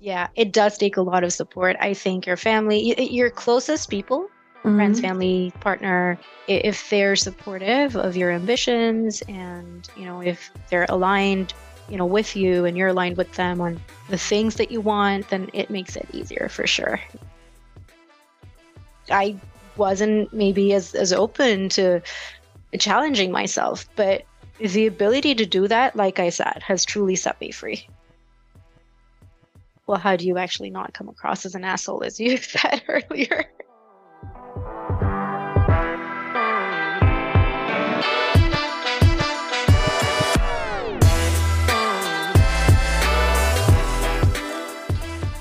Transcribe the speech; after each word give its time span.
Yeah, 0.00 0.28
it 0.36 0.52
does 0.52 0.76
take 0.78 0.96
a 0.96 1.02
lot 1.02 1.24
of 1.24 1.32
support. 1.32 1.76
I 1.80 1.94
think 1.94 2.26
your 2.26 2.36
family, 2.36 2.94
your 3.10 3.30
closest 3.30 3.88
people, 3.88 4.28
mm-hmm. 4.58 4.76
friends, 4.76 5.00
family, 5.00 5.52
partner, 5.60 6.18
if 6.46 6.88
they're 6.90 7.16
supportive 7.16 7.96
of 7.96 8.16
your 8.16 8.30
ambitions 8.30 9.22
and, 9.22 9.88
you 9.96 10.04
know, 10.04 10.20
if 10.20 10.50
they're 10.68 10.86
aligned, 10.88 11.54
you 11.88 11.96
know, 11.96 12.06
with 12.06 12.36
you 12.36 12.64
and 12.64 12.76
you're 12.76 12.88
aligned 12.88 13.16
with 13.16 13.32
them 13.34 13.60
on 13.60 13.80
the 14.08 14.18
things 14.18 14.56
that 14.56 14.70
you 14.70 14.80
want, 14.80 15.28
then 15.30 15.48
it 15.52 15.70
makes 15.70 15.96
it 15.96 16.06
easier 16.12 16.48
for 16.50 16.66
sure. 16.66 17.00
I 19.10 19.36
wasn't 19.76 20.32
maybe 20.32 20.74
as, 20.74 20.94
as 20.94 21.12
open 21.12 21.68
to 21.70 22.02
challenging 22.78 23.30
myself, 23.30 23.88
but 23.96 24.24
the 24.58 24.86
ability 24.86 25.34
to 25.36 25.46
do 25.46 25.68
that, 25.68 25.96
like 25.96 26.18
I 26.18 26.30
said, 26.30 26.62
has 26.66 26.84
truly 26.84 27.16
set 27.16 27.40
me 27.40 27.50
free. 27.50 27.88
Well, 29.88 29.98
how 29.98 30.16
do 30.16 30.26
you 30.26 30.36
actually 30.36 30.70
not 30.70 30.94
come 30.94 31.08
across 31.08 31.46
as 31.46 31.54
an 31.54 31.62
asshole, 31.62 32.02
as 32.02 32.18
you 32.18 32.36
said 32.38 32.82
earlier? 32.88 33.44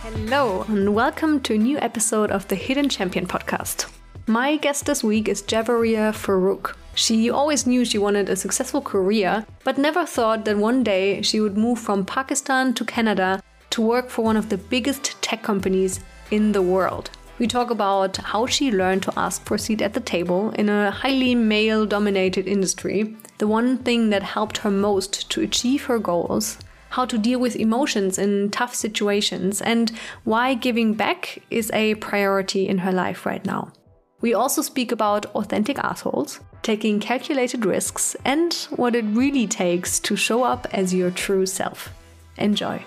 Hello, 0.04 0.64
and 0.68 0.94
welcome 0.94 1.40
to 1.40 1.55
a 1.55 1.58
new 1.58 1.80
episode 1.80 2.30
of 2.30 2.48
the 2.48 2.55
Hidden 2.55 2.90
Champion 2.90 3.26
podcast. 3.26 3.91
My 4.27 4.58
guest 4.58 4.86
this 4.86 5.04
week 5.04 5.27
is 5.27 5.41
Javeriah 5.41 6.14
Farrukh. 6.14 6.76
She 6.94 7.32
always 7.32 7.66
knew 7.66 7.84
she 7.84 7.98
wanted 7.98 8.30
a 8.30 8.36
successful 8.36 8.84
career, 8.84 9.44
but 9.64 9.80
never 9.80 10.05
thought 10.05 10.46
that 10.46 10.58
one 10.58 10.84
day 10.84 11.24
she 11.24 11.40
would 11.40 11.58
move 11.58 11.80
from 11.80 12.05
Pakistan 12.05 12.76
to 12.76 12.86
Canada 12.86 13.41
to 13.76 13.82
work 13.82 14.10
for 14.10 14.24
one 14.24 14.38
of 14.38 14.48
the 14.48 14.58
biggest 14.58 15.22
tech 15.22 15.44
companies 15.44 16.00
in 16.32 16.54
the 16.54 16.62
world. 16.62 17.10
We 17.40 17.46
talk 17.46 17.72
about 17.72 18.16
how 18.16 18.46
she 18.46 18.72
learned 18.72 19.04
to 19.04 19.20
ask 19.20 19.44
for 19.44 19.55
a 19.55 19.60
seat 19.60 19.82
at 19.82 19.94
the 19.94 19.99
table 19.99 20.52
in 20.52 20.70
a 20.70 20.91
highly 20.91 21.36
male 21.36 21.86
dominated 21.86 22.48
industry, 22.48 23.18
the 23.38 23.48
one 23.48 23.80
thing 23.80 24.12
that 24.12 24.24
helped 24.24 24.60
her 24.60 24.72
most 24.72 25.30
to 25.32 25.41
achieve 25.41 25.84
her 25.84 25.99
goals, 25.99 26.58
how 26.91 27.04
to 27.04 27.18
deal 27.18 27.38
with 27.38 27.58
emotions 27.58 28.18
in 28.18 28.49
tough 28.49 28.74
situations, 28.74 29.62
and 29.62 29.92
why 30.24 30.54
giving 30.54 30.94
back 30.94 31.44
is 31.49 31.70
a 31.74 31.96
priority 31.96 32.70
in 32.70 32.77
her 32.77 32.94
life 32.94 33.26
right 33.26 33.44
now. 33.44 33.74
We 34.21 34.34
also 34.34 34.62
speak 34.62 34.94
about 34.94 35.26
authentic 35.36 35.80
assholes, 35.80 36.40
taking 36.62 37.02
calculated 37.02 37.66
risks, 37.66 38.16
and 38.24 38.54
what 38.77 38.96
it 38.96 39.04
really 39.10 39.48
takes 39.48 39.99
to 39.99 40.16
show 40.16 40.44
up 40.44 40.66
as 40.71 40.94
your 40.94 41.12
true 41.12 41.46
self. 41.46 41.90
Enjoy. 42.38 42.82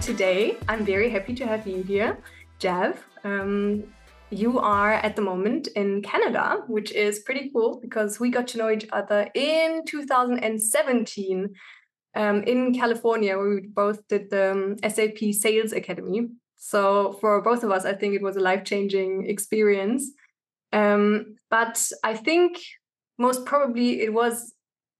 Today, 0.00 0.56
I'm 0.68 0.84
very 0.84 1.10
happy 1.10 1.34
to 1.34 1.46
have 1.46 1.66
you 1.66 1.82
here, 1.82 2.16
Jav. 2.58 3.04
Um, 3.24 3.84
you 4.30 4.58
are 4.58 4.94
at 4.94 5.14
the 5.14 5.22
moment 5.22 5.68
in 5.76 6.00
Canada, 6.00 6.62
which 6.68 6.90
is 6.92 7.18
pretty 7.18 7.50
cool 7.52 7.80
because 7.80 8.18
we 8.18 8.30
got 8.30 8.48
to 8.48 8.58
know 8.58 8.70
each 8.70 8.86
other 8.92 9.28
in 9.34 9.82
2017 9.84 11.54
um, 12.14 12.42
in 12.44 12.74
California, 12.74 13.36
where 13.36 13.48
we 13.50 13.66
both 13.66 14.06
did 14.08 14.30
the 14.30 14.52
um, 14.52 14.76
SAP 14.88 15.18
Sales 15.32 15.72
Academy. 15.72 16.28
So 16.56 17.16
for 17.20 17.40
both 17.42 17.62
of 17.62 17.70
us, 17.70 17.84
I 17.84 17.94
think 17.94 18.14
it 18.14 18.22
was 18.22 18.36
a 18.36 18.40
life 18.40 18.64
changing 18.64 19.28
experience. 19.28 20.10
Um, 20.72 21.36
but 21.50 21.90
I 22.02 22.14
think 22.14 22.58
most 23.18 23.46
probably 23.46 24.00
it 24.00 24.12
was 24.12 24.52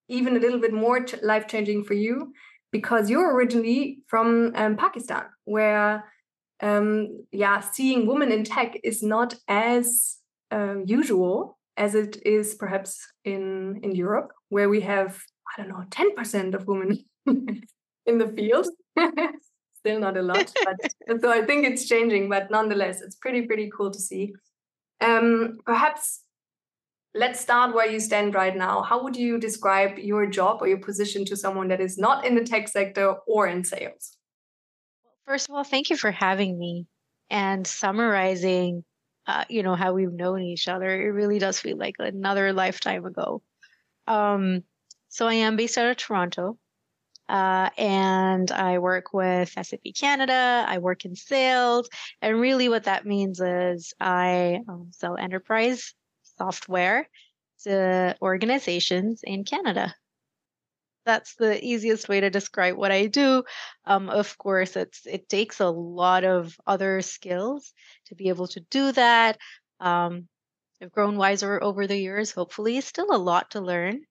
even 0.09 0.37
a 0.37 0.41
little 0.41 0.61
bit 0.61 0.73
more 0.73 1.05
life 1.23 1.49
changing 1.49 1.85
for 1.85 1.95
you 1.95 2.33
because 2.71 3.11
you're 3.11 3.35
originally 3.35 3.99
from 4.07 4.53
um, 4.55 4.77
Pakistan, 4.77 5.25
where 5.45 6.05
um, 6.61 7.25
yeah, 7.33 7.61
seeing 7.61 8.07
women 8.07 8.33
in 8.33 8.45
tech 8.45 8.79
is 8.83 9.03
not 9.03 9.35
as 9.49 10.17
uh, 10.51 10.77
usual 10.85 11.59
as 11.77 11.95
it 11.95 12.19
is 12.25 12.55
perhaps 12.55 13.07
in 13.25 13.81
in 13.83 13.95
Europe, 13.95 14.33
where 14.49 14.69
we 14.69 14.81
have 14.83 15.19
I 15.51 15.61
don't 15.61 15.71
know 15.71 15.85
ten 15.91 16.15
percent 16.15 16.55
of 16.55 16.67
women 16.67 17.05
in 17.27 18.19
the 18.19 18.29
field. 18.29 18.69
Still 19.87 20.01
not 20.01 20.17
a 20.17 20.23
lot, 20.23 20.53
but 20.65 21.21
so 21.21 21.31
I 21.31 21.45
think 21.47 21.65
it's 21.65 21.87
changing. 21.87 22.29
But 22.29 22.51
nonetheless, 22.51 23.01
it's 23.01 23.15
pretty 23.15 23.43
pretty 23.43 23.71
cool 23.71 23.93
to 23.93 23.99
see. 24.01 24.35
Um, 25.01 25.59
perhaps 25.65 26.23
let's 27.15 27.39
start 27.39 27.73
where 27.73 27.89
you 27.89 28.01
stand 28.01 28.35
right 28.35 28.57
now. 28.57 28.83
How 28.83 29.05
would 29.05 29.15
you 29.15 29.39
describe 29.39 29.97
your 29.97 30.27
job 30.27 30.59
or 30.61 30.67
your 30.67 30.81
position 30.81 31.25
to 31.27 31.37
someone 31.37 31.69
that 31.69 31.81
is 31.81 31.99
not 31.99 32.27
in 32.27 32.35
the 32.35 32.43
tech 32.43 32.67
sector 32.67 33.15
or 33.29 33.47
in 33.47 33.63
sales? 33.63 34.17
First 35.25 35.49
of 35.49 35.55
all, 35.55 35.63
thank 35.63 35.89
you 35.91 35.97
for 35.97 36.11
having 36.11 36.59
me 36.59 36.87
and 37.31 37.65
summarizing, 37.65 38.83
uh, 39.29 39.45
you 39.49 39.63
know, 39.63 39.77
how 39.77 39.93
we've 39.93 40.13
known 40.13 40.43
each 40.43 40.67
other. 40.67 40.89
It 40.89 41.11
really 41.11 41.39
does 41.39 41.61
feel 41.61 41.77
like 41.77 41.95
another 42.01 42.53
lifetime 42.53 43.05
ago. 43.05 43.41
Um, 44.09 44.65
so 45.09 45.29
I 45.29 45.35
am 45.35 45.55
based 45.55 45.79
out 45.79 45.87
of 45.87 45.97
Toronto, 45.97 46.59
uh, 47.29 47.71
and 47.77 48.51
I 48.51 48.79
work 48.79 49.13
with 49.13 49.51
SAP 49.51 49.95
Canada. 49.99 50.65
I 50.69 50.79
work 50.79 51.05
in 51.05 51.17
sales, 51.17 51.89
and 52.23 52.41
really, 52.41 52.69
what 52.69 52.85
that 52.85 53.07
means 53.07 53.41
is 53.41 53.93
I 54.01 54.61
um, 54.69 54.89
sell 54.93 55.17
enterprise 55.17 55.95
software 56.39 57.09
to 57.65 58.17
organizations 58.21 59.23
in 59.25 59.45
Canada 59.45 59.95
that's 61.07 61.37
the 61.37 61.65
easiest 61.65 62.09
way 62.09 62.21
to 62.21 62.29
describe 62.29 62.77
what 62.77 62.93
I 62.93 63.07
do. 63.07 63.45
Um, 63.87 64.11
of 64.11 64.37
course, 64.37 64.77
it's 64.77 65.07
it 65.07 65.29
takes 65.31 65.61
a 65.61 65.71
lot 65.71 66.25
of 66.25 66.55
other 66.67 67.01
skills 67.01 67.73
to 68.07 68.15
be 68.15 68.29
able 68.29 68.49
to 68.49 68.61
do 68.61 68.93
that. 68.93 69.39
Um, 69.81 70.29
I've 70.83 70.93
grown 70.93 71.17
wiser 71.17 71.63
over 71.63 71.87
the 71.87 71.97
years. 71.97 72.33
Hopefully, 72.33 72.81
still 72.83 73.15
a 73.15 73.17
lot 73.17 73.53
to 73.53 73.61
learn. 73.61 74.03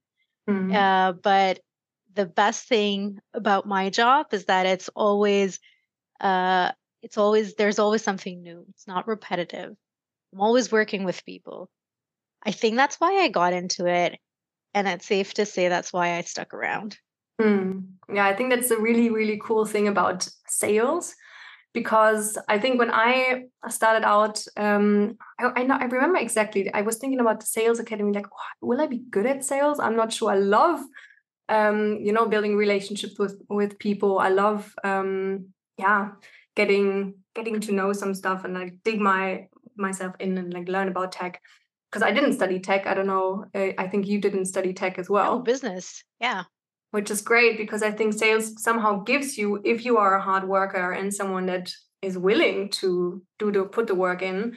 Mm-hmm. 0.50 0.72
Uh, 0.74 1.12
but 1.12 1.59
the 2.16 2.26
best 2.26 2.68
thing 2.68 3.20
about 3.34 3.68
my 3.68 3.90
job 3.90 4.28
is 4.31 4.46
that 4.46 4.66
it's 4.66 4.90
always, 4.96 5.59
uh, 6.20 6.72
it's 7.02 7.18
always 7.18 7.56
there's 7.56 7.80
always 7.80 8.03
something 8.03 8.42
new. 8.42 8.66
It's 8.70 8.88
not 8.88 9.08
repetitive. 9.08 9.76
I'm 10.34 10.42
always 10.42 10.72
working 10.72 11.04
with 11.04 11.25
people. 11.25 11.70
I 12.44 12.52
think 12.52 12.75
that's 12.75 12.98
why 12.98 13.24
I 13.24 13.28
got 13.30 13.54
into 13.54 13.86
it 13.86 14.20
and 14.74 14.88
it's 14.88 15.06
safe 15.06 15.34
to 15.36 15.46
say 15.46 15.70
that's 15.70 15.94
why 15.94 16.18
I 16.18 16.22
stuck 16.22 16.54
around. 16.54 16.98
Mm. 17.42 17.86
Yeah, 18.14 18.25
I 18.25 18.36
think 18.36 18.50
that's 18.50 18.72
a 18.72 18.80
really, 18.80 19.09
really 19.09 19.40
cool 19.42 19.66
thing 19.66 19.88
about 19.88 20.28
sales 20.48 21.16
because 21.74 22.38
I 22.48 22.59
think 22.59 22.80
when 22.80 22.92
I 22.92 23.46
started 23.70 24.06
out, 24.06 24.44
um, 24.58 25.18
I, 25.40 25.62
I, 25.62 25.64
know 25.64 25.75
I 25.75 25.86
remember 25.86 26.18
exactly. 26.18 26.74
I 26.74 26.81
was 26.81 26.98
thinking 26.98 27.20
about 27.20 27.40
the 27.40 27.46
sales 27.46 27.80
academy, 27.80 28.14
like, 28.14 28.28
will 28.62 28.81
I 28.81 28.88
be 28.88 29.04
good 29.09 29.25
at 29.25 29.44
sales? 29.44 29.80
I'm 29.80 29.96
not 29.96 30.14
sure. 30.14 30.31
I 30.31 30.36
love, 30.36 30.80
um, 31.50 32.00
you 32.01 32.11
know, 32.11 32.28
building 32.28 32.56
relationships 32.56 33.17
with 33.19 33.41
with 33.50 33.79
people. 33.79 34.19
I 34.19 34.29
love, 34.29 34.73
um, 34.83 35.50
yeah, 35.78 36.11
getting 36.56 37.16
getting 37.33 37.59
to 37.61 37.72
know 37.72 37.94
some 37.94 38.13
stuff 38.13 38.45
and 38.45 38.53
like 38.53 38.75
dig 38.83 39.00
my 39.00 39.47
myself 39.78 40.13
in 40.19 40.38
and 40.38 40.53
like 40.53 40.69
learn 40.69 40.88
about 40.88 41.11
tech 41.11 41.41
because 41.91 42.01
I 42.01 42.11
didn't 42.11 42.33
study 42.33 42.59
tech. 42.59 42.88
I 42.88 42.94
don't 42.94 43.07
know. 43.07 43.45
I 43.53 43.88
think 43.88 44.07
you 44.07 44.19
didn't 44.19 44.45
study 44.45 44.73
tech 44.73 45.00
as 45.00 45.09
well. 45.09 45.38
No, 45.38 45.44
business. 45.44 46.03
Yeah. 46.19 46.44
Which 46.91 47.11
is 47.11 47.22
great 47.22 47.57
because 47.57 47.83
I 47.83 47.91
think 47.91 48.13
sales 48.13 48.62
somehow 48.62 49.03
gives 49.03 49.38
you, 49.38 49.62
if 49.66 49.85
you 49.85 49.97
are 49.97 50.16
a 50.16 50.22
hard 50.22 50.45
worker 50.47 50.91
and 50.91 51.13
someone 51.13 51.45
that 51.47 51.72
is 52.01 52.17
willing 52.17 52.69
to 52.69 53.22
do 53.39 53.51
the 53.51 53.66
put 53.66 53.88
the 53.88 53.95
work 53.95 54.22
in, 54.22 54.56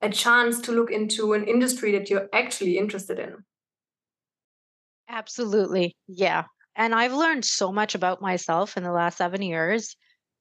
a 0.00 0.10
chance 0.10 0.60
to 0.60 0.72
look 0.72 0.90
into 0.90 1.32
an 1.32 1.44
industry 1.44 1.92
that 1.92 2.10
you're 2.10 2.28
actually 2.32 2.78
interested 2.78 3.18
in. 3.18 3.36
Absolutely. 5.08 5.96
Yeah. 6.08 6.44
And 6.76 6.94
I've 6.94 7.12
learned 7.12 7.44
so 7.44 7.72
much 7.72 7.94
about 7.94 8.20
myself 8.20 8.76
in 8.76 8.82
the 8.82 8.92
last 8.92 9.18
seven 9.18 9.42
years. 9.42 9.96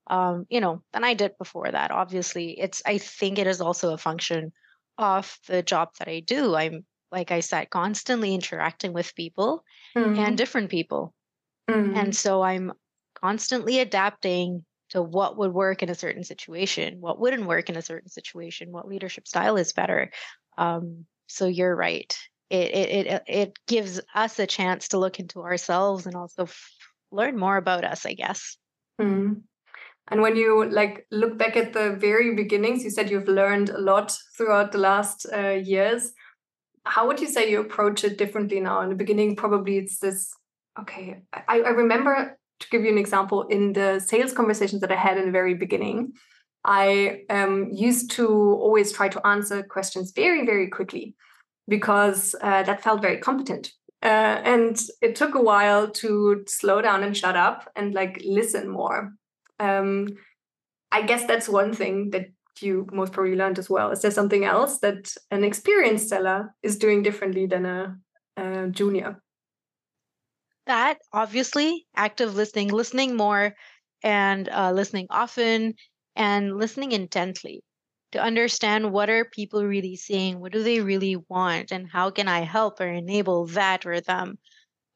Um, 0.07 0.45
you 0.49 0.59
know, 0.59 0.83
than 0.91 1.05
I 1.05 1.13
did 1.13 1.37
before 1.37 1.71
that. 1.71 1.91
Obviously, 1.91 2.59
it's 2.59 2.81
I 2.85 2.97
think 2.97 3.39
it 3.39 3.47
is 3.47 3.61
also 3.61 3.93
a 3.93 3.97
function 3.97 4.51
of 4.97 5.37
the 5.47 5.63
job 5.63 5.89
that 5.97 6.09
I 6.09 6.19
do. 6.19 6.55
I'm, 6.55 6.85
like 7.09 7.31
I 7.31 7.39
said, 7.39 7.69
constantly 7.69 8.33
interacting 8.33 8.91
with 8.91 9.15
people 9.15 9.63
mm-hmm. 9.95 10.19
and 10.19 10.37
different 10.37 10.69
people. 10.69 11.13
Mm-hmm. 11.69 11.95
And 11.95 12.15
so 12.15 12.41
I'm 12.41 12.73
constantly 13.15 13.79
adapting 13.79 14.65
to 14.89 15.01
what 15.01 15.37
would 15.37 15.53
work 15.53 15.81
in 15.81 15.89
a 15.89 15.95
certain 15.95 16.23
situation, 16.23 16.99
what 16.99 17.19
wouldn't 17.19 17.47
work 17.47 17.69
in 17.69 17.77
a 17.77 17.81
certain 17.81 18.09
situation, 18.09 18.71
what 18.71 18.87
leadership 18.87 19.25
style 19.25 19.55
is 19.55 19.71
better. 19.71 20.11
Um, 20.57 21.05
so 21.27 21.47
you're 21.47 21.75
right. 21.75 22.15
It, 22.53 22.71
it 22.75 23.07
it 23.07 23.23
it 23.25 23.59
gives 23.67 23.99
us 24.13 24.37
a 24.37 24.45
chance 24.45 24.89
to 24.89 24.99
look 24.99 25.19
into 25.19 25.41
ourselves 25.41 26.05
and 26.05 26.15
also 26.15 26.43
f- 26.43 26.69
learn 27.11 27.35
more 27.35 27.57
about 27.57 27.83
us, 27.83 28.05
I 28.05 28.13
guess. 28.13 28.57
Mm. 29.01 29.41
And 30.09 30.21
when 30.21 30.35
you 30.35 30.69
like 30.69 31.07
look 31.09 31.35
back 31.35 31.57
at 31.57 31.73
the 31.73 31.95
very 31.95 32.35
beginnings, 32.35 32.83
you 32.83 32.91
said 32.91 33.09
you've 33.09 33.27
learned 33.27 33.69
a 33.69 33.79
lot 33.79 34.15
throughout 34.37 34.71
the 34.71 34.77
last 34.77 35.25
uh, 35.33 35.57
years. 35.73 36.11
How 36.85 37.07
would 37.07 37.19
you 37.19 37.27
say 37.27 37.49
you 37.49 37.59
approach 37.59 38.03
it 38.03 38.19
differently 38.19 38.59
now? 38.59 38.81
In 38.81 38.89
the 38.89 38.95
beginning, 39.03 39.35
probably 39.35 39.79
it's 39.79 39.97
this. 39.97 40.31
Okay, 40.79 41.21
I, 41.33 41.61
I 41.61 41.69
remember 41.69 42.37
to 42.59 42.69
give 42.69 42.83
you 42.83 42.91
an 42.91 42.99
example 42.99 43.47
in 43.47 43.73
the 43.73 43.99
sales 43.99 44.31
conversations 44.31 44.81
that 44.81 44.91
I 44.91 44.95
had 44.95 45.17
in 45.17 45.25
the 45.25 45.31
very 45.31 45.55
beginning. 45.55 46.13
I 46.63 47.21
um, 47.31 47.69
used 47.71 48.11
to 48.11 48.27
always 48.27 48.91
try 48.91 49.09
to 49.09 49.25
answer 49.25 49.63
questions 49.63 50.11
very, 50.11 50.45
very 50.45 50.69
quickly 50.69 51.15
because 51.67 52.35
uh, 52.41 52.63
that 52.63 52.83
felt 52.83 53.01
very 53.01 53.17
competent. 53.17 53.71
Uh, 54.01 54.41
and 54.43 54.81
it 55.01 55.15
took 55.15 55.33
a 55.33 55.41
while 55.41 55.89
to 55.89 56.43
slow 56.47 56.81
down 56.81 57.03
and 57.03 57.15
shut 57.15 57.37
up 57.37 57.69
and 57.75 57.93
like 57.93 58.21
listen 58.25 58.67
more. 58.67 59.13
Um, 59.59 60.09
I 60.91 61.03
guess 61.03 61.25
that's 61.25 61.47
one 61.47 61.73
thing 61.73 62.09
that 62.09 62.27
you 62.59 62.87
most 62.91 63.13
probably 63.13 63.35
learned 63.35 63.59
as 63.59 63.69
well. 63.69 63.91
Is 63.91 64.01
there 64.01 64.11
something 64.11 64.43
else 64.43 64.79
that 64.79 65.13
an 65.31 65.43
experienced 65.43 66.09
seller 66.09 66.53
is 66.61 66.77
doing 66.77 67.01
differently 67.01 67.45
than 67.45 67.65
a, 67.65 67.97
a 68.37 68.67
junior? 68.69 69.21
That 70.67 70.97
obviously 71.11 71.87
active 71.95 72.35
listening, 72.35 72.69
listening 72.69 73.15
more 73.15 73.55
and 74.03 74.49
uh, 74.49 74.71
listening 74.71 75.07
often 75.09 75.75
and 76.15 76.57
listening 76.57 76.91
intently 76.91 77.63
to 78.13 78.21
understand 78.21 78.91
what 78.91 79.09
are 79.09 79.25
people 79.25 79.65
really 79.65 79.95
saying 79.95 80.39
what 80.39 80.51
do 80.51 80.63
they 80.63 80.79
really 80.79 81.15
want 81.29 81.71
and 81.71 81.89
how 81.91 82.09
can 82.09 82.27
i 82.27 82.41
help 82.41 82.79
or 82.79 82.87
enable 82.87 83.47
that 83.47 83.85
or 83.85 83.99
them 84.01 84.37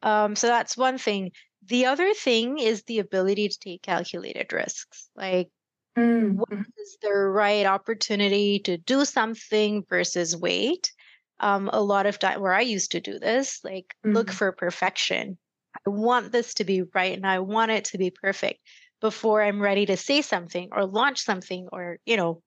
um, 0.03 0.35
so 0.35 0.47
that's 0.47 0.77
one 0.77 0.99
thing 0.99 1.31
the 1.65 1.87
other 1.87 2.13
thing 2.13 2.59
is 2.59 2.83
the 2.83 2.99
ability 2.99 3.49
to 3.49 3.59
take 3.59 3.81
calculated 3.81 4.53
risks 4.53 5.09
like 5.15 5.49
mm-hmm. 5.97 6.37
what 6.37 6.65
is 6.79 6.97
the 7.01 7.13
right 7.13 7.65
opportunity 7.65 8.59
to 8.59 8.77
do 8.77 9.03
something 9.03 9.83
versus 9.89 10.37
wait 10.37 10.91
um, 11.39 11.69
a 11.73 11.81
lot 11.81 12.05
of 12.05 12.19
time 12.19 12.39
where 12.39 12.53
i 12.53 12.61
used 12.61 12.91
to 12.91 13.01
do 13.01 13.17
this 13.17 13.59
like 13.63 13.95
mm-hmm. 14.05 14.15
look 14.15 14.31
for 14.31 14.51
perfection 14.51 15.37
i 15.75 15.89
want 15.89 16.31
this 16.31 16.53
to 16.53 16.63
be 16.63 16.83
right 16.93 17.17
and 17.17 17.25
i 17.25 17.39
want 17.39 17.71
it 17.71 17.85
to 17.85 17.97
be 17.97 18.11
perfect 18.11 18.59
before 19.01 19.41
i'm 19.41 19.59
ready 19.59 19.87
to 19.87 19.97
say 19.97 20.21
something 20.21 20.69
or 20.71 20.85
launch 20.85 21.21
something 21.21 21.67
or 21.71 21.97
you 22.05 22.15
know 22.15 22.43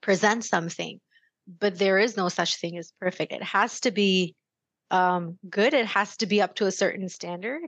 present 0.00 0.44
something 0.44 1.00
but 1.46 1.78
there 1.78 1.98
is 1.98 2.16
no 2.16 2.28
such 2.28 2.56
thing 2.56 2.76
as 2.76 2.92
perfect. 3.00 3.32
It 3.32 3.42
has 3.42 3.80
to 3.80 3.90
be 3.90 4.34
um, 4.90 5.38
good. 5.48 5.74
It 5.74 5.86
has 5.86 6.16
to 6.18 6.26
be 6.26 6.42
up 6.42 6.56
to 6.56 6.66
a 6.66 6.72
certain 6.72 7.08
standard. 7.08 7.62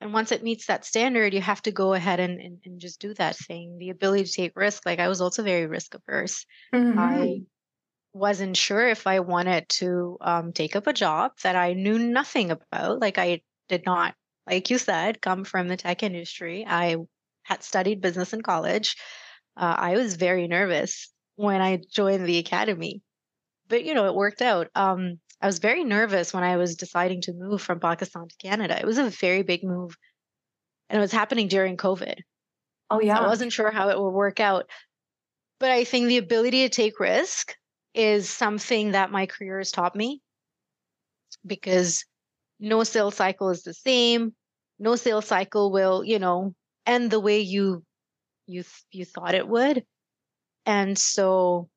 And 0.00 0.12
once 0.12 0.32
it 0.32 0.42
meets 0.42 0.66
that 0.66 0.84
standard 0.84 1.32
you 1.32 1.40
have 1.40 1.62
to 1.62 1.70
go 1.70 1.94
ahead 1.94 2.18
and, 2.18 2.40
and, 2.40 2.58
and 2.64 2.80
just 2.80 3.00
do 3.00 3.14
that 3.14 3.36
thing. 3.36 3.78
The 3.78 3.90
ability 3.90 4.24
to 4.24 4.32
take 4.32 4.52
risk 4.56 4.84
like 4.84 4.98
i 4.98 5.06
was 5.08 5.20
also 5.20 5.44
very 5.44 5.66
risk 5.66 5.94
averse. 5.94 6.44
Mm-hmm. 6.74 6.98
i 6.98 7.42
wasn't 8.12 8.56
sure 8.56 8.88
if 8.88 9.06
i 9.06 9.20
wanted 9.20 9.68
to 9.68 10.18
um, 10.20 10.52
take 10.52 10.74
up 10.74 10.88
a 10.88 10.92
job 10.92 11.32
that 11.44 11.54
i 11.54 11.74
knew 11.74 11.98
nothing 11.98 12.50
about. 12.50 12.98
Like 12.98 13.16
i 13.18 13.42
did 13.68 13.86
not 13.86 14.14
like 14.44 14.70
you 14.70 14.78
said 14.78 15.20
come 15.20 15.44
from 15.44 15.68
the 15.68 15.76
tech 15.76 16.02
industry. 16.02 16.66
I 16.66 16.96
had 17.44 17.62
studied 17.62 18.00
business 18.00 18.32
in 18.32 18.42
college. 18.42 18.96
Uh, 19.56 19.76
i 19.78 19.94
was 19.94 20.16
very 20.16 20.48
nervous 20.48 21.11
when 21.36 21.60
I 21.60 21.80
joined 21.90 22.26
the 22.26 22.38
academy. 22.38 23.02
But 23.68 23.84
you 23.84 23.94
know, 23.94 24.06
it 24.06 24.14
worked 24.14 24.42
out. 24.42 24.68
Um, 24.74 25.20
I 25.40 25.46
was 25.46 25.58
very 25.58 25.84
nervous 25.84 26.32
when 26.32 26.44
I 26.44 26.56
was 26.56 26.76
deciding 26.76 27.22
to 27.22 27.32
move 27.32 27.62
from 27.62 27.80
Pakistan 27.80 28.28
to 28.28 28.36
Canada. 28.36 28.78
It 28.78 28.86
was 28.86 28.98
a 28.98 29.10
very 29.10 29.42
big 29.42 29.64
move, 29.64 29.96
and 30.88 30.98
it 30.98 31.00
was 31.00 31.12
happening 31.12 31.48
during 31.48 31.76
COVID. 31.76 32.20
Oh 32.90 33.00
yeah, 33.00 33.18
I 33.18 33.26
wasn't 33.26 33.52
sure 33.52 33.70
how 33.70 33.88
it 33.88 33.98
would 33.98 34.10
work 34.10 34.40
out, 34.40 34.66
but 35.58 35.70
I 35.70 35.84
think 35.84 36.08
the 36.08 36.18
ability 36.18 36.62
to 36.62 36.68
take 36.68 37.00
risk 37.00 37.54
is 37.94 38.28
something 38.28 38.92
that 38.92 39.10
my 39.10 39.26
career 39.26 39.58
has 39.58 39.70
taught 39.70 39.96
me 39.96 40.20
because 41.46 42.04
no 42.60 42.84
sales 42.84 43.16
cycle 43.16 43.50
is 43.50 43.62
the 43.62 43.74
same. 43.74 44.34
No 44.78 44.96
sales 44.96 45.26
cycle 45.26 45.72
will, 45.72 46.04
you 46.04 46.18
know, 46.18 46.54
end 46.86 47.10
the 47.10 47.20
way 47.20 47.40
you 47.40 47.84
you 48.46 48.64
you 48.90 49.04
thought 49.04 49.34
it 49.34 49.48
would. 49.48 49.84
And 50.66 50.96
so, 50.96 51.68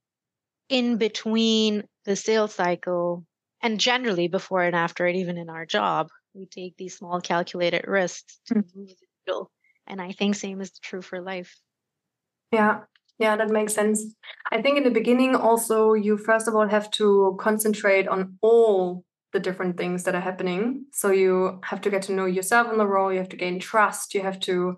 in 0.69 0.97
between 0.97 1.83
the 2.05 2.15
sales 2.15 2.53
cycle, 2.53 3.25
and 3.61 3.79
generally 3.79 4.27
before 4.27 4.63
and 4.63 4.75
after 4.75 5.07
it, 5.07 5.15
even 5.15 5.37
in 5.37 5.49
our 5.49 5.65
job, 5.65 6.09
we 6.33 6.45
take 6.45 6.75
these 6.77 6.97
small 6.97 7.21
calculated 7.21 7.85
risks 7.87 8.39
to 8.47 8.55
mm-hmm. 8.55 8.79
move 8.79 8.89
the 8.89 9.07
needle. 9.27 9.51
And 9.87 10.01
I 10.01 10.11
think 10.11 10.35
same 10.35 10.61
is 10.61 10.71
true 10.79 11.01
for 11.01 11.21
life. 11.21 11.55
Yeah, 12.51 12.81
yeah, 13.17 13.35
that 13.37 13.49
makes 13.49 13.73
sense. 13.73 14.13
I 14.51 14.61
think 14.61 14.77
in 14.77 14.83
the 14.83 14.89
beginning, 14.91 15.35
also, 15.35 15.93
you 15.93 16.17
first 16.17 16.47
of 16.47 16.55
all 16.55 16.67
have 16.67 16.91
to 16.91 17.37
concentrate 17.39 18.07
on 18.07 18.37
all 18.41 19.03
the 19.33 19.39
different 19.39 19.77
things 19.77 20.03
that 20.03 20.15
are 20.15 20.21
happening. 20.21 20.85
So 20.93 21.11
you 21.11 21.59
have 21.63 21.81
to 21.81 21.89
get 21.89 22.03
to 22.03 22.13
know 22.13 22.25
yourself 22.25 22.71
in 22.71 22.77
the 22.77 22.87
role, 22.87 23.11
you 23.11 23.19
have 23.19 23.29
to 23.29 23.37
gain 23.37 23.59
trust, 23.59 24.13
you 24.13 24.21
have 24.21 24.39
to 24.41 24.77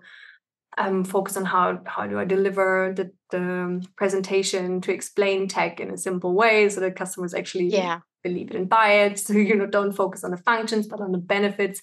um, 0.76 1.04
focus 1.04 1.36
on 1.36 1.44
how 1.44 1.80
how 1.86 2.06
do 2.06 2.18
I 2.18 2.24
deliver 2.24 2.92
the, 2.94 3.10
the 3.30 3.86
presentation 3.96 4.80
to 4.82 4.92
explain 4.92 5.48
tech 5.48 5.80
in 5.80 5.90
a 5.90 5.96
simple 5.96 6.34
way 6.34 6.68
so 6.68 6.80
that 6.80 6.96
customers 6.96 7.34
actually 7.34 7.68
yeah. 7.68 8.00
believe 8.22 8.50
it 8.50 8.56
and 8.56 8.68
buy 8.68 8.92
it. 9.04 9.18
So 9.26 9.32
you 9.32 9.56
know, 9.56 9.66
don't 9.66 9.92
focus 9.92 10.24
on 10.24 10.30
the 10.30 10.36
functions 10.36 10.86
but 10.86 11.00
on 11.00 11.12
the 11.12 11.18
benefits. 11.18 11.80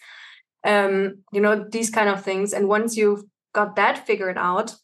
Um, 0.64 1.24
you 1.32 1.42
know, 1.42 1.66
these 1.70 1.90
kind 1.90 2.10
of 2.10 2.24
things. 2.24 2.54
And 2.54 2.68
once 2.68 2.98
you've 2.98 3.24
got 3.54 3.76
that 3.76 4.06
figured 4.06 4.38
out, 4.38 4.76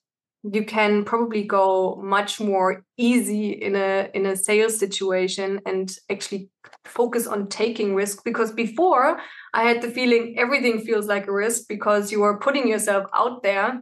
you 0.43 0.65
can 0.65 1.03
probably 1.03 1.43
go 1.43 1.95
much 2.03 2.39
more 2.39 2.83
easy 2.97 3.51
in 3.51 3.75
a 3.75 4.09
in 4.13 4.25
a 4.25 4.35
sales 4.35 4.77
situation 4.77 5.59
and 5.65 5.95
actually 6.09 6.49
focus 6.85 7.27
on 7.27 7.47
taking 7.47 7.93
risk 7.93 8.23
because 8.23 8.51
before 8.51 9.19
i 9.53 9.63
had 9.63 9.81
the 9.83 9.89
feeling 9.89 10.35
everything 10.39 10.79
feels 10.79 11.05
like 11.05 11.27
a 11.27 11.31
risk 11.31 11.67
because 11.69 12.11
you 12.11 12.23
are 12.23 12.39
putting 12.39 12.67
yourself 12.67 13.05
out 13.13 13.43
there 13.43 13.81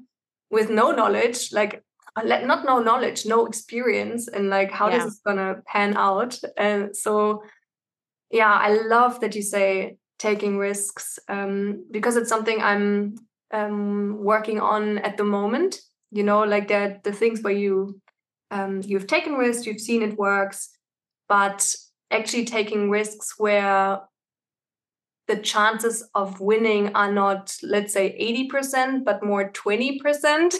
with 0.50 0.69
no 0.69 0.92
knowledge 0.92 1.51
like 1.51 1.84
uh, 2.16 2.24
not 2.24 2.66
no 2.66 2.80
knowledge 2.80 3.25
no 3.25 3.46
experience 3.46 4.28
and 4.28 4.50
like 4.50 4.72
how 4.72 4.90
yeah. 4.90 4.98
this 4.98 5.13
is 5.13 5.22
gonna 5.25 5.62
pan 5.68 5.96
out 5.96 6.38
and 6.57 6.96
so 6.96 7.44
yeah 8.31 8.54
i 8.54 8.69
love 8.88 9.19
that 9.22 9.36
you 9.36 9.42
say 9.42 9.98
taking 10.18 10.57
risks 10.57 11.18
um, 11.30 11.86
because 11.92 12.18
it's 12.18 12.30
something 12.30 12.62
i'm 12.62 13.16
um, 13.51 14.18
working 14.24 14.60
on 14.60 14.98
at 15.00 15.18
the 15.18 15.24
moment 15.24 15.80
you 16.12 16.24
know 16.24 16.44
like 16.44 16.68
that 16.68 17.04
the 17.04 17.12
things 17.12 17.42
where 17.42 17.54
you 17.54 18.00
um, 18.51 18.81
you've 18.84 19.07
taken 19.07 19.34
risks 19.34 19.66
you've 19.66 19.80
seen 19.80 20.01
it 20.01 20.18
works 20.18 20.69
but 21.27 21.75
actually 22.12 22.46
taking 22.46 22.89
risks 22.89 23.36
where 23.38 24.00
the 25.29 25.38
chances 25.38 26.03
of 26.15 26.41
winning 26.41 26.93
are 26.95 27.12
not, 27.12 27.55
let's 27.62 27.93
say, 27.93 28.17
80%, 28.51 29.05
but 29.05 29.24
more 29.24 29.51
20%, 29.51 30.55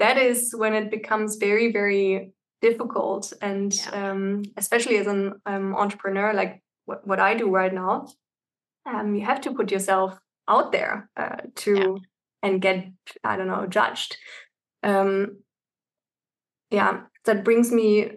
that 0.00 0.18
is 0.18 0.54
when 0.54 0.74
it 0.74 0.90
becomes 0.90 1.36
very, 1.36 1.72
very 1.72 2.32
difficult. 2.60 3.32
And 3.40 3.72
yeah. 3.74 4.10
um, 4.10 4.42
especially 4.56 4.98
as 4.98 5.06
an 5.06 5.34
um, 5.46 5.74
entrepreneur, 5.76 6.34
like 6.34 6.62
what, 6.84 7.06
what 7.06 7.20
I 7.20 7.34
do 7.34 7.48
right 7.48 7.72
now, 7.72 8.08
um, 8.84 9.14
you 9.14 9.24
have 9.24 9.40
to 9.42 9.54
put 9.54 9.70
yourself 9.70 10.18
out 10.48 10.72
there 10.72 11.08
uh, 11.16 11.36
to 11.54 11.74
yeah. 11.76 11.94
and 12.42 12.60
get, 12.60 12.88
I 13.22 13.36
don't 13.36 13.48
know, 13.48 13.66
judged. 13.66 14.16
Um, 14.82 15.38
yeah, 16.70 17.02
that 17.24 17.44
brings 17.44 17.70
me 17.70 18.10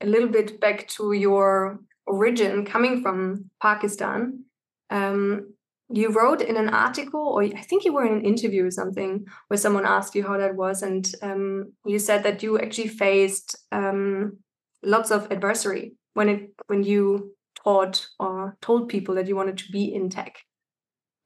a 0.00 0.06
little 0.06 0.28
bit 0.28 0.60
back 0.60 0.86
to 0.88 1.12
your 1.12 1.80
origin 2.06 2.64
coming 2.64 3.02
from 3.02 3.50
Pakistan 3.60 4.45
um, 4.90 5.54
you 5.88 6.10
wrote 6.10 6.42
in 6.42 6.56
an 6.56 6.68
article, 6.68 7.20
or 7.20 7.44
I 7.44 7.62
think 7.62 7.84
you 7.84 7.92
were 7.92 8.04
in 8.04 8.14
an 8.14 8.24
interview 8.24 8.66
or 8.66 8.70
something, 8.70 9.26
where 9.48 9.58
someone 9.58 9.86
asked 9.86 10.14
you 10.14 10.24
how 10.26 10.36
that 10.38 10.56
was, 10.56 10.82
and 10.82 11.08
um, 11.22 11.72
you 11.84 11.98
said 11.98 12.22
that 12.24 12.42
you 12.42 12.58
actually 12.58 12.88
faced 12.88 13.56
um, 13.70 14.38
lots 14.82 15.10
of 15.10 15.30
adversity 15.30 15.94
when 16.14 16.28
it 16.28 16.50
when 16.66 16.82
you 16.82 17.34
taught 17.62 18.06
or 18.18 18.56
told 18.60 18.88
people 18.88 19.14
that 19.14 19.28
you 19.28 19.36
wanted 19.36 19.58
to 19.58 19.70
be 19.70 19.94
in 19.94 20.08
tech. 20.08 20.38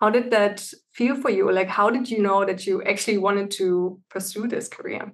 How 0.00 0.10
did 0.10 0.30
that 0.30 0.66
feel 0.92 1.14
for 1.14 1.30
you? 1.30 1.50
Like, 1.52 1.68
how 1.68 1.90
did 1.90 2.10
you 2.10 2.22
know 2.22 2.44
that 2.44 2.66
you 2.66 2.82
actually 2.82 3.18
wanted 3.18 3.50
to 3.52 4.00
pursue 4.08 4.48
this 4.48 4.68
career? 4.68 5.12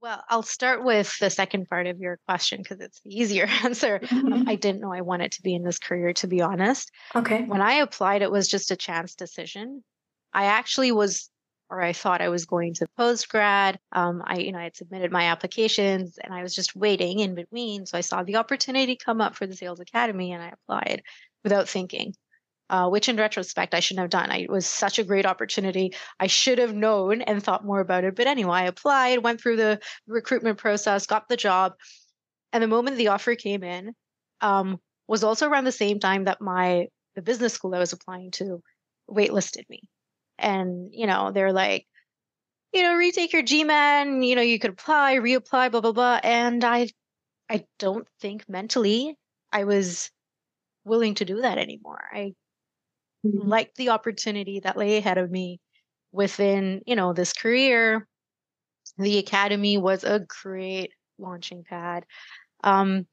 Well, 0.00 0.22
I'll 0.28 0.42
start 0.42 0.84
with 0.84 1.18
the 1.18 1.30
second 1.30 1.68
part 1.68 1.86
of 1.86 1.98
your 1.98 2.18
question 2.26 2.60
because 2.62 2.80
it's 2.80 3.00
the 3.00 3.18
easier 3.18 3.46
answer. 3.64 3.98
Mm-hmm. 3.98 4.32
Um, 4.32 4.48
I 4.48 4.54
didn't 4.54 4.80
know 4.80 4.92
I 4.92 5.00
wanted 5.00 5.32
to 5.32 5.42
be 5.42 5.54
in 5.54 5.64
this 5.64 5.78
career, 5.78 6.12
to 6.14 6.26
be 6.26 6.40
honest. 6.40 6.90
Okay. 7.14 7.42
When 7.42 7.60
I 7.60 7.74
applied, 7.74 8.22
it 8.22 8.30
was 8.30 8.48
just 8.48 8.70
a 8.70 8.76
chance 8.76 9.14
decision. 9.14 9.82
I 10.32 10.46
actually 10.46 10.92
was, 10.92 11.30
or 11.70 11.82
I 11.82 11.92
thought 11.92 12.20
I 12.20 12.28
was 12.28 12.44
going 12.44 12.74
to 12.74 12.86
postgrad. 12.98 13.76
Um, 13.92 14.22
I, 14.24 14.38
you 14.38 14.52
know, 14.52 14.58
I 14.58 14.64
had 14.64 14.76
submitted 14.76 15.10
my 15.10 15.24
applications 15.24 16.18
and 16.22 16.32
I 16.32 16.42
was 16.42 16.54
just 16.54 16.76
waiting 16.76 17.18
in 17.18 17.34
between. 17.34 17.86
So 17.86 17.98
I 17.98 18.02
saw 18.02 18.22
the 18.22 18.36
opportunity 18.36 18.96
come 18.96 19.20
up 19.20 19.34
for 19.34 19.46
the 19.46 19.56
Sales 19.56 19.80
Academy 19.80 20.32
and 20.32 20.42
I 20.42 20.48
applied 20.50 21.02
without 21.42 21.68
thinking. 21.68 22.14
Uh, 22.70 22.88
which 22.88 23.08
in 23.08 23.16
retrospect 23.16 23.74
I 23.74 23.80
shouldn't 23.80 24.02
have 24.02 24.10
done. 24.10 24.30
I, 24.30 24.38
it 24.38 24.50
was 24.50 24.66
such 24.66 24.98
a 24.98 25.04
great 25.04 25.26
opportunity. 25.26 25.94
I 26.20 26.26
should 26.26 26.58
have 26.58 26.74
known 26.74 27.22
and 27.22 27.42
thought 27.42 27.64
more 27.64 27.80
about 27.80 28.04
it. 28.04 28.14
But 28.14 28.26
anyway, 28.26 28.58
I 28.58 28.66
applied, 28.66 29.22
went 29.22 29.40
through 29.40 29.56
the 29.56 29.80
recruitment 30.06 30.58
process, 30.58 31.06
got 31.06 31.28
the 31.28 31.36
job. 31.36 31.72
And 32.52 32.62
the 32.62 32.68
moment 32.68 32.96
the 32.96 33.08
offer 33.08 33.34
came 33.34 33.62
in 33.62 33.94
um, 34.40 34.78
was 35.06 35.24
also 35.24 35.48
around 35.48 35.64
the 35.64 35.72
same 35.72 36.00
time 36.00 36.24
that 36.24 36.40
my 36.40 36.88
the 37.14 37.22
business 37.22 37.52
school 37.52 37.74
I 37.74 37.78
was 37.78 37.92
applying 37.92 38.30
to 38.32 38.62
waitlisted 39.10 39.68
me. 39.68 39.80
And, 40.38 40.90
you 40.92 41.06
know, 41.06 41.32
they're 41.32 41.52
like, 41.52 41.86
you 42.72 42.82
know, 42.82 42.94
retake 42.94 43.32
your 43.32 43.42
GMAT, 43.42 44.26
you 44.26 44.36
know, 44.36 44.42
you 44.42 44.58
could 44.58 44.70
apply, 44.70 45.16
reapply, 45.16 45.70
blah, 45.70 45.80
blah, 45.80 45.92
blah. 45.92 46.20
And 46.22 46.62
I 46.64 46.88
I 47.50 47.64
don't 47.78 48.06
think 48.20 48.48
mentally 48.48 49.16
I 49.52 49.64
was 49.64 50.10
willing 50.84 51.14
to 51.16 51.24
do 51.24 51.40
that 51.42 51.58
anymore. 51.58 52.04
I 52.12 52.34
mm-hmm. 53.26 53.48
liked 53.48 53.76
the 53.76 53.90
opportunity 53.90 54.60
that 54.60 54.76
lay 54.76 54.96
ahead 54.96 55.18
of 55.18 55.30
me 55.30 55.60
within, 56.12 56.82
you 56.86 56.96
know, 56.96 57.12
this 57.12 57.32
career. 57.32 58.06
The 58.96 59.18
academy 59.18 59.78
was 59.78 60.04
a 60.04 60.26
great 60.42 60.92
launching 61.18 61.64
pad. 61.64 62.04
Um, 62.64 63.06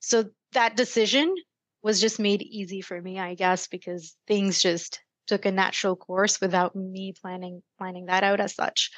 so 0.00 0.26
that 0.52 0.76
decision 0.76 1.34
was 1.82 2.00
just 2.00 2.18
made 2.18 2.42
easy 2.42 2.80
for 2.80 3.00
me, 3.00 3.18
I 3.18 3.34
guess, 3.34 3.66
because 3.66 4.16
things 4.26 4.60
just 4.60 5.00
took 5.26 5.46
a 5.46 5.52
natural 5.52 5.96
course 5.96 6.40
without 6.40 6.74
me 6.74 7.14
planning 7.20 7.62
planning 7.78 8.06
that 8.06 8.24
out 8.24 8.40
as 8.40 8.54
such. 8.54 8.90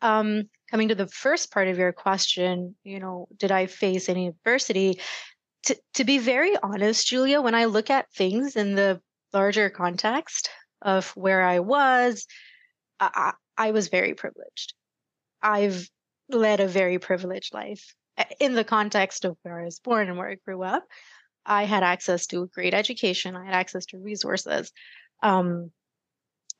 Um, 0.00 0.44
coming 0.70 0.88
to 0.88 0.94
the 0.94 1.08
first 1.08 1.50
part 1.50 1.68
of 1.68 1.78
your 1.78 1.92
question, 1.92 2.76
you 2.84 3.00
know, 3.00 3.26
did 3.36 3.50
I 3.50 3.66
face 3.66 4.08
any 4.08 4.28
adversity? 4.28 5.00
To, 5.64 5.76
to 5.94 6.04
be 6.04 6.18
very 6.18 6.56
honest, 6.62 7.06
Julia, 7.06 7.40
when 7.40 7.54
I 7.54 7.64
look 7.64 7.90
at 7.90 8.12
things 8.12 8.54
in 8.54 8.74
the 8.74 9.00
larger 9.34 9.68
context 9.68 10.48
of 10.80 11.08
where 11.10 11.42
I 11.42 11.58
was, 11.58 12.26
I, 13.00 13.32
I 13.56 13.72
was 13.72 13.88
very 13.88 14.14
privileged. 14.14 14.74
I've 15.42 15.88
led 16.28 16.60
a 16.60 16.68
very 16.68 16.98
privileged 16.98 17.52
life 17.52 17.94
in 18.40 18.54
the 18.54 18.64
context 18.64 19.24
of 19.24 19.36
where 19.42 19.60
I 19.60 19.64
was 19.64 19.80
born 19.80 20.08
and 20.08 20.16
where 20.16 20.30
I 20.30 20.36
grew 20.36 20.62
up. 20.62 20.84
I 21.44 21.64
had 21.64 21.82
access 21.82 22.26
to 22.28 22.42
a 22.42 22.46
great 22.46 22.72
education. 22.72 23.36
I 23.36 23.44
had 23.44 23.54
access 23.54 23.86
to 23.86 23.98
resources. 23.98 24.72
Um, 25.22 25.70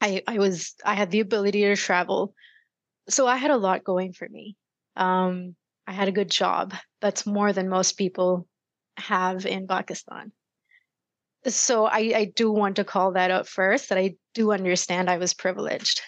I, 0.00 0.22
I 0.26 0.38
was 0.38 0.74
I 0.84 0.94
had 0.94 1.10
the 1.10 1.20
ability 1.20 1.62
to 1.62 1.76
travel, 1.76 2.34
so 3.08 3.26
I 3.26 3.36
had 3.36 3.50
a 3.50 3.56
lot 3.56 3.84
going 3.84 4.12
for 4.12 4.28
me. 4.28 4.56
Um, 4.96 5.54
I 5.86 5.92
had 5.92 6.08
a 6.08 6.12
good 6.12 6.30
job. 6.30 6.74
That's 7.00 7.24
more 7.24 7.52
than 7.52 7.68
most 7.68 7.96
people 7.96 8.46
have 8.96 9.46
in 9.46 9.66
Pakistan 9.66 10.32
so 11.46 11.86
I, 11.86 12.12
I 12.14 12.32
do 12.34 12.50
want 12.50 12.76
to 12.76 12.84
call 12.84 13.12
that 13.12 13.30
out 13.30 13.46
first 13.46 13.88
that 13.88 13.98
I 13.98 14.16
do 14.34 14.52
understand 14.52 15.10
I 15.10 15.18
was 15.18 15.34
privileged. 15.34 16.00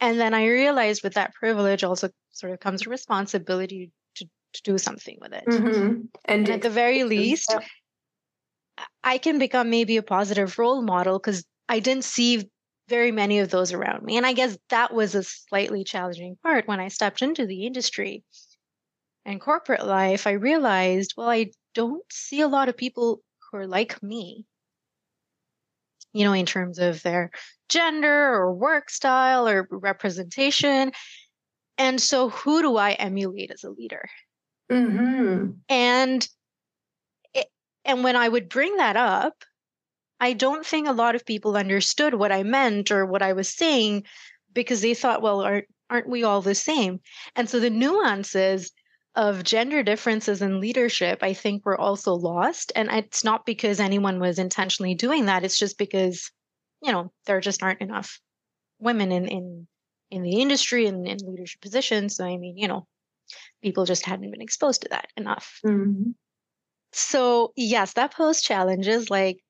And 0.00 0.18
then 0.18 0.34
I 0.34 0.46
realized 0.46 1.02
with 1.02 1.14
that 1.14 1.34
privilege 1.34 1.84
also 1.84 2.10
sort 2.30 2.52
of 2.52 2.60
comes 2.60 2.86
a 2.86 2.90
responsibility 2.90 3.90
to, 4.16 4.28
to 4.54 4.62
do 4.62 4.78
something 4.78 5.18
with 5.20 5.32
it. 5.32 5.44
Mm-hmm. 5.46 5.66
And, 5.76 6.08
and, 6.24 6.48
at 6.48 6.62
the 6.62 6.70
very 6.70 7.04
least, 7.04 7.48
yeah. 7.52 7.60
I 9.02 9.18
can 9.18 9.38
become 9.38 9.70
maybe 9.70 9.96
a 9.96 10.02
positive 10.02 10.58
role 10.58 10.82
model 10.82 11.18
because 11.18 11.44
I 11.68 11.80
didn't 11.80 12.04
see 12.04 12.48
very 12.88 13.12
many 13.12 13.40
of 13.40 13.50
those 13.50 13.72
around 13.72 14.04
me. 14.04 14.16
And 14.16 14.24
I 14.24 14.32
guess 14.32 14.56
that 14.70 14.94
was 14.94 15.14
a 15.14 15.22
slightly 15.22 15.84
challenging 15.84 16.38
part 16.42 16.66
when 16.66 16.80
I 16.80 16.88
stepped 16.88 17.20
into 17.20 17.44
the 17.46 17.66
industry 17.66 18.24
and 19.24 19.40
corporate 19.40 19.86
life. 19.86 20.26
I 20.26 20.32
realized, 20.32 21.14
well, 21.16 21.28
I 21.28 21.50
don't 21.74 22.04
see 22.10 22.40
a 22.40 22.48
lot 22.48 22.68
of 22.68 22.76
people 22.76 23.20
who 23.50 23.58
are 23.58 23.66
like 23.66 24.02
me, 24.02 24.44
you 26.12 26.24
know, 26.24 26.32
in 26.32 26.46
terms 26.46 26.78
of 26.78 27.02
their 27.02 27.30
gender 27.68 28.34
or 28.34 28.52
work 28.52 28.90
style 28.90 29.48
or 29.48 29.68
representation. 29.70 30.92
And 31.76 32.00
so, 32.00 32.28
who 32.28 32.62
do 32.62 32.76
I 32.76 32.92
emulate 32.92 33.50
as 33.50 33.64
a 33.64 33.70
leader? 33.70 34.08
Mm-hmm. 34.70 35.52
And 35.68 36.28
it, 37.34 37.46
and 37.84 38.04
when 38.04 38.16
I 38.16 38.28
would 38.28 38.48
bring 38.48 38.76
that 38.76 38.96
up, 38.96 39.44
I 40.20 40.32
don't 40.32 40.66
think 40.66 40.88
a 40.88 40.92
lot 40.92 41.14
of 41.14 41.24
people 41.24 41.56
understood 41.56 42.14
what 42.14 42.32
I 42.32 42.42
meant 42.42 42.90
or 42.90 43.06
what 43.06 43.22
I 43.22 43.32
was 43.32 43.48
saying 43.48 44.04
because 44.52 44.80
they 44.80 44.94
thought, 44.94 45.22
well, 45.22 45.40
aren't, 45.40 45.66
aren't 45.88 46.08
we 46.08 46.24
all 46.24 46.42
the 46.42 46.54
same? 46.54 47.00
And 47.36 47.48
so 47.48 47.60
the 47.60 47.70
nuances 47.70 48.72
of 49.14 49.42
gender 49.42 49.82
differences 49.82 50.42
in 50.42 50.60
leadership, 50.60 51.18
I 51.22 51.32
think 51.32 51.64
were 51.64 51.80
also 51.80 52.14
lost. 52.14 52.72
And 52.76 52.88
it's 52.90 53.24
not 53.24 53.46
because 53.46 53.80
anyone 53.80 54.20
was 54.20 54.38
intentionally 54.38 54.94
doing 54.94 55.26
that. 55.26 55.44
It's 55.44 55.58
just 55.58 55.78
because, 55.78 56.30
you 56.82 56.92
know, 56.92 57.12
there 57.26 57.40
just 57.40 57.62
aren't 57.62 57.80
enough 57.80 58.20
women 58.78 59.10
in 59.10 59.26
in 59.26 59.66
in 60.10 60.22
the 60.22 60.40
industry 60.40 60.86
and 60.86 61.06
in 61.06 61.18
leadership 61.22 61.60
positions. 61.60 62.16
So 62.16 62.24
I 62.24 62.36
mean, 62.36 62.56
you 62.56 62.68
know, 62.68 62.86
people 63.62 63.84
just 63.84 64.06
hadn't 64.06 64.30
been 64.30 64.40
exposed 64.40 64.82
to 64.82 64.88
that 64.90 65.08
enough. 65.16 65.60
Mm-hmm. 65.66 66.10
So 66.92 67.52
yes, 67.56 67.94
that 67.94 68.14
posed 68.14 68.44
challenges 68.44 69.10
like 69.10 69.40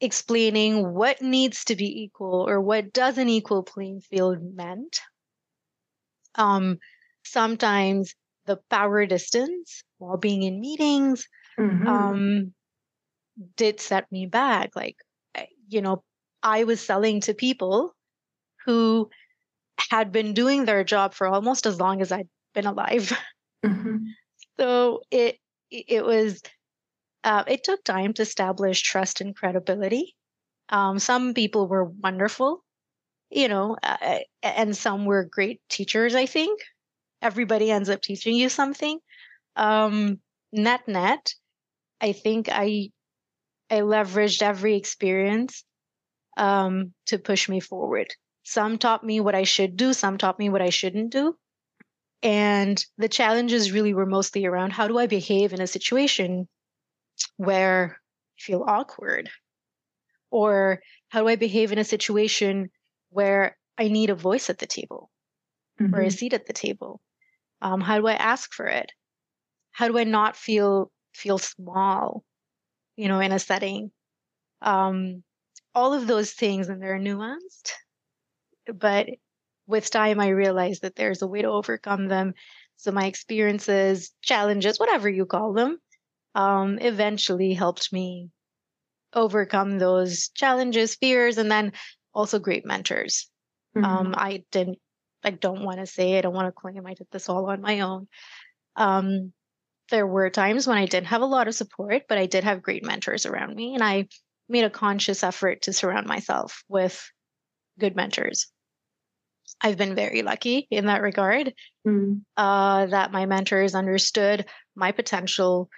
explaining 0.00 0.94
what 0.94 1.20
needs 1.20 1.64
to 1.66 1.76
be 1.76 2.02
equal 2.04 2.48
or 2.48 2.60
what 2.60 2.92
does 2.92 3.18
an 3.18 3.28
equal 3.28 3.62
playing 3.62 4.00
field 4.00 4.38
meant. 4.54 5.00
Um, 6.36 6.78
sometimes 7.24 8.14
the 8.50 8.58
power 8.68 9.06
distance 9.06 9.84
while 9.98 10.16
being 10.16 10.42
in 10.42 10.60
meetings 10.60 11.28
mm-hmm. 11.56 11.86
um, 11.86 12.52
did 13.56 13.78
set 13.78 14.10
me 14.10 14.26
back. 14.26 14.74
Like, 14.74 14.96
you 15.68 15.80
know, 15.80 16.02
I 16.42 16.64
was 16.64 16.80
selling 16.80 17.20
to 17.22 17.34
people 17.34 17.94
who 18.66 19.08
had 19.90 20.10
been 20.10 20.34
doing 20.34 20.64
their 20.64 20.82
job 20.82 21.14
for 21.14 21.28
almost 21.28 21.64
as 21.64 21.78
long 21.78 22.02
as 22.02 22.10
I'd 22.10 22.28
been 22.52 22.66
alive. 22.66 23.16
Mm-hmm. 23.64 23.98
so 24.58 25.02
it 25.12 25.38
it 25.70 26.04
was 26.04 26.42
uh, 27.22 27.44
it 27.46 27.62
took 27.62 27.84
time 27.84 28.12
to 28.14 28.22
establish 28.22 28.82
trust 28.82 29.20
and 29.20 29.36
credibility. 29.36 30.16
Um, 30.70 30.98
some 30.98 31.34
people 31.34 31.68
were 31.68 31.84
wonderful, 31.84 32.64
you 33.30 33.46
know, 33.46 33.76
uh, 33.80 34.18
and 34.42 34.76
some 34.76 35.04
were 35.04 35.24
great 35.24 35.60
teachers. 35.68 36.16
I 36.16 36.26
think 36.26 36.60
everybody 37.22 37.70
ends 37.70 37.88
up 37.88 38.02
teaching 38.02 38.34
you 38.34 38.48
something. 38.48 38.98
Um, 39.56 40.20
net 40.52 40.86
net, 40.86 41.34
I 42.00 42.12
think 42.12 42.48
I 42.50 42.90
I 43.70 43.80
leveraged 43.80 44.42
every 44.42 44.76
experience 44.76 45.64
um, 46.36 46.92
to 47.06 47.18
push 47.18 47.48
me 47.48 47.60
forward. 47.60 48.08
Some 48.42 48.78
taught 48.78 49.04
me 49.04 49.20
what 49.20 49.34
I 49.34 49.44
should 49.44 49.76
do, 49.76 49.92
some 49.92 50.18
taught 50.18 50.38
me 50.38 50.48
what 50.48 50.62
I 50.62 50.70
shouldn't 50.70 51.12
do. 51.12 51.36
And 52.22 52.84
the 52.98 53.08
challenges 53.08 53.72
really 53.72 53.94
were 53.94 54.06
mostly 54.06 54.44
around 54.44 54.72
how 54.72 54.88
do 54.88 54.98
I 54.98 55.06
behave 55.06 55.52
in 55.52 55.60
a 55.60 55.66
situation 55.66 56.48
where 57.36 57.98
I 58.38 58.40
feel 58.40 58.64
awkward? 58.66 59.30
Or 60.30 60.82
how 61.08 61.20
do 61.20 61.28
I 61.28 61.36
behave 61.36 61.72
in 61.72 61.78
a 61.78 61.84
situation 61.84 62.70
where 63.10 63.56
I 63.78 63.88
need 63.88 64.10
a 64.10 64.14
voice 64.14 64.50
at 64.50 64.58
the 64.58 64.66
table 64.66 65.10
mm-hmm. 65.80 65.94
or 65.94 66.02
a 66.02 66.10
seat 66.10 66.34
at 66.34 66.46
the 66.46 66.52
table? 66.52 67.00
Um, 67.62 67.80
how 67.80 67.98
do 67.98 68.06
I 68.06 68.14
ask 68.14 68.52
for 68.52 68.66
it? 68.66 68.92
How 69.72 69.88
do 69.88 69.98
I 69.98 70.04
not 70.04 70.36
feel 70.36 70.90
feel 71.14 71.38
small, 71.38 72.24
you 72.96 73.08
know, 73.08 73.20
in 73.20 73.32
a 73.32 73.38
setting? 73.38 73.90
Um, 74.62 75.22
all 75.74 75.94
of 75.94 76.06
those 76.06 76.32
things, 76.32 76.68
and 76.68 76.82
they're 76.82 76.98
nuanced. 76.98 77.72
But 78.66 79.08
with 79.66 79.90
time, 79.90 80.20
I 80.20 80.28
realized 80.28 80.82
that 80.82 80.96
there's 80.96 81.22
a 81.22 81.26
way 81.26 81.42
to 81.42 81.48
overcome 81.48 82.08
them. 82.08 82.34
So 82.76 82.92
my 82.92 83.06
experiences, 83.06 84.12
challenges, 84.22 84.80
whatever 84.80 85.08
you 85.08 85.26
call 85.26 85.52
them, 85.52 85.78
um, 86.34 86.78
eventually 86.80 87.52
helped 87.52 87.92
me 87.92 88.30
overcome 89.12 89.78
those 89.78 90.28
challenges, 90.30 90.94
fears, 90.94 91.38
and 91.38 91.50
then 91.50 91.72
also 92.14 92.38
great 92.38 92.64
mentors. 92.64 93.28
Mm-hmm. 93.76 93.84
Um, 93.84 94.14
I 94.16 94.44
didn't 94.50 94.78
I 95.22 95.30
don't 95.30 95.64
want 95.64 95.78
to 95.78 95.86
say, 95.86 96.16
I 96.16 96.20
don't 96.20 96.34
want 96.34 96.48
to 96.48 96.52
claim 96.52 96.86
I 96.86 96.94
did 96.94 97.06
this 97.10 97.28
all 97.28 97.50
on 97.50 97.60
my 97.60 97.80
own. 97.80 98.08
Um, 98.76 99.32
there 99.90 100.06
were 100.06 100.30
times 100.30 100.66
when 100.66 100.78
I 100.78 100.86
didn't 100.86 101.08
have 101.08 101.22
a 101.22 101.26
lot 101.26 101.48
of 101.48 101.54
support, 101.54 102.04
but 102.08 102.18
I 102.18 102.26
did 102.26 102.44
have 102.44 102.62
great 102.62 102.84
mentors 102.84 103.26
around 103.26 103.54
me. 103.54 103.74
And 103.74 103.82
I 103.82 104.08
made 104.48 104.64
a 104.64 104.70
conscious 104.70 105.22
effort 105.22 105.62
to 105.62 105.72
surround 105.72 106.06
myself 106.06 106.62
with 106.68 107.10
good 107.78 107.96
mentors. 107.96 108.46
I've 109.60 109.76
been 109.76 109.94
very 109.94 110.22
lucky 110.22 110.68
in 110.70 110.86
that 110.86 111.02
regard 111.02 111.52
mm. 111.86 112.20
uh, 112.36 112.86
that 112.86 113.12
my 113.12 113.26
mentors 113.26 113.74
understood 113.74 114.46
my 114.76 114.92
potential, 114.92 115.68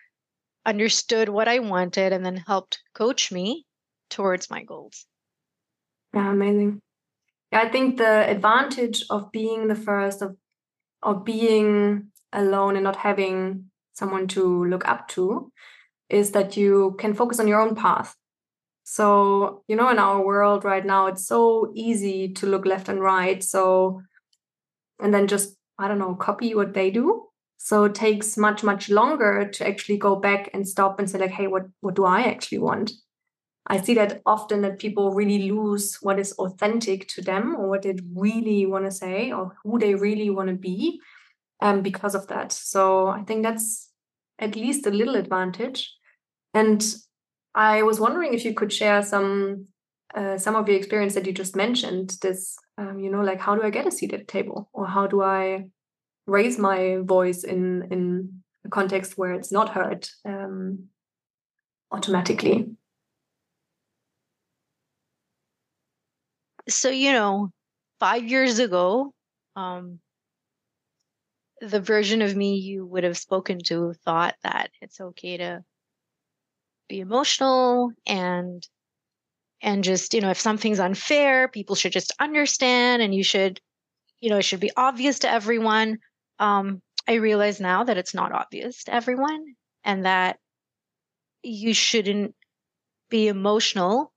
understood 0.65 1.29
what 1.29 1.49
I 1.49 1.61
wanted, 1.61 2.13
and 2.13 2.25
then 2.25 2.37
helped 2.37 2.83
coach 2.95 3.33
me 3.33 3.65
towards 4.11 4.51
my 4.51 4.63
goals. 4.63 5.07
Yeah, 6.15 6.31
amazing. 6.31 6.83
Yeah, 7.53 7.61
I 7.63 7.71
think 7.71 7.99
the 7.99 8.29
advantage 8.31 9.05
of 9.11 9.33
being 9.33 9.69
the 9.69 9.75
first 9.77 10.23
of 10.23 10.37
of 11.03 11.25
being 11.25 12.09
alone 12.33 12.77
and 12.77 12.85
not 12.85 12.97
having 12.97 13.71
someone 13.95 14.29
to 14.29 14.65
look 14.67 14.89
up 14.89 15.09
to 15.09 15.53
is 16.11 16.33
that 16.33 16.57
you 16.57 16.97
can 17.01 17.15
focus 17.15 17.41
on 17.41 17.49
your 17.49 17.61
own 17.61 17.75
path 17.77 18.17
So, 18.85 19.65
you 19.69 19.77
know, 19.77 19.91
in 19.91 19.99
our 19.99 20.25
world 20.25 20.65
right 20.65 20.87
now, 20.87 21.07
it's 21.09 21.27
so 21.27 21.73
easy 21.75 22.33
to 22.35 22.47
look 22.47 22.67
left 22.67 22.89
and 22.89 23.01
right. 23.03 23.43
So, 23.45 24.03
and 25.01 25.13
then 25.15 25.27
just, 25.29 25.57
I 25.79 25.89
don't 25.89 25.99
know, 25.99 26.15
copy 26.15 26.55
what 26.55 26.75
they 26.75 26.91
do. 26.91 27.29
So 27.59 27.85
it 27.85 27.95
takes 27.95 28.37
much, 28.37 28.65
much 28.65 28.91
longer 28.91 29.49
to 29.55 29.67
actually 29.67 29.99
go 29.99 30.17
back 30.17 30.51
and 30.55 30.67
stop 30.69 30.99
and 30.99 31.09
say, 31.11 31.19
like, 31.19 31.31
hey, 31.31 31.47
what, 31.47 31.65
what 31.81 31.95
do 31.95 32.05
I 32.05 32.23
actually 32.23 32.59
want? 32.59 32.93
I 33.73 33.81
see 33.81 33.95
that 33.95 34.21
often 34.27 34.61
that 34.63 34.79
people 34.79 35.15
really 35.15 35.51
lose 35.51 35.97
what 36.03 36.19
is 36.19 36.33
authentic 36.33 37.09
to 37.09 37.23
them 37.23 37.57
or 37.57 37.71
what 37.71 37.81
they 37.81 37.97
really 38.15 38.67
want 38.67 38.85
to 38.85 38.91
say 38.91 39.33
or 39.33 39.57
who 39.65 39.79
they 39.79 39.95
really 39.95 40.29
want 40.29 40.51
to 40.51 40.55
be 40.55 41.01
um, 41.63 41.81
because 41.81 42.15
of 42.15 42.27
that. 42.27 42.53
So 42.53 43.07
I 43.07 43.23
think 43.23 43.43
that's 43.43 43.89
at 44.39 44.57
least 44.57 44.87
a 44.87 44.91
little 44.91 45.17
advantage. 45.17 45.91
And 46.53 46.85
I 47.55 47.83
was 47.83 47.99
wondering 47.99 48.35
if 48.35 48.45
you 48.45 48.53
could 48.53 48.75
share 48.75 49.03
some 49.03 49.69
uh, 50.15 50.37
some 50.37 50.55
of 50.55 50.69
your 50.69 50.77
experience 50.77 51.15
that 51.15 51.27
you 51.27 51.33
just 51.33 51.57
mentioned. 51.57 52.19
This, 52.21 52.59
um, 52.77 52.99
you 53.01 53.11
know, 53.11 53.23
like 53.23 53.41
how 53.41 53.55
do 53.55 53.63
I 53.63 53.71
get 53.71 53.87
a 53.87 53.91
seat 53.91 54.13
at 54.13 54.21
the 54.21 54.27
table, 54.27 54.69
or 54.75 54.87
how 54.87 55.07
do 55.07 55.23
I 55.23 55.69
raise 56.27 56.59
my 56.59 56.99
voice 57.01 57.43
in 57.43 57.89
in 57.91 58.43
a 58.67 58.69
context 58.69 59.17
where 59.17 59.33
it's 59.33 59.51
not 59.51 59.71
heard 59.71 60.07
um, 60.27 60.89
automatically. 61.91 62.77
So 66.69 66.91
you 66.91 67.13
know, 67.13 67.51
five 68.01 68.25
years 68.25 68.59
ago, 68.59 69.13
um, 69.57 70.01
the 71.61 71.81
version 71.81 72.23
of 72.23 72.35
me 72.37 72.57
you 72.57 72.85
would 72.85 73.05
have 73.05 73.17
spoken 73.17 73.59
to 73.67 73.95
thought 74.05 74.35
that 74.43 74.71
it's 74.81 75.01
okay 75.01 75.37
to 75.37 75.65
be 76.89 77.01
emotional 77.01 77.93
and 78.07 78.67
and 79.63 79.85
just 79.85 80.15
you 80.15 80.21
know 80.21 80.31
if 80.31 80.41
something's 80.41 80.81
unfair 80.81 81.49
people 81.49 81.77
should 81.77 81.93
just 81.93 82.13
understand 82.21 83.03
and 83.03 83.15
you 83.15 83.25
should 83.25 83.61
you 84.21 84.31
know 84.31 84.39
it 84.39 84.45
should 84.45 84.61
be 84.61 84.73
obvious 84.77 85.21
to 85.21 85.31
everyone. 85.31 85.99
Um 86.39 86.83
i 87.09 87.15
realize 87.15 87.61
now 87.61 87.85
that 87.85 87.99
it's 87.99 88.15
not 88.15 88.33
obvious 88.33 88.85
to 88.85 88.95
everyone 88.95 89.45
and 89.85 90.05
that 90.07 90.39
you 91.43 91.75
shouldn't 91.75 92.35
be 93.11 93.29
emotional 93.29 94.13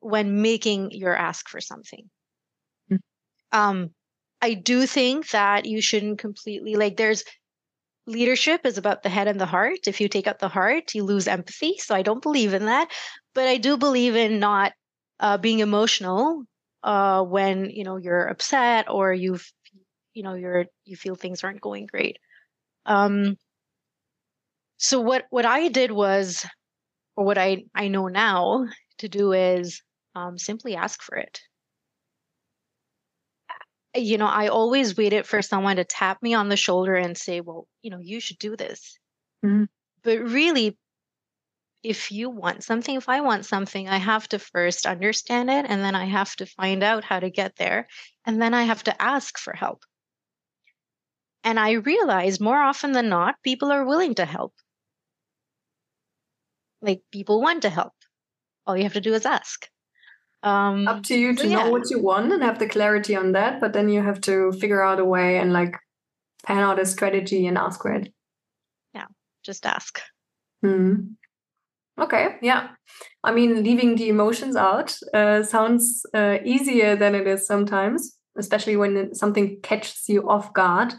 when 0.00 0.42
making 0.42 0.90
your 0.90 1.14
ask 1.14 1.48
for 1.48 1.60
something 1.60 2.08
mm-hmm. 2.90 3.58
um 3.58 3.90
i 4.40 4.54
do 4.54 4.86
think 4.86 5.28
that 5.30 5.64
you 5.66 5.80
shouldn't 5.80 6.18
completely 6.18 6.76
like 6.76 6.96
there's 6.96 7.24
leadership 8.08 8.64
is 8.64 8.78
about 8.78 9.02
the 9.02 9.08
head 9.08 9.28
and 9.28 9.40
the 9.40 9.46
heart. 9.46 9.86
If 9.86 10.00
you 10.00 10.08
take 10.08 10.26
out 10.26 10.38
the 10.38 10.48
heart, 10.48 10.94
you 10.94 11.04
lose 11.04 11.28
empathy. 11.28 11.76
So 11.78 11.94
I 11.94 12.02
don't 12.02 12.22
believe 12.22 12.54
in 12.54 12.64
that. 12.64 12.90
But 13.34 13.46
I 13.46 13.58
do 13.58 13.76
believe 13.76 14.16
in 14.16 14.40
not 14.40 14.72
uh, 15.20 15.36
being 15.36 15.60
emotional 15.60 16.44
uh, 16.82 17.22
when 17.22 17.70
you 17.70 17.84
know 17.84 17.96
you're 17.96 18.26
upset 18.26 18.90
or 18.90 19.12
you've 19.12 19.46
you 20.14 20.22
know 20.22 20.34
you're 20.34 20.66
you 20.84 20.96
feel 20.96 21.14
things 21.14 21.44
aren't 21.44 21.60
going 21.60 21.86
great. 21.86 22.18
Um, 22.86 23.36
so 24.78 25.00
what 25.00 25.26
what 25.30 25.44
I 25.44 25.68
did 25.68 25.92
was, 25.92 26.46
or 27.16 27.24
what 27.24 27.38
I 27.38 27.64
I 27.74 27.88
know 27.88 28.08
now 28.08 28.66
to 28.98 29.08
do 29.08 29.32
is 29.32 29.82
um, 30.14 30.38
simply 30.38 30.76
ask 30.76 31.02
for 31.02 31.16
it 31.16 31.40
you 33.94 34.18
know, 34.18 34.26
I 34.26 34.48
always 34.48 34.96
waited 34.96 35.26
for 35.26 35.42
someone 35.42 35.76
to 35.76 35.84
tap 35.84 36.22
me 36.22 36.34
on 36.34 36.48
the 36.48 36.56
shoulder 36.56 36.94
and 36.94 37.16
say, 37.16 37.40
well, 37.40 37.66
you 37.82 37.90
know, 37.90 37.98
you 38.00 38.20
should 38.20 38.38
do 38.38 38.56
this. 38.56 38.98
Mm-hmm. 39.44 39.64
But 40.02 40.20
really, 40.20 40.76
if 41.82 42.10
you 42.10 42.28
want 42.28 42.64
something, 42.64 42.96
if 42.96 43.08
I 43.08 43.20
want 43.20 43.46
something, 43.46 43.88
I 43.88 43.98
have 43.98 44.28
to 44.28 44.38
first 44.38 44.86
understand 44.86 45.50
it 45.50 45.66
and 45.68 45.82
then 45.82 45.94
I 45.94 46.04
have 46.04 46.34
to 46.36 46.46
find 46.46 46.82
out 46.82 47.04
how 47.04 47.20
to 47.20 47.30
get 47.30 47.56
there. 47.56 47.86
And 48.26 48.40
then 48.42 48.52
I 48.54 48.64
have 48.64 48.84
to 48.84 49.02
ask 49.02 49.38
for 49.38 49.54
help. 49.54 49.84
And 51.44 51.58
I 51.58 51.72
realize 51.72 52.40
more 52.40 52.60
often 52.60 52.92
than 52.92 53.08
not, 53.08 53.36
people 53.42 53.70
are 53.72 53.84
willing 53.84 54.16
to 54.16 54.24
help. 54.24 54.54
Like 56.82 57.02
people 57.12 57.40
want 57.40 57.62
to 57.62 57.70
help. 57.70 57.94
All 58.66 58.76
you 58.76 58.82
have 58.82 58.92
to 58.94 59.00
do 59.00 59.14
is 59.14 59.24
ask. 59.24 59.68
Um, 60.42 60.86
Up 60.86 61.02
to 61.04 61.18
you 61.18 61.34
to 61.34 61.42
so 61.42 61.48
know 61.48 61.64
yeah. 61.64 61.68
what 61.68 61.90
you 61.90 62.00
want 62.00 62.32
and 62.32 62.42
have 62.42 62.58
the 62.58 62.68
clarity 62.68 63.16
on 63.16 63.32
that, 63.32 63.60
but 63.60 63.72
then 63.72 63.88
you 63.88 64.02
have 64.02 64.20
to 64.22 64.52
figure 64.52 64.82
out 64.82 65.00
a 65.00 65.04
way 65.04 65.38
and 65.38 65.52
like 65.52 65.74
pan 66.44 66.58
out 66.58 66.78
a 66.78 66.86
strategy 66.86 67.46
and 67.46 67.58
ask 67.58 67.82
for 67.82 67.92
it. 67.92 68.12
Yeah, 68.94 69.06
just 69.44 69.66
ask. 69.66 70.00
Hmm. 70.62 70.94
Okay, 72.00 72.36
yeah. 72.42 72.68
I 73.24 73.32
mean, 73.32 73.64
leaving 73.64 73.96
the 73.96 74.08
emotions 74.08 74.54
out 74.54 74.96
uh, 75.12 75.42
sounds 75.42 76.06
uh, 76.14 76.38
easier 76.44 76.94
than 76.94 77.16
it 77.16 77.26
is 77.26 77.44
sometimes, 77.46 78.16
especially 78.38 78.76
when 78.76 79.14
something 79.14 79.60
catches 79.62 80.08
you 80.08 80.28
off 80.28 80.52
guard. 80.52 80.94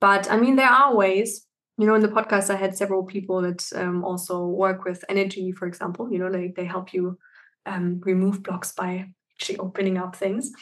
But 0.00 0.30
I 0.30 0.36
mean, 0.36 0.56
there 0.56 0.68
are 0.68 0.96
ways. 0.96 1.46
You 1.78 1.86
know, 1.86 1.94
in 1.94 2.02
the 2.02 2.08
podcast, 2.08 2.50
I 2.50 2.56
had 2.56 2.76
several 2.76 3.04
people 3.04 3.40
that 3.42 3.70
um, 3.74 4.04
also 4.04 4.44
work 4.44 4.84
with 4.84 5.04
energy, 5.08 5.52
for 5.52 5.66
example. 5.66 6.12
You 6.12 6.18
know, 6.18 6.30
they, 6.30 6.52
they 6.54 6.64
help 6.64 6.92
you 6.92 7.16
um, 7.66 8.00
remove 8.04 8.42
blocks 8.42 8.72
by 8.72 9.06
actually 9.36 9.58
opening 9.58 9.98
up 9.98 10.16
things. 10.16 10.52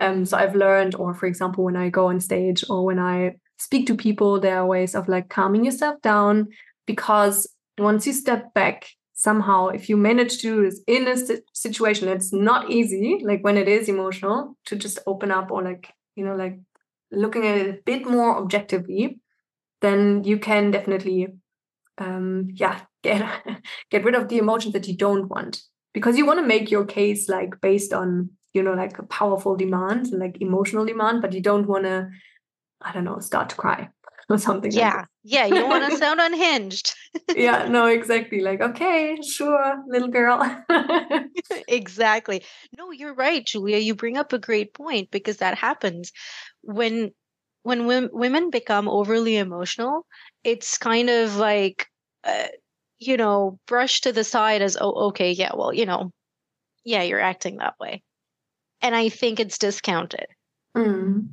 Um, 0.00 0.24
so 0.24 0.36
I've 0.36 0.56
learned, 0.56 0.94
or 0.94 1.14
for 1.14 1.26
example, 1.26 1.64
when 1.64 1.76
I 1.76 1.88
go 1.88 2.06
on 2.06 2.20
stage 2.20 2.64
or 2.68 2.84
when 2.84 2.98
I 2.98 3.36
speak 3.58 3.86
to 3.86 3.94
people, 3.94 4.40
there 4.40 4.58
are 4.58 4.66
ways 4.66 4.94
of 4.94 5.08
like 5.08 5.28
calming 5.28 5.64
yourself 5.64 6.00
down 6.02 6.48
because 6.86 7.46
once 7.78 8.06
you 8.06 8.12
step 8.12 8.52
back, 8.54 8.86
somehow, 9.14 9.68
if 9.68 9.88
you 9.88 9.96
manage 9.96 10.38
to 10.38 10.42
do 10.42 10.62
this 10.64 10.80
in 10.86 11.06
a 11.08 11.16
situation, 11.52 12.08
it's 12.08 12.32
not 12.32 12.70
easy, 12.70 13.20
like 13.24 13.42
when 13.42 13.56
it 13.56 13.68
is 13.68 13.88
emotional, 13.88 14.56
to 14.66 14.76
just 14.76 14.98
open 15.06 15.30
up 15.30 15.50
or 15.50 15.62
like, 15.62 15.92
you 16.16 16.24
know, 16.24 16.34
like 16.34 16.58
looking 17.10 17.46
at 17.46 17.56
it 17.56 17.70
a 17.70 17.82
bit 17.84 18.06
more 18.06 18.36
objectively, 18.36 19.20
then 19.80 20.24
you 20.24 20.38
can 20.38 20.72
definitely, 20.72 21.28
um, 21.98 22.48
yeah, 22.52 22.80
get 23.02 23.22
get 23.90 24.04
rid 24.04 24.14
of 24.14 24.28
the 24.28 24.38
emotions 24.38 24.72
that 24.72 24.88
you 24.88 24.96
don't 24.96 25.28
want 25.28 25.62
because 25.94 26.18
you 26.18 26.26
want 26.26 26.40
to 26.40 26.46
make 26.46 26.70
your 26.70 26.84
case 26.84 27.28
like 27.28 27.58
based 27.62 27.94
on 27.94 28.28
you 28.52 28.62
know 28.62 28.74
like 28.74 28.98
a 28.98 29.06
powerful 29.06 29.56
demand 29.56 30.08
and 30.08 30.20
like 30.20 30.36
emotional 30.42 30.84
demand 30.84 31.22
but 31.22 31.32
you 31.32 31.40
don't 31.40 31.66
want 31.66 31.84
to 31.84 32.10
i 32.82 32.92
don't 32.92 33.04
know 33.04 33.18
start 33.20 33.48
to 33.48 33.56
cry 33.56 33.88
or 34.28 34.36
something 34.36 34.70
yeah 34.70 34.96
like 34.96 35.06
yeah 35.22 35.46
you 35.46 35.54
don't 35.54 35.70
want 35.70 35.90
to 35.90 35.96
sound 36.04 36.20
unhinged. 36.20 36.94
Yeah 37.34 37.66
no 37.70 37.86
exactly 37.86 38.40
like 38.40 38.60
okay 38.60 39.16
sure 39.22 39.82
little 39.88 40.08
girl. 40.08 40.38
Exactly. 41.66 42.42
No 42.76 42.90
you're 42.90 43.14
right 43.14 43.44
julia 43.44 43.78
you 43.78 43.94
bring 43.94 44.18
up 44.18 44.32
a 44.32 44.38
great 44.38 44.74
point 44.74 45.10
because 45.10 45.38
that 45.38 45.56
happens. 45.56 46.12
When 46.62 47.12
when 47.62 47.86
women 48.12 48.50
become 48.50 48.88
overly 48.88 49.36
emotional 49.36 50.06
it's 50.42 50.76
kind 50.76 51.08
of 51.08 51.36
like 51.36 51.86
uh, 52.24 52.48
you 53.06 53.16
know, 53.16 53.58
brush 53.66 54.00
to 54.02 54.12
the 54.12 54.24
side 54.24 54.62
as, 54.62 54.76
oh, 54.80 55.08
okay, 55.08 55.32
yeah, 55.32 55.52
well, 55.54 55.72
you 55.72 55.86
know, 55.86 56.10
yeah, 56.84 57.02
you're 57.02 57.20
acting 57.20 57.56
that 57.56 57.74
way. 57.80 58.02
And 58.80 58.94
I 58.94 59.08
think 59.08 59.40
it's 59.40 59.58
discounted. 59.58 60.26
Mm. 60.76 61.30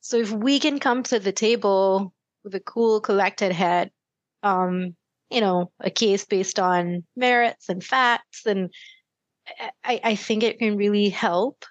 So 0.00 0.18
if 0.18 0.30
we 0.30 0.58
can 0.58 0.78
come 0.78 1.02
to 1.04 1.18
the 1.18 1.32
table 1.32 2.12
with 2.44 2.54
a 2.54 2.60
cool, 2.60 3.00
collected 3.00 3.52
head, 3.52 3.90
um, 4.42 4.96
you 5.30 5.40
know, 5.40 5.70
a 5.80 5.90
case 5.90 6.24
based 6.24 6.58
on 6.58 7.04
merits 7.16 7.68
and 7.68 7.82
facts, 7.82 8.46
and 8.46 8.70
I, 9.84 10.00
I 10.04 10.14
think 10.14 10.42
it 10.42 10.58
can 10.58 10.76
really 10.76 11.08
help 11.08 11.64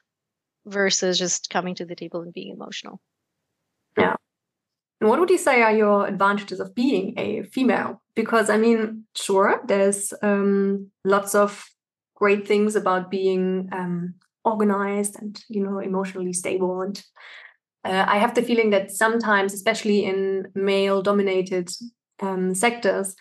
versus 0.65 1.17
just 1.17 1.49
coming 1.49 1.75
to 1.75 1.85
the 1.85 1.95
table 1.95 2.21
and 2.21 2.33
being 2.33 2.53
emotional. 2.53 2.99
Yeah. 3.97 4.15
And 5.01 5.09
what 5.09 5.19
would 5.19 5.31
you 5.31 5.39
say 5.39 5.63
are 5.63 5.75
your 5.75 6.05
advantages 6.05 6.59
of 6.59 6.75
being 6.75 7.15
a 7.17 7.41
female? 7.41 8.01
Because 8.15 8.51
I 8.51 8.57
mean, 8.57 9.05
sure, 9.15 9.61
there's 9.65 10.13
um, 10.21 10.91
lots 11.03 11.33
of 11.33 11.65
great 12.15 12.47
things 12.47 12.75
about 12.75 13.09
being 13.09 13.67
um, 13.71 14.13
organized 14.45 15.19
and 15.19 15.43
you 15.49 15.63
know 15.63 15.79
emotionally 15.79 16.33
stable. 16.33 16.81
And 16.81 17.03
uh, 17.83 18.05
I 18.07 18.19
have 18.19 18.35
the 18.35 18.43
feeling 18.43 18.69
that 18.69 18.91
sometimes, 18.91 19.55
especially 19.55 20.05
in 20.05 20.47
male-dominated 20.53 21.71
um, 22.21 22.53
sectors, 22.53 23.15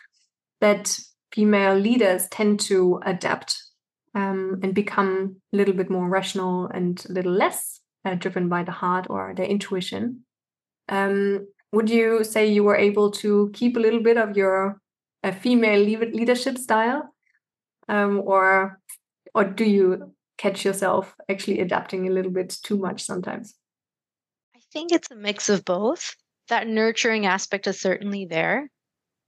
that 0.60 0.98
female 1.32 1.74
leaders 1.74 2.28
tend 2.28 2.60
to 2.60 3.00
adapt 3.06 3.56
um, 4.14 4.60
and 4.62 4.74
become 4.74 5.36
a 5.54 5.56
little 5.56 5.72
bit 5.72 5.88
more 5.88 6.10
rational 6.10 6.66
and 6.66 7.02
a 7.08 7.12
little 7.12 7.32
less 7.32 7.80
uh, 8.04 8.16
driven 8.16 8.50
by 8.50 8.64
the 8.64 8.72
heart 8.72 9.06
or 9.08 9.32
their 9.34 9.46
intuition. 9.46 10.24
Um, 10.90 11.46
would 11.72 11.88
you 11.88 12.24
say 12.24 12.46
you 12.46 12.64
were 12.64 12.76
able 12.76 13.10
to 13.10 13.50
keep 13.54 13.76
a 13.76 13.80
little 13.80 14.02
bit 14.02 14.16
of 14.16 14.36
your 14.36 14.80
uh, 15.22 15.32
female 15.32 15.80
leadership 15.80 16.58
style 16.58 17.14
um, 17.88 18.22
or 18.24 18.80
or 19.34 19.44
do 19.44 19.64
you 19.64 20.14
catch 20.38 20.64
yourself 20.64 21.14
actually 21.28 21.60
adapting 21.60 22.06
a 22.06 22.10
little 22.10 22.32
bit 22.32 22.56
too 22.62 22.78
much 22.78 23.02
sometimes 23.02 23.54
i 24.56 24.60
think 24.72 24.90
it's 24.92 25.10
a 25.10 25.16
mix 25.16 25.48
of 25.48 25.64
both 25.64 26.14
that 26.48 26.66
nurturing 26.66 27.26
aspect 27.26 27.66
is 27.66 27.80
certainly 27.80 28.24
there 28.24 28.70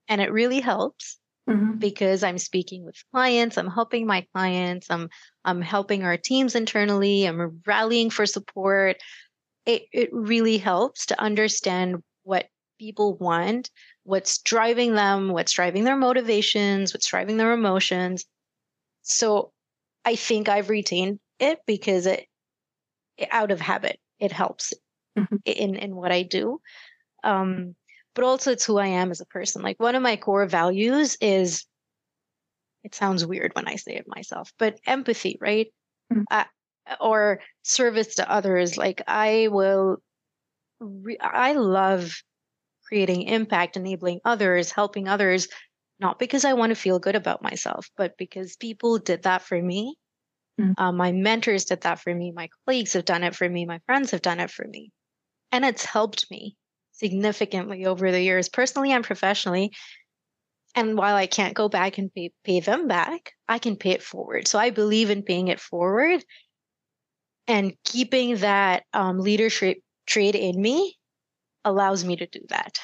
and 0.09 0.21
it 0.21 0.33
really 0.33 0.61
helps 0.61 1.19
mm-hmm. 1.49 1.79
because 1.79 2.23
I'm 2.23 2.39
speaking 2.39 2.85
with 2.85 2.97
clients, 3.13 3.57
I'm 3.57 3.69
helping 3.69 4.07
my 4.07 4.27
clients, 4.35 4.89
I'm 4.91 5.09
I'm 5.45 5.61
helping 5.61 6.05
our 6.05 6.17
teams 6.17 6.55
internally, 6.55 7.25
I'm 7.25 7.63
rallying 7.67 8.11
for 8.11 8.27
support. 8.27 8.97
It 9.67 9.83
it 9.93 10.11
really 10.13 10.59
helps 10.59 11.07
to 11.07 11.21
understand 11.21 12.03
what 12.25 12.47
people 12.79 13.17
want, 13.17 13.71
what's 14.05 14.39
driving 14.43 14.95
them, 14.95 15.29
what's 15.31 15.53
driving 15.53 15.85
their 15.85 15.97
motivations, 15.97 16.93
what's 16.93 17.07
driving 17.07 17.37
their 17.37 17.53
emotions. 17.53 18.25
So 19.03 19.53
I 20.05 20.17
think 20.17 20.49
I've 20.49 20.71
retained 20.71 21.21
it 21.39 21.61
because 21.67 22.07
it, 22.07 22.27
it 23.17 23.29
out 23.31 23.51
of 23.51 23.61
habit, 23.61 23.99
it 24.19 24.33
helps 24.33 24.73
mm-hmm. 25.19 25.37
in 25.45 25.77
in 25.77 25.95
what 25.95 26.13
I 26.13 26.23
do. 26.23 26.61
Um, 27.25 27.75
but 28.15 28.25
also 28.25 28.53
it's 28.53 28.65
who 28.65 28.79
I 28.79 28.89
am 28.89 29.11
as 29.11 29.21
a 29.21 29.27
person. 29.27 29.63
Like 29.63 29.81
one 29.81 29.95
of 29.95 30.03
my 30.03 30.17
core 30.17 30.47
values 30.47 31.17
is 31.21 31.65
it 32.85 32.95
sounds 32.95 33.25
weird 33.25 33.53
when 33.55 33.69
I 33.69 33.77
say 33.77 33.95
it 33.95 34.07
myself, 34.09 34.53
but 34.59 34.79
empathy, 34.87 35.39
right? 35.41 35.69
Mm-hmm. 36.13 36.23
Uh, 36.31 36.45
or 37.01 37.41
service 37.63 38.17
to 38.17 38.31
others. 38.31 38.77
Like 38.77 39.03
I 39.07 39.49
will, 39.51 39.99
re- 40.83 41.19
I 41.21 41.53
love 41.53 42.23
creating 42.87 43.23
impact, 43.23 43.77
enabling 43.77 44.21
others, 44.25 44.71
helping 44.71 45.09
others, 45.09 45.49
not 45.99 46.19
because 46.19 46.45
I 46.45 46.53
want 46.53 46.71
to 46.71 46.77
feel 46.77 46.99
good 46.99 47.17
about 47.17 47.43
myself, 47.43 47.89
but 47.97 48.17
because 48.19 48.57
people 48.57 48.99
did 48.99 49.23
that 49.23 49.43
for 49.43 49.61
me. 49.61 49.97
Mm-hmm. 50.61 50.73
Uh, 50.77 50.93
my 50.93 51.13
mentors 51.13 51.65
did 51.65 51.83
that 51.83 52.01
for 52.01 52.15
me. 52.15 52.33
My 52.33 52.49
colleagues 52.67 52.93
have 52.93 53.05
done 53.05 53.25
it 53.25 53.35
for 53.35 53.49
me. 53.49 53.65
My 53.65 53.81
friends 53.87 54.11
have 54.11 54.23
done 54.23 54.41
it 54.41 54.51
for 54.51 54.67
me. 54.67 54.91
And 55.51 55.65
it's 55.65 55.85
helped 55.85 56.31
me 56.31 56.57
significantly 56.93 57.87
over 57.87 58.11
the 58.11 58.21
years, 58.21 58.49
personally 58.49 58.93
and 58.93 59.05
professionally. 59.05 59.73
And 60.75 60.97
while 60.97 61.17
I 61.17 61.27
can't 61.27 61.55
go 61.55 61.69
back 61.69 61.99
and 61.99 62.13
pay, 62.13 62.31
pay 62.45 62.61
them 62.61 62.89
back, 62.89 63.33
I 63.49 63.59
can 63.59 63.77
pay 63.77 63.91
it 63.91 64.03
forward. 64.03 64.49
So 64.49 64.59
I 64.59 64.71
believe 64.71 65.11
in 65.11 65.23
paying 65.23 65.49
it 65.49 65.61
forward 65.61 66.25
and 67.47 67.75
keeping 67.85 68.37
that 68.37 68.85
um, 68.93 69.19
leadership 69.19 69.79
trait 70.13 70.35
in 70.35 70.61
me 70.61 70.97
allows 71.65 72.05
me 72.05 72.17
to 72.17 72.27
do 72.27 72.41
that. 72.49 72.79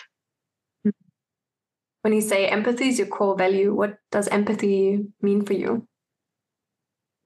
When 2.03 2.13
you 2.13 2.21
say 2.21 2.47
empathy 2.47 2.89
is 2.89 2.99
your 2.99 3.09
core 3.09 3.37
value, 3.37 3.75
what 3.75 3.97
does 4.11 4.29
empathy 4.29 5.05
mean 5.21 5.45
for 5.45 5.53
you? 5.53 5.87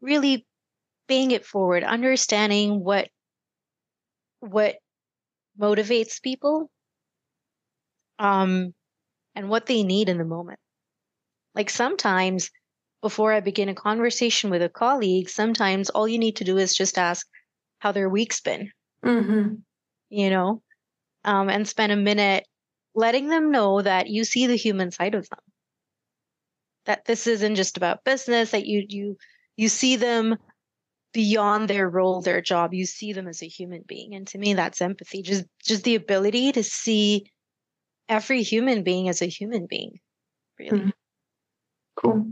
Really 0.00 0.46
paying 1.06 1.30
it 1.30 1.44
forward, 1.44 1.84
understanding 1.84 2.82
what 2.82 3.08
what 4.40 4.76
motivates 5.60 6.20
people 6.20 6.70
um, 8.18 8.74
and 9.36 9.48
what 9.48 9.66
they 9.66 9.84
need 9.84 10.08
in 10.08 10.18
the 10.18 10.24
moment. 10.24 10.58
Like 11.54 11.70
sometimes 11.70 12.50
before 13.02 13.32
I 13.32 13.40
begin 13.40 13.68
a 13.68 13.74
conversation 13.74 14.50
with 14.50 14.62
a 14.62 14.68
colleague, 14.68 15.28
sometimes 15.28 15.90
all 15.90 16.08
you 16.08 16.18
need 16.18 16.36
to 16.36 16.44
do 16.44 16.56
is 16.56 16.74
just 16.74 16.98
ask 16.98 17.26
how 17.78 17.92
their 17.92 18.08
week's 18.08 18.40
been. 18.40 18.70
Mm-hmm. 19.04 19.54
You 20.12 20.28
know, 20.28 20.62
um, 21.24 21.48
and 21.48 21.66
spend 21.66 21.90
a 21.90 21.96
minute 21.96 22.46
letting 22.94 23.28
them 23.28 23.50
know 23.50 23.80
that 23.80 24.08
you 24.08 24.24
see 24.24 24.46
the 24.46 24.56
human 24.56 24.90
side 24.90 25.14
of 25.14 25.26
them. 25.30 25.38
That 26.84 27.06
this 27.06 27.26
isn't 27.26 27.54
just 27.54 27.78
about 27.78 28.04
business. 28.04 28.50
That 28.50 28.66
you 28.66 28.84
you 28.88 29.16
you 29.56 29.68
see 29.68 29.96
them 29.96 30.36
beyond 31.14 31.68
their 31.68 31.88
role, 31.88 32.20
their 32.20 32.42
job. 32.42 32.74
You 32.74 32.84
see 32.84 33.12
them 33.14 33.26
as 33.26 33.42
a 33.42 33.48
human 33.48 33.84
being, 33.86 34.14
and 34.14 34.26
to 34.28 34.38
me, 34.38 34.52
that's 34.54 34.82
empathy. 34.82 35.22
Just 35.22 35.46
just 35.64 35.84
the 35.84 35.94
ability 35.94 36.52
to 36.52 36.62
see 36.62 37.26
every 38.08 38.42
human 38.42 38.82
being 38.82 39.08
as 39.08 39.22
a 39.22 39.26
human 39.26 39.66
being. 39.66 39.98
Really 40.58 40.78
mm-hmm. 40.78 40.90
cool. 41.96 42.26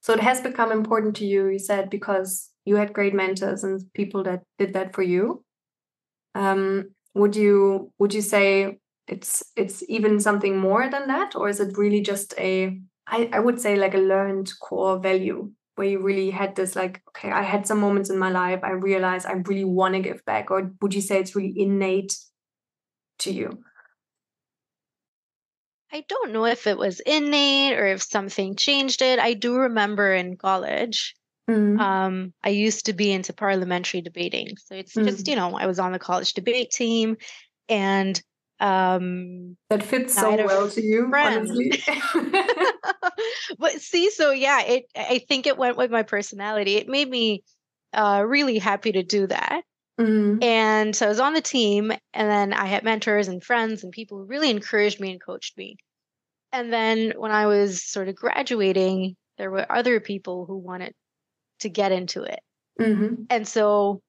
So 0.00 0.12
it 0.12 0.20
has 0.20 0.40
become 0.40 0.70
important 0.70 1.16
to 1.16 1.26
you. 1.26 1.48
You 1.48 1.58
said 1.58 1.90
because 1.90 2.50
you 2.64 2.76
had 2.76 2.92
great 2.92 3.14
mentors 3.14 3.64
and 3.64 3.82
people 3.94 4.22
that 4.24 4.42
did 4.58 4.74
that 4.74 4.94
for 4.94 5.02
you. 5.02 5.44
Um, 6.34 6.90
would 7.14 7.36
you 7.36 7.92
would 7.98 8.14
you 8.14 8.22
say 8.22 8.78
it's 9.06 9.42
it's 9.56 9.82
even 9.88 10.18
something 10.20 10.58
more 10.58 10.88
than 10.88 11.08
that 11.08 11.36
or 11.36 11.48
is 11.48 11.60
it 11.60 11.76
really 11.76 12.00
just 12.00 12.32
a 12.38 12.78
I, 13.06 13.28
I 13.32 13.40
would 13.40 13.60
say 13.60 13.76
like 13.76 13.94
a 13.94 13.98
learned 13.98 14.50
core 14.60 14.98
value 14.98 15.50
where 15.74 15.88
you 15.88 16.00
really 16.00 16.30
had 16.30 16.56
this 16.56 16.74
like 16.74 17.02
okay 17.08 17.30
i 17.30 17.42
had 17.42 17.66
some 17.66 17.80
moments 17.80 18.08
in 18.08 18.16
my 18.16 18.30
life 18.30 18.60
i 18.62 18.70
realized 18.70 19.26
i 19.26 19.32
really 19.32 19.64
want 19.64 19.94
to 19.94 20.00
give 20.00 20.24
back 20.24 20.50
or 20.50 20.72
would 20.80 20.94
you 20.94 21.02
say 21.02 21.18
it's 21.18 21.36
really 21.36 21.52
innate 21.54 22.16
to 23.22 23.32
you? 23.32 23.62
I 25.92 26.04
don't 26.08 26.32
know 26.32 26.46
if 26.46 26.66
it 26.66 26.78
was 26.78 27.00
innate 27.00 27.78
or 27.78 27.86
if 27.86 28.02
something 28.02 28.56
changed 28.56 29.02
it. 29.02 29.18
I 29.18 29.34
do 29.34 29.56
remember 29.56 30.12
in 30.12 30.36
college 30.36 31.14
Mm-hmm. 31.50 31.80
Um, 31.80 32.32
I 32.42 32.50
used 32.50 32.86
to 32.86 32.92
be 32.92 33.10
into 33.10 33.32
parliamentary 33.32 34.00
debating. 34.00 34.56
So 34.58 34.74
it's 34.74 34.94
mm-hmm. 34.94 35.08
just, 35.08 35.28
you 35.28 35.36
know, 35.36 35.56
I 35.56 35.66
was 35.66 35.78
on 35.78 35.92
the 35.92 35.98
college 35.98 36.34
debate 36.34 36.70
team 36.70 37.16
and 37.68 38.20
um 38.60 39.56
that 39.70 39.82
fits 39.82 40.14
so 40.14 40.36
well 40.44 40.70
to 40.70 40.80
you 40.80 41.08
friends. 41.10 41.50
honestly 41.50 41.82
but 43.58 43.72
see 43.80 44.08
so 44.08 44.30
yeah 44.30 44.62
it 44.62 44.84
i 44.94 45.18
think 45.28 45.48
it 45.48 45.58
went 45.58 45.76
with 45.76 45.90
my 45.90 46.04
personality 46.04 46.76
it 46.76 46.86
made 46.86 47.10
me 47.10 47.42
uh 47.92 48.22
really 48.24 48.58
happy 48.58 48.92
to 48.92 49.02
do 49.02 49.26
that 49.26 49.62
mm-hmm. 49.98 50.40
and 50.44 50.94
so 50.94 51.06
i 51.06 51.08
was 51.08 51.18
on 51.18 51.34
the 51.34 51.40
team 51.40 51.90
and 52.14 52.30
then 52.30 52.52
i 52.52 52.66
had 52.66 52.84
mentors 52.84 53.26
and 53.26 53.42
friends 53.42 53.82
and 53.82 53.90
people 53.90 54.18
who 54.18 54.26
really 54.26 54.50
encouraged 54.50 55.00
me 55.00 55.10
and 55.10 55.20
coached 55.20 55.58
me 55.58 55.76
and 56.52 56.72
then 56.72 57.14
when 57.16 57.32
i 57.32 57.46
was 57.46 57.82
sort 57.82 58.08
of 58.08 58.14
graduating 58.14 59.16
there 59.38 59.50
were 59.50 59.66
other 59.72 59.98
people 59.98 60.46
who 60.46 60.56
wanted 60.56 60.94
to 61.62 61.68
get 61.68 61.90
into 61.90 62.22
it. 62.22 62.40
Mm-hmm. 62.80 63.24
And 63.30 63.48
so 63.48 64.02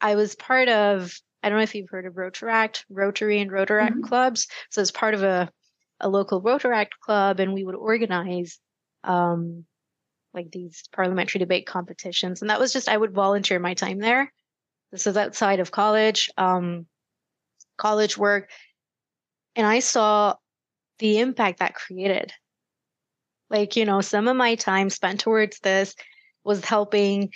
I 0.00 0.14
was 0.14 0.36
part 0.36 0.68
of, 0.68 1.12
I 1.42 1.48
don't 1.48 1.58
know 1.58 1.64
if 1.64 1.74
you've 1.74 1.90
heard 1.90 2.06
of 2.06 2.14
Rotaract, 2.14 2.84
Rotary 2.88 3.40
and 3.40 3.50
Rotaract 3.50 3.90
mm-hmm. 3.90 4.02
clubs. 4.02 4.46
So 4.70 4.80
it's 4.80 4.90
part 4.90 5.14
of 5.14 5.22
a, 5.22 5.50
a 6.00 6.08
local 6.08 6.42
Rotaract 6.42 6.90
club, 7.00 7.40
and 7.40 7.54
we 7.54 7.64
would 7.64 7.74
organize 7.74 8.58
um, 9.04 9.64
like 10.34 10.50
these 10.50 10.84
parliamentary 10.92 11.38
debate 11.38 11.66
competitions. 11.66 12.42
And 12.42 12.50
that 12.50 12.60
was 12.60 12.72
just, 12.72 12.88
I 12.88 12.96
would 12.96 13.14
volunteer 13.14 13.58
my 13.58 13.74
time 13.74 13.98
there. 13.98 14.32
This 14.92 15.06
is 15.06 15.16
outside 15.16 15.60
of 15.60 15.70
college, 15.70 16.30
um, 16.36 16.86
college 17.78 18.18
work. 18.18 18.50
And 19.54 19.66
I 19.66 19.78
saw 19.78 20.34
the 20.98 21.18
impact 21.18 21.60
that 21.60 21.74
created. 21.74 22.32
Like, 23.48 23.76
you 23.76 23.84
know, 23.84 24.00
some 24.00 24.28
of 24.28 24.36
my 24.36 24.56
time 24.56 24.90
spent 24.90 25.20
towards 25.20 25.60
this 25.60 25.94
was 26.46 26.64
helping 26.64 27.32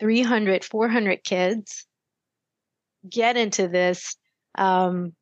300, 0.00 0.64
400 0.64 1.22
kids 1.22 1.86
get 3.08 3.36
into 3.36 3.68
this. 3.68 4.16
Um, 4.56 5.12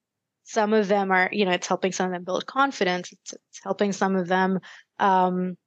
some 0.45 0.73
of 0.73 0.89
them 0.89 1.11
are, 1.11 1.29
you 1.33 1.45
know, 1.45 1.51
it's 1.51 1.67
helping 1.67 1.93
some 1.93 2.07
of 2.07 2.13
them 2.13 2.25
build 2.25 2.47
confidence. 2.47 3.13
It's, 3.13 3.33
it's 3.33 3.61
helping 3.63 3.93
some 3.93 4.17
of 4.17 4.29
them, 4.29 4.61
um, 4.99 5.59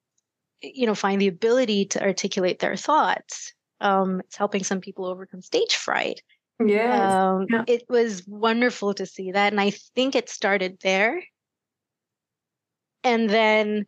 you 0.62 0.88
know, 0.88 0.96
find 0.96 1.22
the 1.22 1.28
ability 1.28 1.86
to 1.88 2.02
articulate 2.02 2.60
their 2.60 2.78
thoughts. 2.78 3.54
Um, 3.82 4.22
it's 4.22 4.38
helping 4.38 4.64
some 4.64 4.80
people 4.80 5.06
overcome 5.06 5.42
stage 5.42 5.76
fright. 5.76 6.22
Yes. 6.66 7.14
Um, 7.14 7.48
yeah. 7.50 7.64
It 7.68 7.84
was 7.90 8.26
wonderful 8.26 8.94
to 8.94 9.06
see 9.06 9.32
that. 9.34 9.52
And 9.52 9.60
I 9.60 9.72
think 9.96 10.16
it 10.16 10.30
started 10.30 10.78
there. 10.82 11.22
And 13.04 13.30
then 13.30 13.86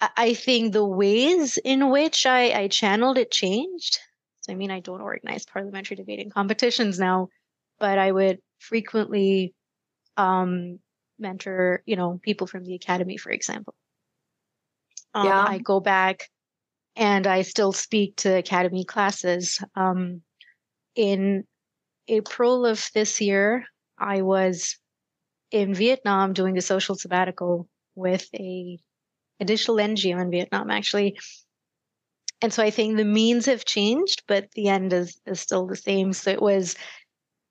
I 0.00 0.34
think 0.34 0.72
the 0.72 0.84
ways 0.84 1.58
in 1.58 1.90
which 1.90 2.24
I, 2.24 2.52
I 2.52 2.68
channeled 2.68 3.18
it 3.18 3.30
changed. 3.30 3.98
So, 4.40 4.52
I 4.52 4.56
mean, 4.56 4.70
I 4.70 4.80
don't 4.80 5.02
organize 5.02 5.44
parliamentary 5.44 5.96
debating 5.96 6.30
competitions 6.30 6.98
now, 6.98 7.28
but 7.78 7.98
I 7.98 8.10
would 8.10 8.38
frequently 8.58 9.54
um, 10.16 10.78
mentor, 11.18 11.82
you 11.84 11.96
know, 11.96 12.18
people 12.22 12.46
from 12.46 12.64
the 12.64 12.74
academy, 12.74 13.18
for 13.18 13.30
example. 13.30 13.74
Um, 15.12 15.26
yeah. 15.26 15.44
I 15.46 15.58
go 15.58 15.80
back 15.80 16.30
and 16.96 17.26
I 17.26 17.42
still 17.42 17.72
speak 17.72 18.16
to 18.16 18.36
academy 18.36 18.84
classes. 18.84 19.62
Um, 19.74 20.22
in 20.94 21.44
April 22.08 22.64
of 22.64 22.88
this 22.94 23.20
year, 23.20 23.64
I 23.98 24.22
was 24.22 24.78
in 25.50 25.74
Vietnam 25.74 26.32
doing 26.32 26.56
a 26.56 26.62
social 26.62 26.94
sabbatical 26.94 27.68
with 27.94 28.28
a 28.34 28.78
a 29.40 29.44
digital 29.44 29.76
NGO 29.76 30.20
in 30.20 30.30
Vietnam, 30.30 30.70
actually. 30.70 31.18
And 32.42 32.52
so 32.52 32.62
I 32.62 32.70
think 32.70 32.96
the 32.96 33.04
means 33.04 33.46
have 33.46 33.64
changed, 33.64 34.22
but 34.26 34.50
the 34.52 34.68
end 34.68 34.92
is, 34.92 35.18
is 35.26 35.40
still 35.40 35.66
the 35.66 35.76
same. 35.76 36.12
So 36.12 36.30
it 36.30 36.40
was, 36.40 36.76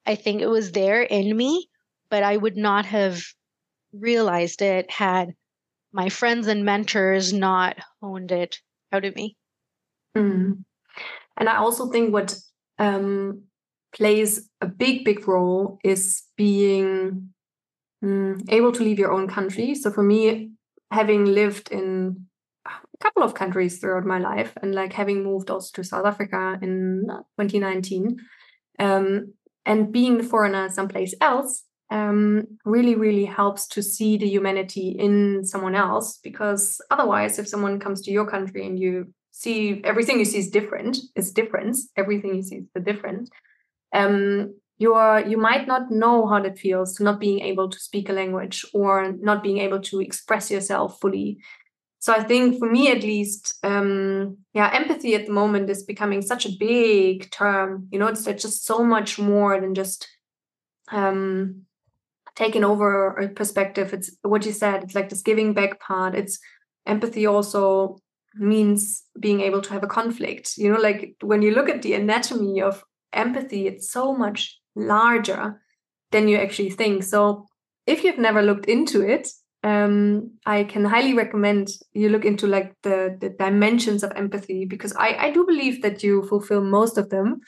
I 0.06 0.16
think 0.16 0.42
it 0.42 0.48
was 0.48 0.72
there 0.72 1.04
in 1.04 1.36
me, 1.36 1.70
but 2.10 2.24
I 2.24 2.38
would 2.38 2.58
not 2.58 2.86
have 2.86 3.24
realized 3.94 4.62
it 4.62 4.90
had 4.90 5.34
my 5.92 6.10
friends 6.10 6.48
and 6.48 6.66
mentors 6.66 7.34
not 7.34 7.78
honed 8.02 8.32
it 8.32 8.58
out 8.92 9.06
of 9.06 9.16
me. 9.16 9.36
Mm. 10.16 10.64
And 11.38 11.50
I 11.50 11.58
also 11.58 11.90
think 11.90 12.12
what 12.12 12.36
um, 12.78 13.44
plays 13.94 14.50
a 14.62 14.68
big, 14.68 15.06
big 15.06 15.28
role 15.28 15.80
is 15.84 16.24
being 16.36 17.30
mm, 18.04 18.42
able 18.50 18.72
to 18.72 18.84
leave 18.84 19.00
your 19.00 19.12
own 19.12 19.28
country. 19.28 19.76
So 19.76 19.92
for 19.92 20.04
me, 20.04 20.52
having 20.92 21.26
lived 21.26 21.72
in 21.72 22.26
a 22.66 22.72
couple 23.00 23.24
of 23.24 23.34
countries 23.34 23.80
throughout 23.80 24.06
my 24.06 24.20
life 24.20 24.54
and 24.62 24.74
like 24.74 24.94
having 24.94 25.24
moved 25.24 25.50
also 25.50 25.70
to 25.74 25.84
South 25.84 26.06
Africa 26.06 26.58
in 26.62 27.06
2019 27.40 28.18
um, 28.80 29.34
and 29.66 29.92
being 29.92 30.18
the 30.18 30.24
foreigner 30.24 30.70
someplace 30.70 31.14
else 31.22 31.64
um, 31.92 32.46
really, 32.66 32.96
really 32.96 33.26
helps 33.26 33.68
to 33.70 33.82
see 33.82 34.18
the 34.18 34.28
humanity 34.28 34.90
in 34.90 35.44
someone 35.44 35.76
else. 35.76 36.20
Because 36.24 36.80
otherwise, 36.92 37.40
if 37.40 37.48
someone 37.48 37.80
comes 37.80 38.02
to 38.02 38.12
your 38.12 38.28
country 38.28 38.66
and 38.66 38.80
you 38.80 39.14
see 39.32 39.82
everything 39.84 40.20
you 40.20 40.26
see 40.26 40.40
is 40.40 40.50
different, 40.50 40.98
is 41.16 41.32
difference, 41.32 41.90
everything 41.96 42.36
you 42.36 42.44
see 42.44 42.58
is 42.58 42.68
the 42.74 42.80
difference. 42.80 43.30
Um, 43.94 44.54
you 44.80 44.94
are 44.94 45.22
you 45.22 45.38
might 45.38 45.68
not 45.68 45.92
know 45.92 46.26
how 46.26 46.40
that 46.42 46.58
feels 46.58 46.96
to 46.96 47.04
not 47.04 47.20
being 47.20 47.42
able 47.42 47.70
to 47.70 47.80
speak 47.80 48.10
a 48.10 48.14
language 48.14 48.66
or 48.74 49.12
not 49.22 49.44
being 49.44 49.60
able 49.60 49.82
to 49.82 50.00
express 50.00 50.50
yourself 50.50 51.00
fully. 51.02 51.38
So 52.00 52.14
i 52.14 52.24
think 52.24 52.60
for 52.60 52.72
me 52.72 52.90
at 52.90 53.04
least 53.04 53.60
um 53.62 54.38
yeah 54.54 54.70
empathy 54.74 55.16
at 55.16 55.26
the 55.26 55.34
moment 55.34 55.70
is 55.70 55.84
becoming 55.84 56.22
such 56.22 56.46
a 56.46 56.56
big 56.58 57.30
term. 57.30 57.90
You 57.92 58.00
know 58.00 58.08
it's 58.08 58.24
just 58.24 58.66
so 58.66 58.84
much 58.84 59.20
more 59.20 59.60
than 59.60 59.76
just 59.76 60.08
um 60.92 61.64
taking 62.36 62.64
over 62.64 63.18
a 63.18 63.28
perspective. 63.28 63.94
It's 63.94 64.16
what 64.22 64.46
you 64.46 64.54
said 64.54 64.84
it's 64.84 64.96
like 64.96 65.10
this 65.10 65.22
giving 65.22 65.54
back 65.54 65.82
part. 65.82 66.16
It's 66.16 66.40
empathy 66.86 67.26
also 67.28 67.98
means 68.36 69.04
being 69.20 69.42
able 69.42 69.62
to 69.62 69.74
have 69.74 69.84
a 69.84 69.88
conflict. 69.88 70.54
You 70.56 70.72
know 70.72 70.80
like 70.80 71.16
when 71.22 71.42
you 71.42 71.52
look 71.52 71.68
at 71.68 71.82
the 71.82 71.96
anatomy 71.96 72.62
of 72.62 72.82
empathy 73.12 73.68
it's 73.68 73.92
so 73.92 74.14
much 74.14 74.59
larger 74.88 75.62
than 76.12 76.28
you 76.28 76.38
actually 76.38 76.70
think 76.70 77.04
so 77.04 77.46
if 77.86 78.04
you've 78.04 78.18
never 78.18 78.42
looked 78.42 78.66
into 78.66 79.02
it 79.02 79.28
um, 79.64 80.32
I 80.46 80.64
can 80.64 80.86
highly 80.86 81.14
recommend 81.14 81.70
you 81.92 82.10
look 82.10 82.24
into 82.24 82.48
like 82.48 82.76
the 82.84 83.18
the 83.20 83.30
dimensions 83.30 84.04
of 84.04 84.14
empathy 84.16 84.66
because 84.66 84.94
I 84.96 85.16
I 85.20 85.32
do 85.32 85.46
believe 85.46 85.82
that 85.82 86.02
you 86.02 86.24
fulfill 86.24 86.62
most 86.62 86.98
of 86.98 87.10
them, 87.10 87.42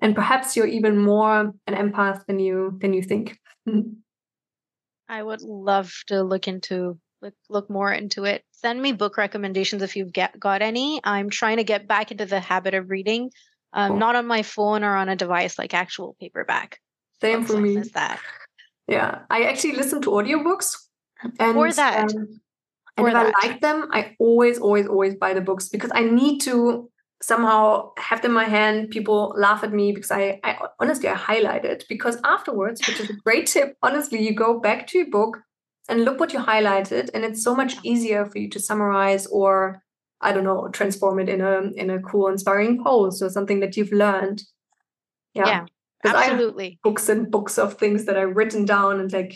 and 0.00 0.14
perhaps 0.14 0.56
you're 0.56 0.66
even 0.66 0.96
more 0.96 1.52
an 1.66 1.74
empath 1.74 2.24
than 2.26 2.38
you 2.38 2.78
than 2.80 2.94
you 2.94 3.02
think. 3.02 3.38
I 5.08 5.22
would 5.22 5.42
love 5.42 5.92
to 6.06 6.22
look 6.22 6.48
into 6.48 6.98
look 7.20 7.34
look 7.50 7.68
more 7.68 7.92
into 7.92 8.24
it. 8.24 8.42
Send 8.52 8.80
me 8.80 8.92
book 8.92 9.18
recommendations 9.18 9.82
if 9.82 9.96
you've 9.96 10.12
get, 10.12 10.38
got 10.40 10.62
any. 10.62 11.00
I'm 11.04 11.28
trying 11.28 11.58
to 11.58 11.64
get 11.64 11.88
back 11.88 12.10
into 12.10 12.26
the 12.26 12.40
habit 12.40 12.72
of 12.72 12.88
reading, 12.88 13.30
um, 13.72 13.90
cool. 13.90 13.98
not 13.98 14.16
on 14.16 14.26
my 14.26 14.42
phone 14.42 14.84
or 14.84 14.96
on 14.96 15.08
a 15.08 15.16
device 15.16 15.58
like 15.58 15.74
actual 15.74 16.16
paperback. 16.20 16.78
Same 17.20 17.44
for 17.44 17.58
me. 17.58 17.76
That. 17.94 18.20
Yeah, 18.88 19.20
I 19.30 19.44
actually 19.44 19.76
listen 19.76 20.00
to 20.02 20.10
audiobooks 20.10 20.76
and, 21.38 21.56
or 21.56 21.72
that. 21.72 22.14
Um, 22.14 22.40
and 22.96 23.06
if 23.06 23.12
that. 23.12 23.32
I 23.34 23.46
like 23.46 23.60
them, 23.60 23.88
I 23.92 24.16
always, 24.18 24.58
always, 24.58 24.86
always 24.86 25.14
buy 25.14 25.34
the 25.34 25.40
books 25.40 25.68
because 25.68 25.90
I 25.94 26.02
need 26.02 26.40
to 26.40 26.90
somehow 27.22 27.90
have 27.98 28.22
them 28.22 28.32
in 28.32 28.34
my 28.34 28.44
hand. 28.44 28.90
People 28.90 29.34
laugh 29.36 29.62
at 29.62 29.72
me 29.72 29.92
because 29.92 30.10
I, 30.10 30.40
I 30.42 30.58
honestly 30.80 31.08
I 31.08 31.14
highlight 31.14 31.64
it 31.64 31.84
because 31.88 32.18
afterwards, 32.24 32.86
which 32.86 33.00
is 33.00 33.10
a 33.10 33.14
great 33.14 33.46
tip. 33.46 33.76
Honestly, 33.82 34.22
you 34.26 34.34
go 34.34 34.58
back 34.58 34.86
to 34.88 34.98
your 34.98 35.10
book 35.10 35.38
and 35.88 36.04
look 36.04 36.20
what 36.20 36.32
you 36.32 36.38
highlighted, 36.38 37.10
and 37.14 37.24
it's 37.24 37.42
so 37.42 37.54
much 37.54 37.76
easier 37.82 38.24
for 38.24 38.38
you 38.38 38.48
to 38.50 38.60
summarize 38.60 39.26
or 39.26 39.82
I 40.20 40.32
don't 40.32 40.44
know, 40.44 40.68
transform 40.68 41.18
it 41.18 41.28
in 41.28 41.40
a 41.40 41.62
in 41.76 41.90
a 41.90 42.00
cool, 42.00 42.28
inspiring 42.28 42.82
post 42.82 43.22
or 43.22 43.30
something 43.30 43.60
that 43.60 43.76
you've 43.76 43.92
learned. 43.92 44.42
Yeah, 45.34 45.46
yeah 45.46 45.66
absolutely. 46.04 46.78
books 46.82 47.08
and 47.08 47.30
books 47.30 47.58
of 47.58 47.74
things 47.74 48.04
that 48.04 48.16
I've 48.16 48.36
written 48.36 48.64
down, 48.64 49.00
and 49.00 49.12
like 49.12 49.34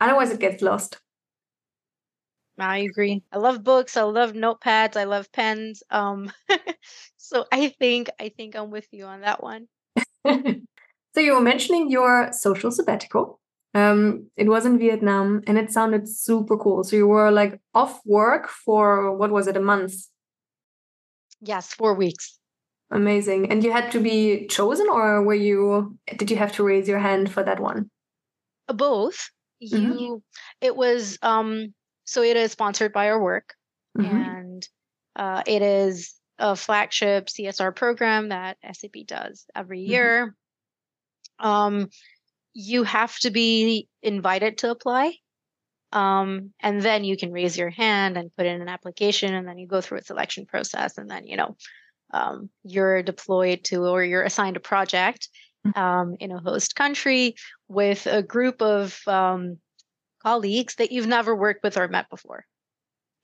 otherwise 0.00 0.30
it 0.30 0.40
gets 0.40 0.62
lost. 0.62 0.98
I 2.58 2.78
agree. 2.78 3.22
I 3.32 3.38
love 3.38 3.62
books. 3.62 3.96
I 3.96 4.02
love 4.02 4.32
notepads. 4.32 4.96
I 4.96 5.04
love 5.04 5.30
pens. 5.30 5.82
Um, 5.90 6.32
so 7.16 7.44
I 7.52 7.68
think 7.68 8.08
I 8.18 8.30
think 8.30 8.56
I'm 8.56 8.70
with 8.70 8.88
you 8.92 9.04
on 9.04 9.20
that 9.20 9.42
one. 9.42 9.68
so 10.26 11.20
you 11.20 11.34
were 11.34 11.40
mentioning 11.40 11.90
your 11.90 12.32
social 12.32 12.70
sabbatical. 12.70 13.40
Um, 13.74 14.30
it 14.36 14.48
was 14.48 14.64
in 14.64 14.78
Vietnam, 14.78 15.42
and 15.46 15.58
it 15.58 15.70
sounded 15.70 16.08
super 16.08 16.56
cool. 16.56 16.82
So 16.82 16.96
you 16.96 17.06
were 17.06 17.30
like 17.30 17.60
off 17.74 18.00
work 18.06 18.48
for 18.48 19.14
what 19.14 19.30
was 19.30 19.46
it, 19.48 19.56
a 19.56 19.60
month? 19.60 19.94
Yes, 21.40 21.72
four 21.72 21.94
weeks. 21.94 22.38
Amazing. 22.90 23.50
And 23.50 23.64
you 23.64 23.72
had 23.72 23.90
to 23.92 24.00
be 24.00 24.46
chosen, 24.46 24.88
or 24.88 25.22
were 25.22 25.34
you? 25.34 25.98
Did 26.16 26.30
you 26.30 26.36
have 26.36 26.52
to 26.52 26.64
raise 26.64 26.86
your 26.86 26.98
hand 26.98 27.32
for 27.32 27.42
that 27.42 27.60
one? 27.60 27.90
Both. 28.68 29.30
Mm-hmm. 29.62 29.76
You. 29.76 29.92
Mm-hmm. 29.92 30.14
It 30.60 30.76
was 30.76 31.18
um 31.22 31.74
so 32.04 32.22
it 32.22 32.36
is 32.36 32.52
sponsored 32.52 32.92
by 32.92 33.10
our 33.10 33.20
work, 33.20 33.54
mm-hmm. 33.98 34.16
and 34.16 34.68
uh, 35.16 35.42
it 35.46 35.62
is 35.62 36.14
a 36.38 36.54
flagship 36.54 37.26
CSR 37.26 37.74
program 37.74 38.28
that 38.28 38.58
SAP 38.72 39.06
does 39.06 39.46
every 39.54 39.80
mm-hmm. 39.80 39.90
year. 39.90 40.36
Mm-hmm. 41.40 41.46
Um, 41.46 41.88
you 42.54 42.84
have 42.84 43.18
to 43.20 43.30
be 43.30 43.88
invited 44.02 44.58
to 44.58 44.70
apply. 44.70 45.14
Um, 45.96 46.52
and 46.60 46.82
then 46.82 47.04
you 47.04 47.16
can 47.16 47.32
raise 47.32 47.56
your 47.56 47.70
hand 47.70 48.18
and 48.18 48.34
put 48.36 48.44
in 48.44 48.60
an 48.60 48.68
application, 48.68 49.32
and 49.32 49.48
then 49.48 49.56
you 49.56 49.66
go 49.66 49.80
through 49.80 49.96
a 49.96 50.02
selection 50.02 50.44
process, 50.44 50.98
and 50.98 51.10
then 51.10 51.26
you 51.26 51.38
know 51.38 51.56
um, 52.12 52.50
you're 52.64 53.02
deployed 53.02 53.64
to 53.64 53.86
or 53.86 54.04
you're 54.04 54.22
assigned 54.22 54.58
a 54.58 54.60
project 54.60 55.30
mm-hmm. 55.66 55.80
um, 55.80 56.16
in 56.20 56.32
a 56.32 56.38
host 56.38 56.76
country 56.76 57.34
with 57.68 58.06
a 58.06 58.22
group 58.22 58.60
of 58.60 59.00
um, 59.06 59.56
colleagues 60.22 60.74
that 60.74 60.92
you've 60.92 61.06
never 61.06 61.34
worked 61.34 61.62
with 61.62 61.78
or 61.78 61.88
met 61.88 62.10
before. 62.10 62.44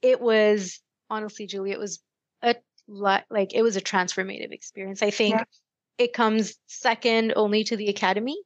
It 0.01 0.19
was 0.19 0.81
honestly, 1.11 1.47
Julie, 1.47 1.73
it 1.73 1.79
was 1.79 2.01
a 2.41 2.55
like 2.89 3.53
it 3.55 3.63
was 3.63 3.77
a 3.77 3.83
transformative 3.83 4.51
experience. 4.51 5.03
I 5.03 5.11
think 5.11 5.35
yeah. 5.35 5.45
it 5.99 6.15
comes 6.15 6.55
second 6.69 7.35
only 7.37 7.65
to 7.65 7.77
the 7.77 7.91
academy. 7.91 8.39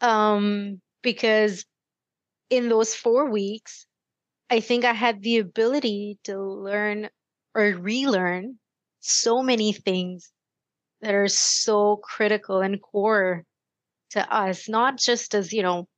Um, 0.00 0.80
because 1.02 1.66
in 2.50 2.68
those 2.68 2.94
four 2.94 3.30
weeks, 3.30 3.86
I 4.50 4.60
think 4.60 4.84
I 4.84 4.92
had 4.92 5.22
the 5.22 5.38
ability 5.38 6.18
to 6.24 6.40
learn 6.40 7.08
or 7.54 7.64
relearn 7.64 8.58
so 9.00 9.42
many 9.42 9.72
things 9.72 10.30
that 11.00 11.14
are 11.14 11.28
so 11.28 11.96
critical 11.96 12.60
and 12.60 12.80
core 12.80 13.44
to 14.10 14.34
us, 14.34 14.68
not 14.68 14.98
just 14.98 15.34
as, 15.34 15.52
you 15.52 15.62
know, 15.62 15.88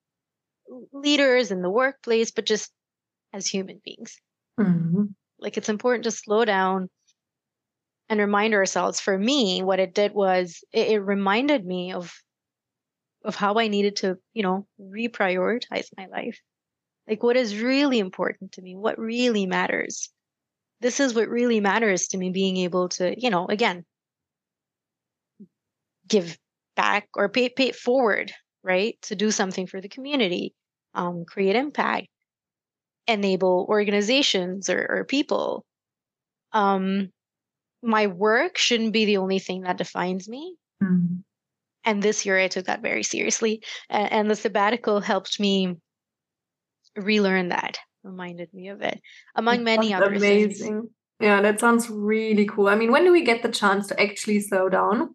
leaders 0.92 1.50
in 1.50 1.62
the 1.62 1.70
workplace, 1.70 2.30
but 2.30 2.46
just 2.46 2.70
as 3.32 3.46
human 3.46 3.80
beings. 3.84 4.18
Mm-hmm. 4.58 5.04
Like 5.38 5.56
it's 5.56 5.68
important 5.68 6.04
to 6.04 6.11
slow 6.11 6.44
down 6.44 6.88
and 8.08 8.20
remind 8.20 8.54
ourselves. 8.54 9.00
For 9.00 9.16
me, 9.16 9.62
what 9.62 9.78
it 9.78 9.94
did 9.94 10.12
was 10.12 10.64
it, 10.72 10.88
it 10.88 10.98
reminded 10.98 11.64
me 11.64 11.92
of 11.92 12.12
of 13.28 13.36
how 13.36 13.54
I 13.56 13.68
needed 13.68 13.96
to, 13.96 14.16
you 14.32 14.42
know, 14.42 14.66
reprioritize 14.80 15.88
my 15.96 16.06
life. 16.06 16.40
Like 17.06 17.22
what 17.22 17.36
is 17.36 17.60
really 17.60 17.98
important 17.98 18.52
to 18.52 18.62
me, 18.62 18.74
what 18.74 18.98
really 18.98 19.44
matters. 19.44 20.08
This 20.80 20.98
is 20.98 21.14
what 21.14 21.28
really 21.28 21.60
matters 21.60 22.08
to 22.08 22.18
me, 22.18 22.30
being 22.30 22.56
able 22.56 22.88
to, 22.90 23.14
you 23.20 23.28
know, 23.28 23.46
again, 23.46 23.84
give 26.08 26.38
back 26.74 27.08
or 27.14 27.28
pay, 27.28 27.50
pay 27.50 27.68
it 27.68 27.76
forward, 27.76 28.32
right? 28.64 28.96
To 29.02 29.14
do 29.14 29.30
something 29.30 29.66
for 29.66 29.82
the 29.82 29.90
community, 29.90 30.54
um, 30.94 31.26
create 31.26 31.54
impact, 31.54 32.06
enable 33.06 33.66
organizations 33.68 34.70
or, 34.70 34.86
or 34.88 35.04
people. 35.04 35.66
Um, 36.52 37.10
my 37.82 38.06
work 38.06 38.56
shouldn't 38.56 38.94
be 38.94 39.04
the 39.04 39.18
only 39.18 39.38
thing 39.38 39.62
that 39.62 39.76
defines 39.76 40.28
me. 40.28 40.56
Mm-hmm. 40.82 41.16
And 41.88 42.03
this 42.03 42.27
year 42.27 42.38
I 42.38 42.48
took 42.48 42.66
that 42.66 42.83
very 42.83 43.03
seriously. 43.03 43.62
And, 43.88 44.12
and 44.12 44.31
the 44.31 44.37
sabbatical 44.37 45.01
helped 45.01 45.40
me 45.40 45.77
relearn 46.94 47.48
that, 47.48 47.79
reminded 48.05 48.53
me 48.53 48.68
of 48.68 48.83
it, 48.83 49.01
among 49.35 49.64
many 49.64 49.94
other 49.94 50.12
amazing. 50.12 50.83
Things. 50.83 50.90
Yeah, 51.18 51.40
that 51.40 51.59
sounds 51.59 51.88
really 51.88 52.44
cool. 52.44 52.68
I 52.68 52.74
mean, 52.74 52.92
when 52.92 53.05
do 53.05 53.11
we 53.11 53.24
get 53.24 53.42
the 53.42 53.48
chance 53.48 53.87
to 53.87 53.98
actually 53.98 54.40
slow 54.40 54.68
down? 54.68 55.14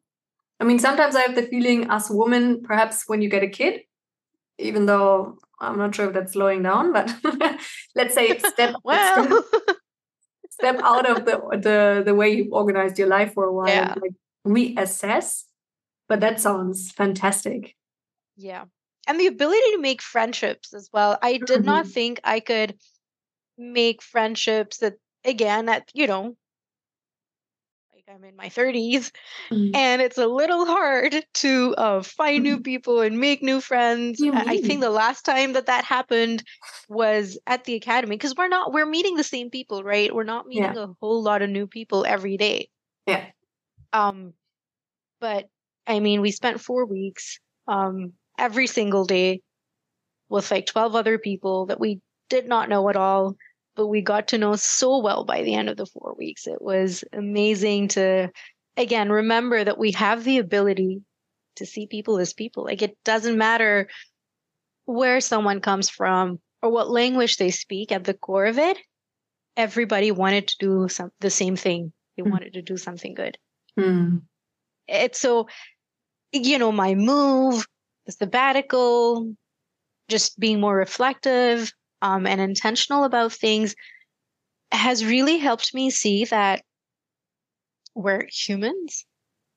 I 0.60 0.64
mean, 0.64 0.80
sometimes 0.80 1.16
I 1.16 1.22
have 1.22 1.36
the 1.36 1.44
feeling, 1.44 1.86
as 1.92 2.08
women, 2.10 2.64
perhaps 2.64 3.04
when 3.06 3.22
you 3.22 3.30
get 3.30 3.44
a 3.44 3.48
kid, 3.48 3.82
even 4.58 4.88
though 4.88 5.38
I'm 5.62 5.78
not 5.78 5.94
sure 5.94 6.08
if 6.08 6.14
that's 6.14 6.34
slowing 6.34 6.64
down, 6.64 6.92
but 6.92 7.14
let's 7.96 8.16
say 8.16 8.36
step 8.40 8.76
well. 8.84 9.44
step, 9.44 9.78
step 10.50 10.80
out 10.84 11.08
of 11.08 11.26
the, 11.26 11.38
the 11.62 12.04
the 12.04 12.16
way 12.16 12.32
you've 12.32 12.52
organized 12.52 12.98
your 12.98 13.08
life 13.08 13.34
for 13.34 13.46
a 13.46 13.54
while 13.54 13.68
yeah. 13.68 13.94
like 14.02 14.14
reassess. 14.46 15.44
But 16.08 16.20
that 16.20 16.39
sounds 16.39 16.92
fantastic. 16.92 17.76
Yeah. 18.36 18.66
And 19.08 19.20
the 19.20 19.28
ability 19.28 19.72
to 19.74 19.80
make 19.80 20.02
friendships 20.02 20.74
as 20.74 20.89
well. 20.94 21.18
I 21.22 21.34
did 21.34 21.48
mm-hmm. 21.48 21.66
not 21.66 21.88
think 21.88 22.20
I 22.24 22.39
could 22.39 22.76
make 23.58 24.02
friendships 24.02 24.78
that 24.78 24.96
again 25.26 25.70
at, 25.70 25.89
you 25.94 26.08
know, 26.08 26.36
like 27.94 28.16
I'm 28.16 28.24
in 28.24 28.36
my 28.36 28.48
30s 28.48 29.12
mm. 29.52 29.76
and 29.76 30.02
it's 30.02 30.18
a 30.18 30.28
little 30.28 30.66
hard 30.66 31.26
to 31.36 31.76
uh, 31.76 32.02
find 32.02 32.44
new 32.44 32.56
mm-hmm. 32.56 32.62
people 32.63 33.02
and 33.02 33.20
make 33.20 33.44
new 33.44 33.62
friends. 33.62 34.22
I, 34.22 34.44
I 34.48 34.58
think 34.58 34.82
the 34.82 34.89
last 34.89 35.24
time 35.24 35.54
that 35.54 35.68
that 35.68 35.86
happened 35.86 36.44
was 36.89 37.38
at 37.48 37.63
the 37.66 37.76
academy 37.76 38.16
because 38.16 38.36
we're 38.36 38.48
not 38.48 38.74
we're 38.74 38.86
meeting 38.86 39.16
the 39.16 39.24
same 39.24 39.50
people, 39.50 39.84
right? 39.84 40.13
We're 40.13 40.24
not 40.24 40.48
meeting 40.48 40.76
yeah. 40.76 40.84
a 40.84 40.88
whole 41.00 41.22
lot 41.22 41.42
of 41.42 41.50
new 41.50 41.68
people 41.68 42.06
every 42.06 42.38
day. 42.38 42.70
Yeah. 43.08 43.26
Um 43.92 44.34
but 45.20 45.48
I 45.88 46.00
mean, 46.00 46.22
we 46.22 46.32
spent 46.32 46.62
4 46.62 46.86
weeks 46.86 47.39
um 47.67 48.13
every 48.38 48.67
single 48.67 49.06
day 49.06 49.41
with 50.28 50.52
like 50.52 50.65
12 50.65 50.96
other 50.96 51.17
people 51.17 51.67
that 51.67 51.80
we 51.80 52.02
did 52.30 52.48
not 52.48 52.67
know 52.67 52.89
at 52.89 52.96
all 52.96 53.36
but 53.76 53.88
we 53.88 54.02
got 54.02 54.28
to 54.30 54.38
know 54.38 54.56
so 54.56 55.00
well 55.00 55.24
by 55.24 55.43
the 55.43 55.56
end 55.56 55.69
of 55.69 55.78
the 55.78 55.86
four 55.86 56.15
weeks. 56.17 56.48
It 56.48 56.62
was 56.62 57.04
amazing 57.13 57.89
to, 57.89 58.30
again, 58.78 59.12
remember 59.12 59.63
that 59.63 59.80
we 59.80 59.91
have 59.91 60.24
the 60.24 60.38
ability 60.38 61.02
to 61.56 61.65
see 61.65 61.88
people 61.88 62.17
as 62.19 62.34
people. 62.34 62.63
Like 62.63 62.82
it 62.82 62.98
doesn't 63.04 63.38
matter 63.38 63.88
where 64.86 65.22
someone 65.22 65.60
comes 65.60 65.89
from 65.89 66.39
or 66.62 66.72
what 66.72 66.89
language 66.89 67.38
they 67.38 67.52
speak 67.52 67.91
at 67.91 68.04
the 68.04 68.13
core 68.13 68.46
of 68.46 68.60
it. 68.60 68.78
Everybody 69.56 70.12
wanted 70.12 70.48
to 70.50 70.56
do 70.60 70.88
some, 70.89 71.12
the 71.19 71.30
same 71.30 71.56
thing. 71.56 71.93
They 72.17 72.24
mm. 72.24 72.32
wanted 72.32 72.54
to 72.54 72.62
do 72.62 72.78
something 72.78 73.13
good. 73.13 73.38
Mm. 73.80 74.24
It's 74.88 75.19
so, 75.19 75.48
you 76.32 76.58
know, 76.58 76.72
my 76.72 76.96
move, 76.96 77.65
the 78.06 78.12
sabbatical, 78.12 79.34
just 80.10 80.39
being 80.39 80.60
more 80.60 80.76
reflective, 80.76 81.72
um, 82.02 82.28
and 82.28 82.41
intentional 82.41 83.06
about 83.06 83.32
things 83.32 83.76
has 84.72 85.06
really 85.06 85.38
helped 85.38 85.74
me 85.74 85.89
see 85.89 86.26
that 86.26 86.63
we're 87.96 88.28
humans 88.32 89.06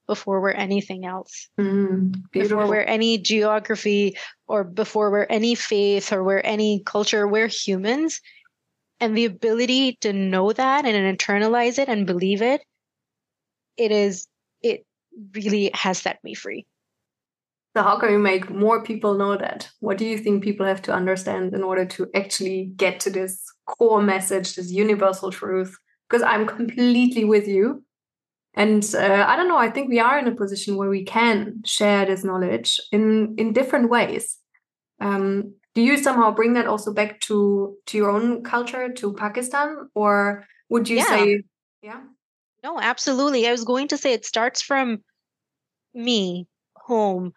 before 0.07 0.41
we're 0.41 0.51
anything 0.51 1.05
else. 1.05 1.49
Mm, 1.59 2.15
before 2.31 2.69
we're 2.69 2.83
any 2.83 3.19
geography 3.19 4.17
or 4.47 4.63
before 4.63 5.11
we're 5.11 5.27
any 5.29 5.55
faith 5.55 6.13
or 6.13 6.23
we're 6.23 6.39
any 6.41 6.83
culture, 6.85 7.27
we're 7.27 7.49
humans. 7.49 8.21
And 9.01 9.17
the 9.17 9.25
ability 9.25 9.99
to 10.03 10.13
know 10.13 10.53
that 10.53 10.87
and 10.87 11.19
internalize 11.19 11.79
it 11.79 11.89
and 11.89 12.07
believe 12.07 12.41
it, 12.41 12.63
it 13.77 13.91
is, 13.91 14.27
it 14.63 14.87
really 15.35 15.71
has 15.75 15.99
set 15.99 16.23
me 16.25 16.35
free. 16.35 16.67
So 17.77 17.83
how 17.83 17.99
can 17.99 18.11
we 18.11 18.17
make 18.17 18.49
more 18.49 18.83
people 18.83 19.19
know 19.19 19.37
that? 19.37 19.69
What 19.81 19.99
do 19.99 20.07
you 20.07 20.17
think 20.17 20.43
people 20.43 20.65
have 20.65 20.81
to 20.83 20.95
understand 20.95 21.53
in 21.53 21.63
order 21.63 21.85
to 21.85 22.09
actually 22.15 22.73
get 22.77 23.01
to 23.01 23.11
this 23.11 23.45
core 23.67 24.01
message, 24.01 24.57
this 24.57 24.71
universal 24.71 25.31
truth? 25.31 25.77
Because 26.09 26.23
I'm 26.23 26.47
completely 26.47 27.25
with 27.25 27.47
you. 27.47 27.85
And 28.55 28.83
uh, 28.95 29.27
I 29.29 29.37
don't 29.37 29.49
know, 29.49 29.59
I 29.59 29.71
think 29.71 29.91
we 29.91 30.01
are 30.01 30.19
in 30.19 30.27
a 30.27 30.35
position 30.35 30.77
where 30.77 30.89
we 30.89 31.05
can 31.05 31.63
share 31.67 32.07
this 32.07 32.25
knowledge 32.25 32.81
in, 32.93 33.35
in 33.37 33.53
different 33.53 33.91
ways. 33.91 34.39
Um, 34.99 35.53
do 35.75 35.83
you 35.83 35.99
somehow 35.99 36.31
bring 36.31 36.55
that 36.55 36.67
also 36.67 36.95
back 36.95 37.21
to, 37.21 37.77
to 37.85 37.99
your 37.99 38.11
own 38.11 38.43
culture, 38.43 38.91
to 38.91 39.13
Pakistan? 39.13 39.91
Or 39.95 40.47
would 40.71 40.89
you 40.89 40.97
yeah. 40.97 41.05
say, 41.05 41.43
yeah? 41.83 42.01
No, 42.67 42.81
absolutely. 42.81 43.47
I 43.47 43.53
was 43.53 43.65
going 43.65 43.89
to 43.89 43.97
say 43.97 44.13
it 44.13 44.27
starts 44.27 44.61
from 44.61 45.05
me, 45.95 46.47
home 46.75 47.33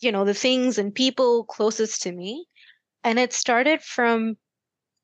you 0.00 0.12
know, 0.12 0.24
the 0.24 0.34
things 0.34 0.78
and 0.78 0.94
people 0.94 1.44
closest 1.44 2.02
to 2.02 2.12
me. 2.12 2.46
And 3.04 3.18
it 3.18 3.32
started 3.32 3.82
from 3.82 4.36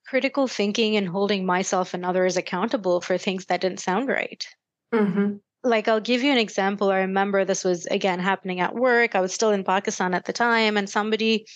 critical 0.06 0.46
thinking 0.46 0.96
and 0.96 1.08
holding 1.08 1.46
myself 1.46 1.94
and 1.94 2.04
others 2.04 2.36
accountable 2.36 3.00
for 3.00 3.18
things 3.18 3.46
that 3.46 3.60
didn't 3.60 3.80
sound 3.80 4.08
right. 4.08 4.46
Mm-hmm. 4.92 5.36
Like, 5.62 5.88
I'll 5.88 6.00
give 6.00 6.22
you 6.22 6.30
an 6.30 6.38
example. 6.38 6.90
I 6.90 6.98
remember 6.98 7.44
this 7.44 7.64
was 7.64 7.86
again 7.86 8.20
happening 8.20 8.60
at 8.60 8.74
work. 8.74 9.14
I 9.14 9.20
was 9.20 9.32
still 9.32 9.50
in 9.50 9.64
Pakistan 9.64 10.12
at 10.12 10.26
the 10.26 10.32
time, 10.32 10.76
and 10.76 10.88
somebody 10.88 11.46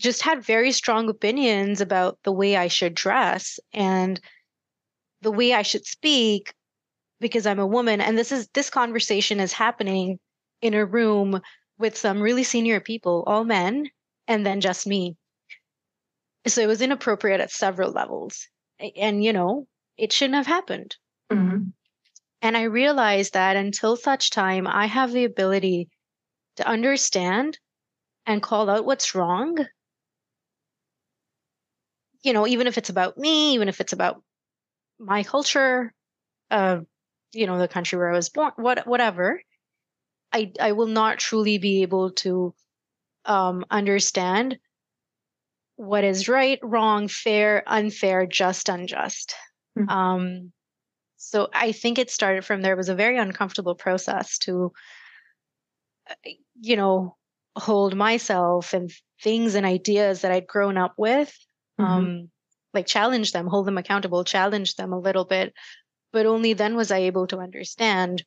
just 0.00 0.22
had 0.22 0.44
very 0.44 0.72
strong 0.72 1.08
opinions 1.08 1.80
about 1.80 2.18
the 2.24 2.32
way 2.32 2.56
I 2.56 2.66
should 2.66 2.94
dress 2.94 3.60
and 3.72 4.20
the 5.24 5.32
way 5.32 5.52
I 5.52 5.62
should 5.62 5.84
speak 5.84 6.54
because 7.20 7.46
I'm 7.46 7.58
a 7.58 7.66
woman. 7.66 8.00
And 8.00 8.16
this 8.16 8.30
is 8.30 8.48
this 8.54 8.70
conversation 8.70 9.40
is 9.40 9.52
happening 9.52 10.20
in 10.62 10.74
a 10.74 10.84
room 10.84 11.40
with 11.78 11.96
some 11.96 12.20
really 12.20 12.44
senior 12.44 12.78
people, 12.78 13.24
all 13.26 13.44
men, 13.44 13.88
and 14.28 14.46
then 14.46 14.60
just 14.60 14.86
me. 14.86 15.16
So 16.46 16.60
it 16.60 16.68
was 16.68 16.82
inappropriate 16.82 17.40
at 17.40 17.50
several 17.50 17.90
levels. 17.90 18.46
And, 18.96 19.24
you 19.24 19.32
know, 19.32 19.66
it 19.96 20.12
shouldn't 20.12 20.36
have 20.36 20.46
happened. 20.46 20.96
Mm-hmm. 21.32 21.68
And 22.42 22.56
I 22.56 22.64
realized 22.64 23.32
that 23.32 23.56
until 23.56 23.96
such 23.96 24.30
time 24.30 24.66
I 24.66 24.86
have 24.86 25.12
the 25.12 25.24
ability 25.24 25.88
to 26.56 26.68
understand 26.68 27.58
and 28.26 28.42
call 28.42 28.68
out 28.68 28.84
what's 28.84 29.14
wrong, 29.14 29.56
you 32.22 32.32
know, 32.32 32.46
even 32.46 32.66
if 32.66 32.76
it's 32.76 32.90
about 32.90 33.16
me, 33.16 33.54
even 33.54 33.68
if 33.68 33.80
it's 33.80 33.92
about 33.92 34.22
my 34.98 35.22
culture, 35.22 35.92
uh, 36.50 36.80
you 37.32 37.46
know, 37.46 37.58
the 37.58 37.68
country 37.68 37.98
where 37.98 38.10
I 38.10 38.16
was 38.16 38.28
born, 38.28 38.52
what, 38.56 38.86
whatever, 38.86 39.42
I 40.32 40.52
I 40.60 40.72
will 40.72 40.86
not 40.86 41.18
truly 41.18 41.58
be 41.58 41.82
able 41.82 42.10
to 42.10 42.54
um, 43.24 43.64
understand 43.70 44.58
what 45.76 46.04
is 46.04 46.28
right, 46.28 46.58
wrong, 46.62 47.08
fair, 47.08 47.62
unfair, 47.66 48.26
just, 48.26 48.68
unjust. 48.68 49.34
Mm-hmm. 49.78 49.88
Um, 49.88 50.52
so 51.16 51.48
I 51.52 51.72
think 51.72 51.98
it 51.98 52.10
started 52.10 52.44
from 52.44 52.62
there. 52.62 52.74
It 52.74 52.78
was 52.78 52.88
a 52.88 52.94
very 52.94 53.18
uncomfortable 53.18 53.74
process 53.74 54.38
to, 54.38 54.72
uh, 56.08 56.30
you 56.60 56.76
know, 56.76 57.16
hold 57.56 57.96
myself 57.96 58.72
and 58.72 58.92
things 59.22 59.54
and 59.54 59.64
ideas 59.64 60.20
that 60.20 60.32
I'd 60.32 60.46
grown 60.46 60.76
up 60.76 60.94
with, 60.96 61.36
mm-hmm. 61.80 61.90
um, 61.90 62.30
like 62.74 62.86
challenge 62.86 63.32
them, 63.32 63.46
hold 63.46 63.66
them 63.66 63.78
accountable, 63.78 64.24
challenge 64.24 64.76
them 64.76 64.92
a 64.92 64.98
little 64.98 65.24
bit. 65.24 65.52
But 66.12 66.26
only 66.26 66.52
then 66.52 66.76
was 66.76 66.90
I 66.90 66.98
able 66.98 67.26
to 67.28 67.38
understand 67.38 68.24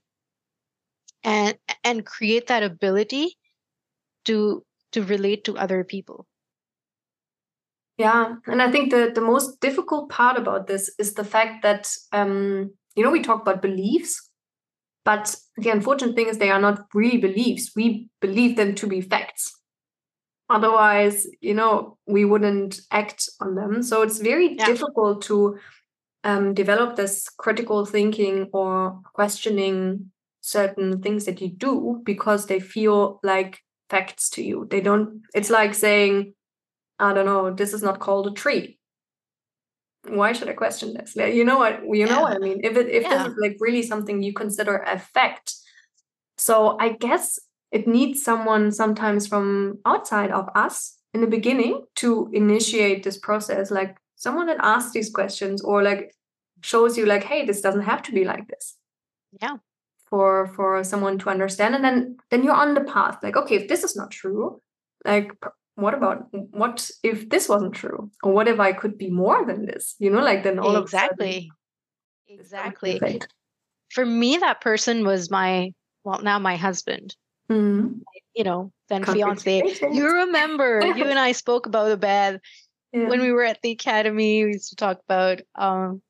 and 1.24 1.58
and 1.84 2.06
create 2.06 2.48
that 2.48 2.64
ability 2.64 3.38
to 4.26 4.64
to 4.92 5.04
relate 5.04 5.44
to 5.44 5.58
other 5.58 5.84
people 5.84 6.26
yeah 7.98 8.36
and 8.46 8.62
i 8.62 8.72
think 8.72 8.92
the 8.92 9.12
the 9.14 9.22
most 9.22 9.60
difficult 9.60 10.10
part 10.10 10.38
about 10.38 10.68
this 10.68 10.92
is 11.00 11.14
the 11.14 11.24
fact 11.24 11.64
that 11.64 11.90
um 12.14 12.72
you 12.96 13.04
know 13.04 13.12
we 13.12 13.22
talk 13.22 13.42
about 13.42 13.62
beliefs 13.62 14.30
but 15.04 15.36
the 15.58 15.70
unfortunate 15.70 16.16
thing 16.16 16.28
is 16.28 16.38
they 16.38 16.52
are 16.52 16.62
not 16.62 16.86
really 16.94 17.18
beliefs 17.18 17.72
we 17.76 18.10
believe 18.22 18.56
them 18.56 18.76
to 18.76 18.88
be 18.88 19.02
facts 19.02 19.57
otherwise 20.50 21.28
you 21.42 21.54
know 21.54 21.98
we 22.06 22.24
wouldn't 22.26 22.82
act 22.92 23.30
on 23.42 23.56
them 23.56 23.84
so 23.84 24.02
it's 24.02 24.20
very 24.20 24.56
yeah. 24.56 24.66
difficult 24.66 25.22
to 25.22 25.58
um, 26.24 26.54
develop 26.54 26.96
this 26.96 27.30
critical 27.30 27.86
thinking 27.86 28.50
or 28.52 29.00
questioning 29.14 30.12
certain 30.42 31.02
things 31.02 31.26
that 31.26 31.42
you 31.42 31.50
do 31.50 32.02
because 32.04 32.48
they 32.48 32.60
feel 32.60 33.20
like 33.24 33.60
facts 33.90 34.30
to 34.32 34.44
you. 34.44 34.68
They 34.70 34.82
don't, 34.82 35.22
it's 35.34 35.50
like 35.50 35.74
saying, 35.74 36.34
I 37.00 37.14
don't 37.14 37.26
know, 37.26 37.54
this 37.54 37.74
is 37.74 37.84
not 37.84 38.00
called 38.00 38.28
a 38.28 38.32
tree. 38.32 38.80
Why 40.08 40.32
should 40.32 40.50
I 40.50 40.54
question 40.54 40.94
this? 40.94 41.16
You 41.16 41.44
know 41.44 41.58
what 41.58 41.82
you 41.84 42.06
know 42.06 42.18
yeah. 42.18 42.22
what 42.22 42.36
I 42.36 42.38
mean? 42.38 42.62
If 42.64 42.78
it 42.78 42.88
if 42.88 43.04
yeah. 43.04 43.10
this 43.10 43.28
is 43.28 43.38
like 43.42 43.58
really 43.60 43.84
something 43.84 44.24
you 44.24 44.32
consider 44.32 44.78
a 44.78 44.98
fact. 44.98 45.54
So 46.38 46.78
I 46.80 46.94
guess 46.94 47.40
it 47.72 47.88
needs 47.88 48.24
someone 48.24 48.72
sometimes 48.72 49.28
from 49.28 49.80
outside 49.86 50.32
of 50.32 50.50
us 50.56 50.98
in 51.14 51.22
the 51.22 51.28
beginning 51.28 51.84
to 51.96 52.30
initiate 52.34 53.04
this 53.04 53.18
process, 53.18 53.72
like 53.72 53.98
someone 54.16 54.48
that 54.48 54.58
asks 54.62 54.92
these 54.92 55.10
questions 55.10 55.62
or 55.62 55.84
like 55.84 56.14
shows 56.62 56.98
you 56.98 57.06
like, 57.06 57.24
hey, 57.24 57.46
this 57.46 57.62
doesn't 57.62 57.82
have 57.82 58.02
to 58.04 58.12
be 58.12 58.24
like 58.24 58.48
this. 58.48 58.78
Yeah. 59.42 59.58
For 60.10 60.48
for 60.56 60.84
someone 60.84 61.20
to 61.20 61.30
understand 61.30 61.76
and 61.76 61.84
then 61.84 62.18
then 62.32 62.42
you're 62.42 62.54
on 62.54 62.76
the 62.76 62.86
path 62.86 63.20
like 63.22 63.36
okay 63.36 63.56
if 63.56 63.68
this 63.68 63.84
is 63.84 63.94
not 63.94 64.10
true 64.10 64.62
like 65.04 65.34
what 65.76 65.94
about 65.94 66.28
what 66.32 66.90
if 67.04 67.30
this 67.30 67.50
wasn't 67.50 67.74
true? 67.74 68.10
Or 68.24 68.32
what 68.32 68.48
if 68.48 68.58
i 68.58 68.72
could 68.72 68.98
be 68.98 69.10
more 69.10 69.46
than 69.46 69.66
this? 69.66 69.96
You 70.00 70.10
know 70.10 70.22
like 70.22 70.44
then 70.44 70.60
all 70.60 70.78
exactly. 70.78 71.52
exactly. 72.30 73.22
for 73.90 74.06
me 74.06 74.38
that 74.38 74.62
person 74.62 75.06
was 75.06 75.30
my 75.30 75.74
well 76.06 76.22
now 76.22 76.40
my 76.40 76.56
husband 76.56 77.18
mm-hmm. 77.50 78.00
you 78.36 78.44
know 78.44 78.72
then 78.90 79.04
fiance 79.04 79.62
you 79.92 80.06
remember 80.06 80.82
you 80.96 81.06
and 81.06 81.20
i 81.20 81.32
spoke 81.32 81.66
about 81.66 81.92
a 81.92 81.98
bad 81.98 82.40
yeah. 82.94 83.08
when 83.08 83.22
we 83.22 83.32
were 83.32 83.44
at 83.44 83.62
the 83.62 83.72
academy 83.72 84.44
we 84.44 84.54
used 84.54 84.70
to 84.70 84.76
talk 84.76 85.00
about 85.08 85.42
um 85.56 86.02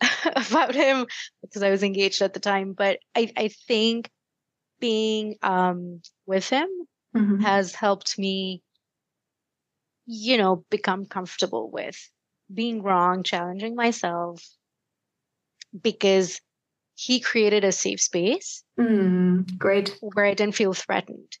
about 0.50 0.74
him 0.74 1.06
because 1.42 1.62
I 1.62 1.70
was 1.70 1.82
engaged 1.82 2.22
at 2.22 2.32
the 2.32 2.40
time. 2.40 2.72
But 2.72 2.98
I, 3.14 3.32
I 3.36 3.48
think 3.48 4.10
being 4.80 5.36
um, 5.42 6.00
with 6.26 6.48
him 6.48 6.68
mm-hmm. 7.14 7.40
has 7.40 7.74
helped 7.74 8.18
me, 8.18 8.62
you 10.06 10.38
know, 10.38 10.64
become 10.70 11.06
comfortable 11.06 11.70
with 11.70 11.98
being 12.52 12.82
wrong, 12.82 13.22
challenging 13.22 13.74
myself. 13.74 14.44
Because 15.80 16.40
he 17.00 17.18
created 17.18 17.64
a 17.64 17.72
safe 17.72 18.00
space. 18.00 18.62
Mm, 18.78 19.56
great. 19.56 19.96
Where 20.02 20.26
I 20.26 20.34
didn't 20.34 20.54
feel 20.54 20.74
threatened. 20.74 21.32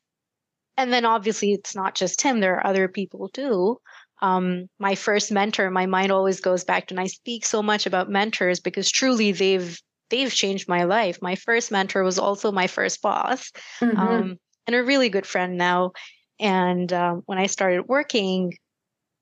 And 0.78 0.90
then 0.90 1.04
obviously 1.04 1.52
it's 1.52 1.74
not 1.74 1.94
just 1.94 2.22
him, 2.22 2.40
there 2.40 2.56
are 2.56 2.66
other 2.66 2.88
people 2.88 3.28
too. 3.28 3.78
Um, 4.22 4.70
my 4.78 4.94
first 4.94 5.30
mentor, 5.30 5.70
my 5.70 5.84
mind 5.84 6.12
always 6.12 6.40
goes 6.40 6.64
back 6.64 6.86
to, 6.86 6.94
and 6.94 7.00
I 7.00 7.08
speak 7.08 7.44
so 7.44 7.62
much 7.62 7.84
about 7.84 8.08
mentors 8.08 8.60
because 8.60 8.90
truly 8.90 9.32
they've 9.32 9.78
they've 10.08 10.32
changed 10.32 10.66
my 10.66 10.84
life. 10.84 11.18
My 11.20 11.34
first 11.34 11.70
mentor 11.70 12.02
was 12.02 12.18
also 12.18 12.50
my 12.52 12.66
first 12.66 13.02
boss, 13.02 13.52
mm-hmm. 13.80 13.98
um, 13.98 14.36
and 14.66 14.76
a 14.76 14.82
really 14.82 15.10
good 15.10 15.26
friend 15.26 15.58
now. 15.58 15.92
And 16.38 16.90
um, 16.92 17.22
when 17.26 17.38
I 17.38 17.46
started 17.46 17.86
working, 17.86 18.54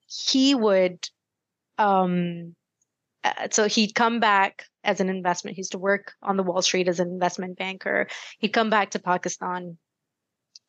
he 0.06 0.54
would, 0.54 1.04
um, 1.78 2.54
uh, 3.24 3.48
so 3.50 3.66
he'd 3.66 3.94
come 3.94 4.20
back 4.20 4.64
as 4.88 5.00
an 5.00 5.10
investment. 5.10 5.56
He 5.56 5.60
used 5.60 5.72
to 5.72 5.78
work 5.78 6.14
on 6.22 6.36
the 6.36 6.42
Wall 6.42 6.62
Street 6.62 6.88
as 6.88 6.98
an 6.98 7.08
investment 7.08 7.58
banker. 7.58 8.08
He'd 8.38 8.56
come 8.58 8.70
back 8.70 8.92
to 8.92 8.98
Pakistan 8.98 9.76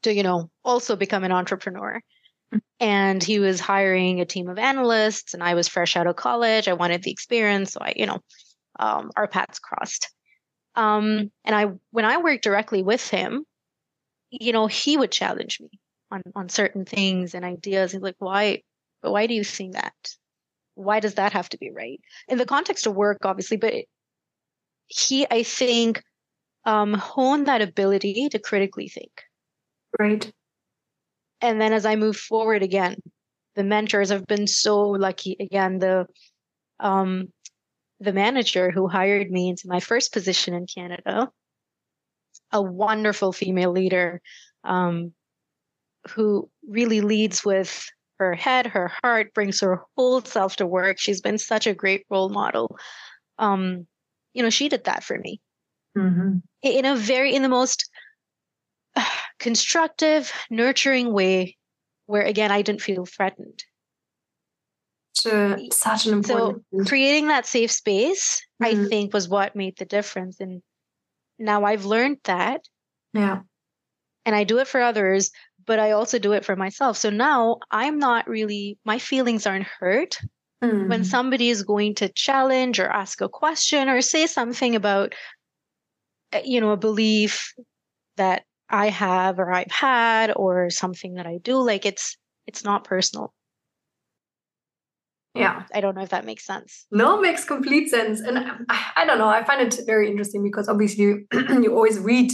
to, 0.03 0.13
you 0.13 0.24
know, 0.24 0.51
also 0.63 0.95
become 0.95 1.24
an 1.24 1.32
entrepreneur. 1.32 2.01
And 2.80 3.24
he 3.24 3.39
was 3.39 3.59
hiring 3.59 4.20
a 4.20 4.26
team 4.26 4.49
of 4.49 4.57
analysts, 4.57 5.34
and 5.34 5.43
I 5.43 5.53
was 5.53 5.67
fresh 5.67 5.95
out 5.95 6.07
of 6.07 6.15
college. 6.15 6.67
I 6.67 6.74
wanted 6.74 7.03
the 7.03 7.11
experience, 7.11 7.74
so 7.74 7.80
I, 7.82 7.93
you 7.95 8.07
know, 8.07 8.20
um, 8.80 9.11
our 9.15 9.28
paths 9.28 9.59
crossed. 9.59 10.11
Um, 10.76 11.32
and 11.45 11.55
I, 11.55 11.67
when 11.91 12.05
I 12.05 12.17
worked 12.17 12.43
directly 12.43 12.82
with 12.82 13.07
him, 13.07 13.45
you 14.32 14.51
know, 14.51 14.67
he 14.67 14.97
would 14.97 15.11
challenge 15.11 15.59
me 15.61 15.70
on 16.11 16.24
on 16.36 16.49
certain 16.49 16.86
things 16.86 17.36
and 17.36 17.45
ideas. 17.45 17.91
He's 17.91 18.01
like, 18.01 18.15
why, 18.20 18.63
why 19.01 19.28
do 19.28 19.34
you 19.34 19.43
think 19.43 19.74
that? 19.74 19.93
Why 20.76 20.99
does 20.99 21.15
that 21.15 21.34
have 21.34 21.49
to 21.49 21.57
be 21.57 21.72
right? 21.72 21.99
In 22.28 22.38
the 22.38 22.45
context 22.45 22.88
of 22.88 22.95
work, 22.95 23.20
obviously, 23.24 23.57
but 23.57 23.74
he, 24.90 25.26
I 25.30 25.44
think, 25.44 26.04
um, 26.66 26.94
honed 26.94 27.48
that 27.48 27.62
ability 27.62 28.30
to 28.30 28.40
critically 28.40 28.90
think. 28.90 29.24
Right. 29.98 30.32
And 31.42 31.62
then 31.62 31.72
as 31.72 31.86
I 31.86 31.96
move 31.96 32.18
forward 32.18 32.64
again, 32.64 32.98
the 33.56 33.64
mentors 33.64 34.10
have 34.10 34.28
been 34.28 34.48
so 34.48 34.90
lucky. 34.90 35.38
Again, 35.40 35.80
the 35.80 36.06
um, 36.80 37.32
the 38.00 38.14
manager 38.14 38.72
who 38.72 38.88
hired 38.88 39.30
me 39.32 39.50
into 39.50 39.68
my 39.68 39.80
first 39.80 40.14
position 40.14 40.54
in 40.54 40.66
Canada, 40.66 41.30
a 42.52 42.62
wonderful 42.62 43.32
female 43.32 43.72
leader 43.72 44.22
um, 44.64 45.14
who 46.10 46.50
really 46.68 47.02
leads 47.02 47.44
with 47.44 47.90
her 48.18 48.34
head, 48.34 48.68
her 48.68 48.92
heart, 49.04 49.34
brings 49.34 49.60
her 49.62 49.82
whole 49.96 50.22
self 50.22 50.58
to 50.58 50.68
work. 50.68 51.00
She's 51.00 51.22
been 51.22 51.38
such 51.38 51.68
a 51.68 51.74
great 51.74 52.06
role 52.10 52.30
model. 52.30 52.78
Um, 53.38 53.88
you 54.34 54.43
know, 54.43 54.49
she 54.49 54.69
did 54.69 54.84
that 54.86 55.03
for 55.03 55.17
me 55.17 55.41
mm-hmm. 55.97 56.38
in 56.61 56.86
a 56.86 56.95
very, 56.95 57.36
in 57.36 57.41
the 57.41 57.49
most 57.49 57.89
uh, 58.95 59.05
constructive, 59.39 60.32
nurturing 60.49 61.13
way 61.13 61.57
where, 62.05 62.23
again, 62.23 62.51
I 62.51 62.61
didn't 62.61 62.82
feel 62.82 63.05
threatened 63.05 63.63
So 65.13 65.57
such 65.71 66.05
an 66.05 66.13
important. 66.13 66.65
So 66.75 66.86
creating 66.86 67.27
that 67.27 67.45
safe 67.45 67.71
space, 67.71 68.41
mm-hmm. 68.61 68.86
I 68.86 68.88
think, 68.88 69.13
was 69.13 69.27
what 69.27 69.55
made 69.55 69.77
the 69.77 69.86
difference. 69.86 70.39
And 70.39 70.61
now 71.38 71.65
I've 71.65 71.86
learned 71.86 72.17
that. 72.23 72.61
Yeah. 73.13 73.41
And 74.25 74.36
I 74.36 74.43
do 74.43 74.59
it 74.59 74.67
for 74.67 74.82
others, 74.82 75.32
but 75.65 75.80
I 75.80 75.91
also 75.91 76.19
do 76.19 76.34
it 76.34 76.45
for 76.45 76.55
myself. 76.55 76.97
So 76.97 77.09
now 77.09 77.59
I'm 77.71 77.99
not 77.99 78.27
really, 78.27 78.77
my 78.86 78.99
feelings 78.99 79.45
aren't 79.45 79.67
hurt 79.67 80.19
mm. 80.64 80.89
when 80.89 81.03
somebody 81.03 81.49
is 81.49 81.64
going 81.64 81.95
to 81.95 82.10
challenge 82.10 82.80
or 82.80 82.88
ask 82.88 83.22
a 83.22 83.30
question 83.30 83.89
or 83.89 84.01
say 84.01 84.28
something 84.28 84.76
about, 84.76 85.14
eh, 86.32 86.41
you 86.45 86.62
know, 86.62 86.72
a 86.72 86.78
belief 86.78 87.53
that 88.18 88.43
I 88.70 88.89
have 88.89 89.39
or 89.39 89.51
I've 89.51 89.72
had 89.72 90.32
or 90.36 90.70
something 90.70 91.16
that 91.16 91.26
I 91.26 91.38
do. 91.38 91.57
Like 91.57 91.86
it's, 91.86 92.18
it's 92.47 92.64
not 92.64 92.84
personal 92.84 93.34
yeah 95.36 95.64
i 95.74 95.82
don't 95.82 95.95
know 95.95 96.01
if 96.01 96.10
that 96.10 96.26
makes 96.26 96.45
sense 96.45 96.86
no 96.91 97.20
makes 97.20 97.45
complete 97.45 97.89
sense 97.89 98.20
and 98.20 98.39
I, 98.70 98.91
I 98.97 99.05
don't 99.05 99.18
know 99.18 99.28
i 99.28 99.43
find 99.43 99.62
it 99.62 99.80
very 99.86 100.10
interesting 100.10 100.43
because 100.43 100.68
obviously 100.68 101.03
you, 101.03 101.28
you 101.34 101.74
always 101.74 101.99
read 101.99 102.32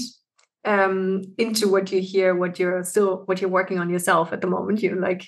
um, 0.65 1.21
into 1.37 1.69
what 1.69 1.91
you 1.91 2.01
hear 2.01 2.33
what 2.33 2.57
you're 2.57 2.83
still 2.83 3.23
what 3.25 3.39
you're 3.39 3.49
working 3.49 3.79
on 3.79 3.89
yourself 3.89 4.33
at 4.33 4.41
the 4.41 4.47
moment 4.47 4.81
you 4.81 4.95
like 4.99 5.27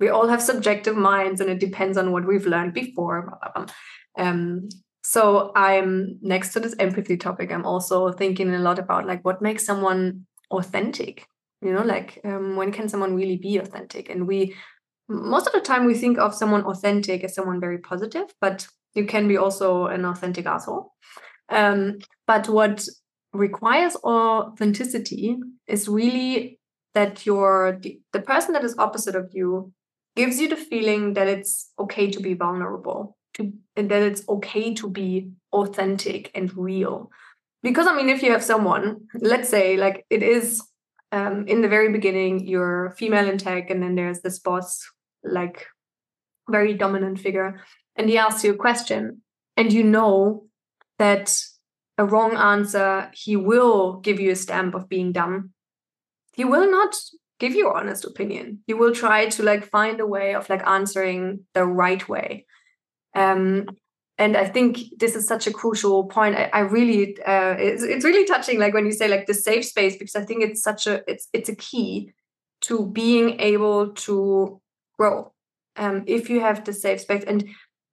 we 0.00 0.08
all 0.08 0.26
have 0.28 0.42
subjective 0.42 0.96
minds 0.96 1.40
and 1.40 1.50
it 1.50 1.60
depends 1.60 1.96
on 1.96 2.10
what 2.12 2.26
we've 2.26 2.46
learned 2.46 2.74
before 2.74 3.22
blah, 3.22 3.38
blah, 3.38 3.64
blah. 3.64 3.74
Um, 4.16 4.68
so 5.02 5.50
i'm 5.56 6.18
next 6.20 6.52
to 6.52 6.60
this 6.60 6.74
empathy 6.78 7.16
topic 7.16 7.50
i'm 7.50 7.64
also 7.64 8.12
thinking 8.12 8.52
a 8.54 8.58
lot 8.58 8.78
about 8.78 9.06
like 9.06 9.24
what 9.24 9.40
makes 9.40 9.64
someone 9.64 10.26
authentic 10.50 11.26
you 11.62 11.72
know 11.72 11.82
like 11.82 12.20
um, 12.24 12.56
when 12.56 12.70
can 12.70 12.88
someone 12.88 13.14
really 13.14 13.38
be 13.38 13.56
authentic 13.56 14.10
and 14.10 14.26
we 14.26 14.54
most 15.10 15.46
of 15.46 15.52
the 15.52 15.60
time 15.60 15.86
we 15.86 15.94
think 15.94 16.18
of 16.18 16.34
someone 16.34 16.64
authentic 16.64 17.24
as 17.24 17.34
someone 17.34 17.60
very 17.60 17.78
positive, 17.78 18.32
but 18.40 18.66
you 18.94 19.04
can 19.04 19.26
be 19.26 19.36
also 19.36 19.86
an 19.86 20.04
authentic 20.04 20.46
asshole. 20.46 20.92
Um, 21.48 21.98
but 22.26 22.48
what 22.48 22.86
requires 23.32 23.96
authenticity 23.96 25.36
is 25.66 25.88
really 25.88 26.60
that 26.94 27.26
you're 27.26 27.78
the, 27.82 28.00
the 28.12 28.20
person 28.20 28.52
that 28.52 28.64
is 28.64 28.78
opposite 28.78 29.16
of 29.16 29.30
you 29.32 29.72
gives 30.16 30.40
you 30.40 30.48
the 30.48 30.56
feeling 30.56 31.14
that 31.14 31.28
it's 31.28 31.72
okay 31.78 32.10
to 32.10 32.20
be 32.20 32.34
vulnerable 32.34 33.16
to 33.34 33.52
and 33.76 33.90
that 33.90 34.02
it's 34.02 34.28
okay 34.28 34.74
to 34.74 34.90
be 34.90 35.30
authentic 35.52 36.30
and 36.34 36.56
real. 36.56 37.10
Because 37.62 37.86
i 37.86 37.94
mean 37.94 38.08
if 38.08 38.22
you 38.22 38.32
have 38.32 38.42
someone 38.42 39.02
let's 39.14 39.48
say 39.48 39.76
like 39.76 40.06
it 40.08 40.22
is 40.22 40.62
um, 41.12 41.46
in 41.46 41.60
the 41.60 41.68
very 41.68 41.92
beginning 41.92 42.46
you're 42.46 42.94
female 42.96 43.28
in 43.28 43.36
tech 43.36 43.68
and 43.68 43.82
then 43.82 43.96
there's 43.96 44.20
this 44.20 44.38
boss 44.38 44.80
like 45.22 45.66
very 46.48 46.72
dominant 46.72 47.18
figure 47.18 47.60
and 47.96 48.08
he 48.08 48.16
asks 48.16 48.44
you 48.44 48.52
a 48.52 48.56
question 48.56 49.20
and 49.58 49.74
you 49.74 49.82
know 49.82 50.46
that 50.98 51.38
a 51.98 52.04
wrong 52.04 52.34
answer 52.34 53.10
he 53.12 53.36
will 53.36 54.00
give 54.00 54.18
you 54.18 54.30
a 54.30 54.36
stamp 54.36 54.74
of 54.74 54.88
being 54.88 55.12
dumb. 55.12 55.50
He 56.32 56.44
will 56.44 56.70
not 56.70 56.96
give 57.40 57.54
you 57.54 57.72
honest 57.72 58.04
opinion. 58.04 58.60
You 58.66 58.76
will 58.76 58.94
try 58.94 59.26
to 59.30 59.42
like 59.42 59.64
find 59.64 59.98
a 60.00 60.06
way 60.06 60.34
of 60.34 60.48
like 60.48 60.66
answering 60.66 61.46
the 61.54 61.64
right 61.66 62.08
way. 62.08 62.46
Um 63.14 63.66
and 64.18 64.36
i 64.36 64.46
think 64.46 64.78
this 64.98 65.16
is 65.16 65.26
such 65.26 65.46
a 65.46 65.52
crucial 65.52 66.04
point. 66.04 66.36
I, 66.36 66.50
I 66.52 66.60
really 66.60 67.16
uh 67.22 67.56
it's, 67.58 67.82
it's 67.82 68.04
really 68.04 68.26
touching 68.26 68.60
like 68.60 68.74
when 68.74 68.86
you 68.86 68.92
say 68.92 69.08
like 69.08 69.26
the 69.26 69.34
safe 69.34 69.64
space 69.64 69.96
because 69.96 70.14
i 70.14 70.24
think 70.24 70.42
it's 70.42 70.62
such 70.62 70.86
a 70.86 71.02
it's 71.10 71.28
it's 71.32 71.48
a 71.48 71.56
key 71.56 72.12
to 72.60 72.86
being 72.86 73.40
able 73.40 73.88
to 74.06 74.60
grow 74.98 75.32
um, 75.76 76.04
if 76.06 76.28
you 76.28 76.40
have 76.40 76.64
the 76.64 76.72
safe 76.72 77.00
space. 77.00 77.24
And 77.24 77.48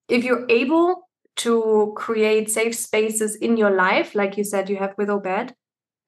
if 0.09 0.23
you're 0.23 0.45
able 0.49 1.07
to 1.37 1.93
create 1.95 2.49
safe 2.49 2.75
spaces 2.75 3.35
in 3.35 3.57
your 3.57 3.69
life 3.69 4.15
like 4.15 4.37
you 4.37 4.43
said 4.43 4.69
you 4.69 4.77
have 4.77 4.95
with 4.97 5.09
obed 5.09 5.53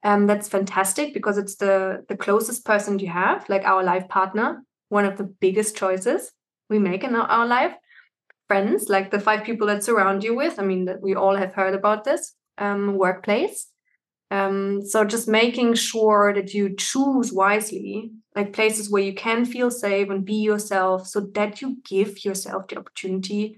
um, 0.03 0.27
that's 0.27 0.47
fantastic 0.47 1.13
because 1.13 1.37
it's 1.37 1.55
the 1.55 2.05
the 2.07 2.17
closest 2.17 2.65
person 2.65 2.99
you 2.99 3.09
have 3.09 3.47
like 3.49 3.63
our 3.63 3.83
life 3.83 4.07
partner 4.07 4.63
one 4.89 5.05
of 5.05 5.17
the 5.17 5.23
biggest 5.23 5.75
choices 5.75 6.31
we 6.69 6.79
make 6.79 7.03
in 7.03 7.15
our, 7.15 7.27
our 7.27 7.45
life 7.45 7.73
friends 8.47 8.89
like 8.89 9.11
the 9.11 9.19
five 9.19 9.43
people 9.43 9.67
that 9.67 9.83
surround 9.83 10.23
you 10.23 10.35
with 10.35 10.59
i 10.59 10.63
mean 10.63 10.85
that 10.85 11.01
we 11.01 11.15
all 11.15 11.35
have 11.35 11.53
heard 11.53 11.73
about 11.73 12.03
this 12.03 12.35
um, 12.57 12.97
workplace 12.97 13.67
um, 14.31 14.85
so 14.85 15.03
just 15.03 15.27
making 15.27 15.73
sure 15.73 16.33
that 16.33 16.53
you 16.53 16.75
choose 16.75 17.33
wisely, 17.33 18.11
like 18.35 18.53
places 18.53 18.89
where 18.89 19.01
you 19.01 19.13
can 19.13 19.43
feel 19.43 19.71
safe 19.71 20.09
and 20.09 20.23
be 20.23 20.35
yourself, 20.35 21.07
so 21.07 21.21
that 21.33 21.61
you 21.61 21.77
give 21.83 22.23
yourself 22.23 22.67
the 22.67 22.77
opportunity 22.77 23.57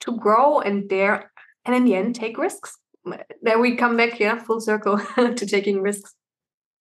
to 0.00 0.16
grow 0.16 0.60
and 0.60 0.88
there, 0.88 1.32
and 1.64 1.74
in 1.74 1.84
the 1.84 1.96
end, 1.96 2.14
take 2.14 2.38
risks. 2.38 2.78
Then 3.42 3.60
we 3.60 3.76
come 3.76 3.96
back 3.96 4.14
here 4.14 4.38
full 4.38 4.60
circle 4.60 4.98
to 5.16 5.46
taking 5.46 5.80
risks. 5.80 6.14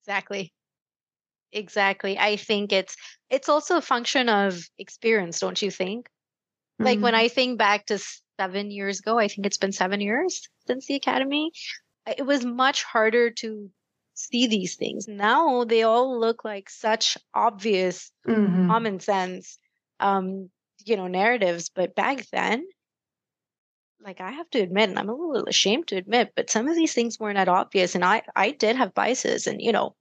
Exactly. 0.01 0.53
Exactly. 1.51 2.17
I 2.19 2.35
think 2.35 2.73
it's 2.73 2.95
it's 3.29 3.49
also 3.49 3.77
a 3.77 3.81
function 3.81 4.29
of 4.29 4.59
experience, 4.77 5.39
don't 5.39 5.61
you 5.61 5.71
think? 5.71 6.09
Like 6.79 6.95
mm-hmm. 6.95 7.03
when 7.03 7.15
I 7.15 7.29
think 7.29 7.57
back 7.57 7.85
to 7.87 7.99
seven 8.37 8.71
years 8.71 8.99
ago, 8.99 9.17
I 9.17 9.29
think 9.29 9.45
it's 9.45 9.57
been 9.57 9.71
seven 9.71 10.01
years 10.01 10.49
since 10.67 10.87
the 10.87 10.95
academy 10.95 11.51
it 12.05 12.25
was 12.25 12.45
much 12.45 12.83
harder 12.83 13.31
to 13.31 13.69
see 14.13 14.47
these 14.47 14.75
things. 14.75 15.07
Now 15.07 15.63
they 15.63 15.83
all 15.83 16.19
look 16.19 16.45
like 16.45 16.69
such 16.69 17.17
obvious 17.33 18.11
mm-hmm. 18.27 18.67
common 18.67 18.99
sense 18.99 19.57
um 20.01 20.49
you 20.83 20.97
know 20.97 21.07
narratives 21.07 21.69
but 21.69 21.95
back 21.95 22.25
then 22.31 22.65
like 24.01 24.21
I 24.21 24.31
have 24.31 24.49
to 24.51 24.59
admit 24.59 24.89
and 24.89 24.99
I'm 24.99 25.09
a 25.09 25.15
little 25.15 25.47
ashamed 25.47 25.87
to 25.87 25.97
admit 25.97 26.33
but 26.35 26.49
some 26.49 26.67
of 26.67 26.75
these 26.75 26.93
things 26.93 27.19
weren't 27.19 27.37
that 27.37 27.47
obvious 27.49 27.95
and 27.95 28.05
I 28.05 28.23
I 28.35 28.51
did 28.51 28.75
have 28.75 28.93
biases 28.93 29.47
and 29.47 29.61
you 29.61 29.71
know 29.71 29.95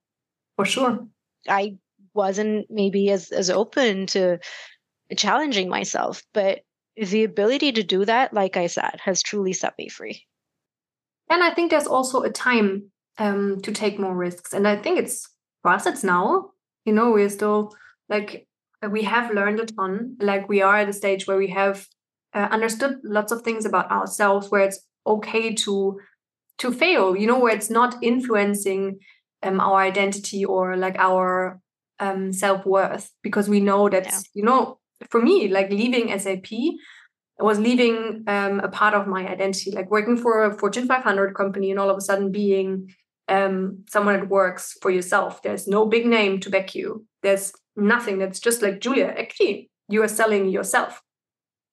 for 0.57 0.65
sure 0.65 1.07
I 1.49 1.77
wasn't 2.13 2.67
maybe 2.71 3.11
as 3.11 3.31
as 3.31 3.51
open 3.51 4.07
to 4.09 4.39
challenging 5.17 5.69
myself 5.69 6.23
but 6.33 6.61
the 6.97 7.25
ability 7.25 7.73
to 7.73 7.83
do 7.83 8.05
that 8.05 8.33
like 8.33 8.57
I 8.57 8.69
said 8.69 9.01
has 9.05 9.23
truly 9.23 9.53
set 9.53 9.75
me 9.79 9.89
free 9.89 10.27
and 11.31 11.43
I 11.43 11.51
think 11.53 11.71
there's 11.71 11.87
also 11.87 12.23
a 12.23 12.31
time 12.31 12.91
um, 13.19 13.61
to 13.63 13.73
take 13.73 13.99
more 13.99 14.15
risks. 14.15 14.53
And 14.53 14.67
I 14.67 14.77
think 14.77 14.99
it's 14.99 15.29
for 15.63 15.71
us, 15.71 15.87
it's 15.87 16.05
now. 16.05 16.51
You 16.85 16.93
know, 16.93 17.11
we're 17.11 17.31
still 17.31 17.75
like 18.09 18.47
we 18.89 19.03
have 19.05 19.33
learned 19.33 19.61
a 19.61 19.67
ton. 19.67 20.17
Like 20.21 20.49
we 20.49 20.61
are 20.63 20.77
at 20.77 20.89
a 20.89 20.93
stage 20.93 21.27
where 21.27 21.39
we 21.39 21.49
have 21.49 21.87
uh, 22.35 22.49
understood 22.51 22.97
lots 23.05 23.33
of 23.33 23.43
things 23.43 23.65
about 23.65 23.91
ourselves, 23.91 24.51
where 24.51 24.63
it's 24.63 24.81
okay 25.07 25.55
to 25.55 26.01
to 26.59 26.73
fail. 26.73 27.17
You 27.17 27.27
know, 27.27 27.39
where 27.39 27.55
it's 27.55 27.71
not 27.71 27.97
influencing 28.03 28.99
um, 29.43 29.61
our 29.61 29.81
identity 29.81 30.45
or 30.45 30.77
like 30.77 30.97
our 30.99 31.61
um, 32.01 32.33
self 32.33 32.67
worth, 32.67 33.11
because 33.23 33.49
we 33.49 33.61
know 33.61 33.89
that 33.89 34.05
yeah. 34.05 34.21
you 34.35 34.43
know, 34.43 34.79
for 35.11 35.21
me, 35.21 35.49
like 35.49 35.71
leaving 35.71 36.17
SAP 36.19 36.53
was 37.39 37.59
leaving 37.59 38.23
um, 38.27 38.61
a 38.61 38.69
part 38.69 38.95
of 38.95 39.07
my 39.07 39.27
identity, 39.29 39.73
like 39.73 39.91
working 39.91 40.17
for 40.17 40.45
a 40.45 40.57
Fortune 40.57 40.87
500 40.87 41.35
company 41.35 41.71
and 41.71 41.81
all 41.81 41.91
of 41.91 41.97
a 41.97 42.01
sudden 42.01 42.31
being 42.31 42.95
um, 43.29 43.85
someone 43.89 44.21
that 44.21 44.29
works 44.29 44.77
for 44.81 44.91
yourself. 44.91 45.43
There's 45.43 45.67
no 45.67 45.87
big 45.87 46.07
name 46.07 46.41
to 46.41 46.51
back 46.51 46.75
you. 46.75 47.07
There's 47.23 47.53
nothing. 47.77 48.19
That's 48.19 48.39
just 48.39 48.63
like 48.63 48.81
Julia. 48.81 49.15
Actually, 49.19 49.71
you 49.89 50.03
are 50.03 50.09
selling 50.09 50.49
yourself. 50.49 51.03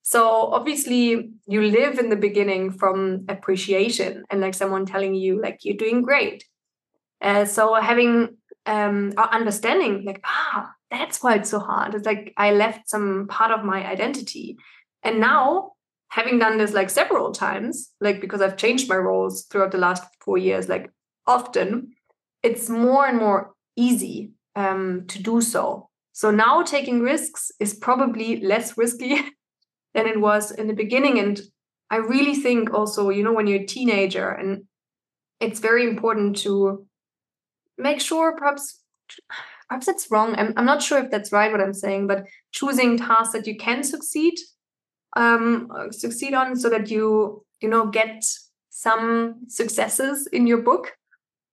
So 0.03 0.51
obviously, 0.51 1.31
you 1.47 1.61
live 1.61 1.99
in 1.99 2.09
the 2.09 2.15
beginning 2.15 2.71
from 2.71 3.25
appreciation 3.29 4.23
and 4.29 4.41
like 4.41 4.53
someone 4.53 4.85
telling 4.85 5.15
you 5.15 5.41
like 5.41 5.59
you're 5.63 5.77
doing 5.77 6.01
great. 6.01 6.43
Uh, 7.21 7.45
so 7.45 7.75
having 7.75 8.37
um, 8.65 9.13
understanding 9.17 10.03
like 10.05 10.21
ah, 10.25 10.71
that's 10.89 11.21
why 11.21 11.35
it's 11.35 11.49
so 11.49 11.59
hard. 11.59 11.95
It's 11.95 12.05
like 12.05 12.33
I 12.37 12.51
left 12.51 12.89
some 12.89 13.27
part 13.29 13.51
of 13.51 13.63
my 13.63 13.85
identity, 13.87 14.57
and 15.03 15.19
now 15.19 15.73
having 16.09 16.39
done 16.39 16.57
this 16.57 16.73
like 16.73 16.89
several 16.89 17.31
times, 17.31 17.91
like 18.01 18.21
because 18.21 18.41
I've 18.41 18.57
changed 18.57 18.89
my 18.89 18.97
roles 18.97 19.45
throughout 19.45 19.71
the 19.71 19.77
last 19.77 20.03
four 20.19 20.37
years, 20.37 20.67
like 20.67 20.91
often, 21.25 21.93
it's 22.43 22.69
more 22.69 23.05
and 23.05 23.17
more 23.17 23.53
easy 23.75 24.31
um, 24.55 25.05
to 25.07 25.21
do 25.21 25.41
so. 25.41 25.89
So 26.11 26.29
now 26.29 26.61
taking 26.63 26.99
risks 26.99 27.51
is 27.59 27.73
probably 27.73 28.41
less 28.41 28.77
risky 28.77 29.21
than 29.93 30.07
it 30.07 30.19
was 30.19 30.51
in 30.51 30.67
the 30.67 30.73
beginning. 30.73 31.19
And 31.19 31.39
I 31.89 31.97
really 31.97 32.35
think 32.35 32.73
also, 32.73 33.09
you 33.09 33.23
know, 33.23 33.33
when 33.33 33.47
you're 33.47 33.61
a 33.61 33.65
teenager, 33.65 34.29
and 34.29 34.63
it's 35.39 35.59
very 35.59 35.83
important 35.83 36.37
to 36.37 36.85
make 37.77 37.99
sure 37.99 38.35
perhaps 38.37 38.79
perhaps 39.67 39.87
it's 39.87 40.11
wrong. 40.11 40.35
I'm, 40.37 40.53
I'm 40.57 40.65
not 40.65 40.81
sure 40.81 40.99
if 40.99 41.11
that's 41.11 41.31
right 41.31 41.51
what 41.51 41.61
I'm 41.61 41.73
saying, 41.73 42.07
but 42.07 42.25
choosing 42.51 42.97
tasks 42.97 43.33
that 43.33 43.47
you 43.47 43.57
can 43.57 43.83
succeed 43.83 44.35
um, 45.15 45.69
succeed 45.91 46.33
on 46.33 46.55
so 46.55 46.69
that 46.69 46.89
you 46.89 47.43
you 47.61 47.69
know 47.69 47.87
get 47.87 48.23
some 48.69 49.35
successes 49.47 50.27
in 50.31 50.47
your 50.47 50.61
book 50.61 50.95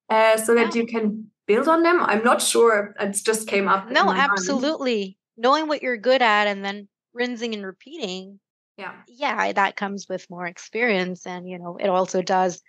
uh, 0.08 0.36
so 0.36 0.54
that 0.54 0.74
yeah. 0.74 0.82
you 0.82 0.86
can 0.86 1.30
build 1.46 1.68
on 1.68 1.82
them. 1.82 2.00
I'm 2.00 2.22
not 2.22 2.40
sure. 2.40 2.94
It 3.00 3.18
just 3.24 3.48
came 3.48 3.68
up. 3.68 3.90
No, 3.90 4.10
absolutely. 4.10 5.00
Mind. 5.00 5.14
Knowing 5.36 5.68
what 5.68 5.82
you're 5.82 5.96
good 5.96 6.22
at 6.22 6.46
and 6.46 6.64
then 6.64 6.88
rinsing 7.18 7.54
and 7.54 7.66
repeating. 7.66 8.40
Yeah. 8.76 8.94
Yeah, 9.08 9.52
that 9.52 9.76
comes 9.76 10.06
with 10.08 10.30
more 10.30 10.46
experience. 10.46 11.26
And, 11.26 11.48
you 11.48 11.58
know, 11.58 11.76
it 11.76 11.88
also 11.88 12.22
does 12.22 12.62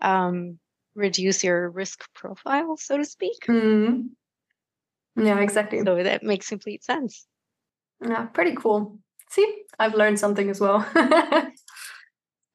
um, 0.00 0.58
reduce 0.94 1.44
your 1.44 1.70
risk 1.70 2.04
profile, 2.14 2.76
so 2.76 2.98
to 2.98 3.04
speak. 3.04 3.38
Mm. 3.48 4.08
Yeah, 5.16 5.40
exactly. 5.40 5.80
So 5.84 6.02
that 6.02 6.24
makes 6.24 6.48
complete 6.48 6.82
sense. 6.82 7.26
Yeah, 8.04 8.24
pretty 8.26 8.56
cool. 8.56 8.98
See, 9.30 9.62
I've 9.78 9.94
learned 9.94 10.18
something 10.18 10.50
as 10.50 10.60
well. 10.60 10.84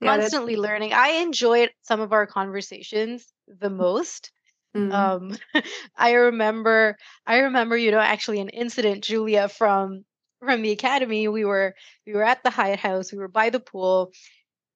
Constantly 0.03 0.55
learning. 0.55 0.93
I 0.93 1.21
enjoyed 1.21 1.71
some 1.83 2.01
of 2.01 2.13
our 2.13 2.27
conversations 2.27 3.25
the 3.47 3.69
most. 3.69 4.31
Mm-hmm. 4.75 4.91
Um, 4.91 5.37
I 5.97 6.11
remember, 6.11 6.97
I 7.25 7.39
remember, 7.39 7.77
you 7.77 7.91
know, 7.91 7.99
actually 7.99 8.39
an 8.39 8.49
incident, 8.49 9.03
Julia, 9.03 9.49
from 9.49 10.03
from 10.39 10.61
the 10.61 10.71
academy. 10.71 11.27
We 11.27 11.45
were 11.45 11.75
we 12.05 12.13
were 12.13 12.23
at 12.23 12.43
the 12.43 12.49
Hyatt 12.49 12.79
House. 12.79 13.11
We 13.11 13.17
were 13.17 13.27
by 13.27 13.49
the 13.49 13.59
pool, 13.59 14.11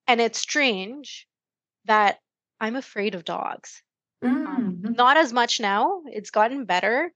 and 0.08 0.22
it's 0.22 0.40
strange 0.40 1.28
that 1.86 2.20
I'm 2.60 2.76
afraid 2.76 3.16
of 3.16 3.26
dogs. 3.26 3.82
Um, 4.24 4.48
mm-hmm. 4.48 4.88
Um, 4.88 4.96
not 4.98 5.18
as 5.18 5.34
much 5.34 5.60
now. 5.60 6.02
It's 6.08 6.30
gotten 6.30 6.66
better, 6.66 7.12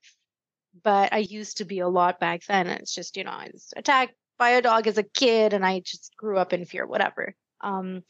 but 0.84 1.14
I 1.14 1.20
used 1.20 1.58
to 1.58 1.66
be 1.66 1.80
a 1.80 1.88
lot 1.88 2.20
back 2.20 2.42
then. 2.48 2.68
It's 2.68 2.94
just 2.94 3.18
you 3.18 3.24
know 3.24 3.32
I 3.32 3.50
was 3.52 3.74
attacked 3.76 4.14
by 4.38 4.52
a 4.52 4.62
dog 4.62 4.88
as 4.88 4.98
a 4.98 5.04
kid, 5.04 5.54
and 5.54 5.66
I 5.66 5.82
just 5.82 6.16
grew 6.18 6.38
up 6.38 6.54
in 6.54 6.66
fear. 6.66 6.86
Whatever. 6.86 7.36
Um, 7.62 8.04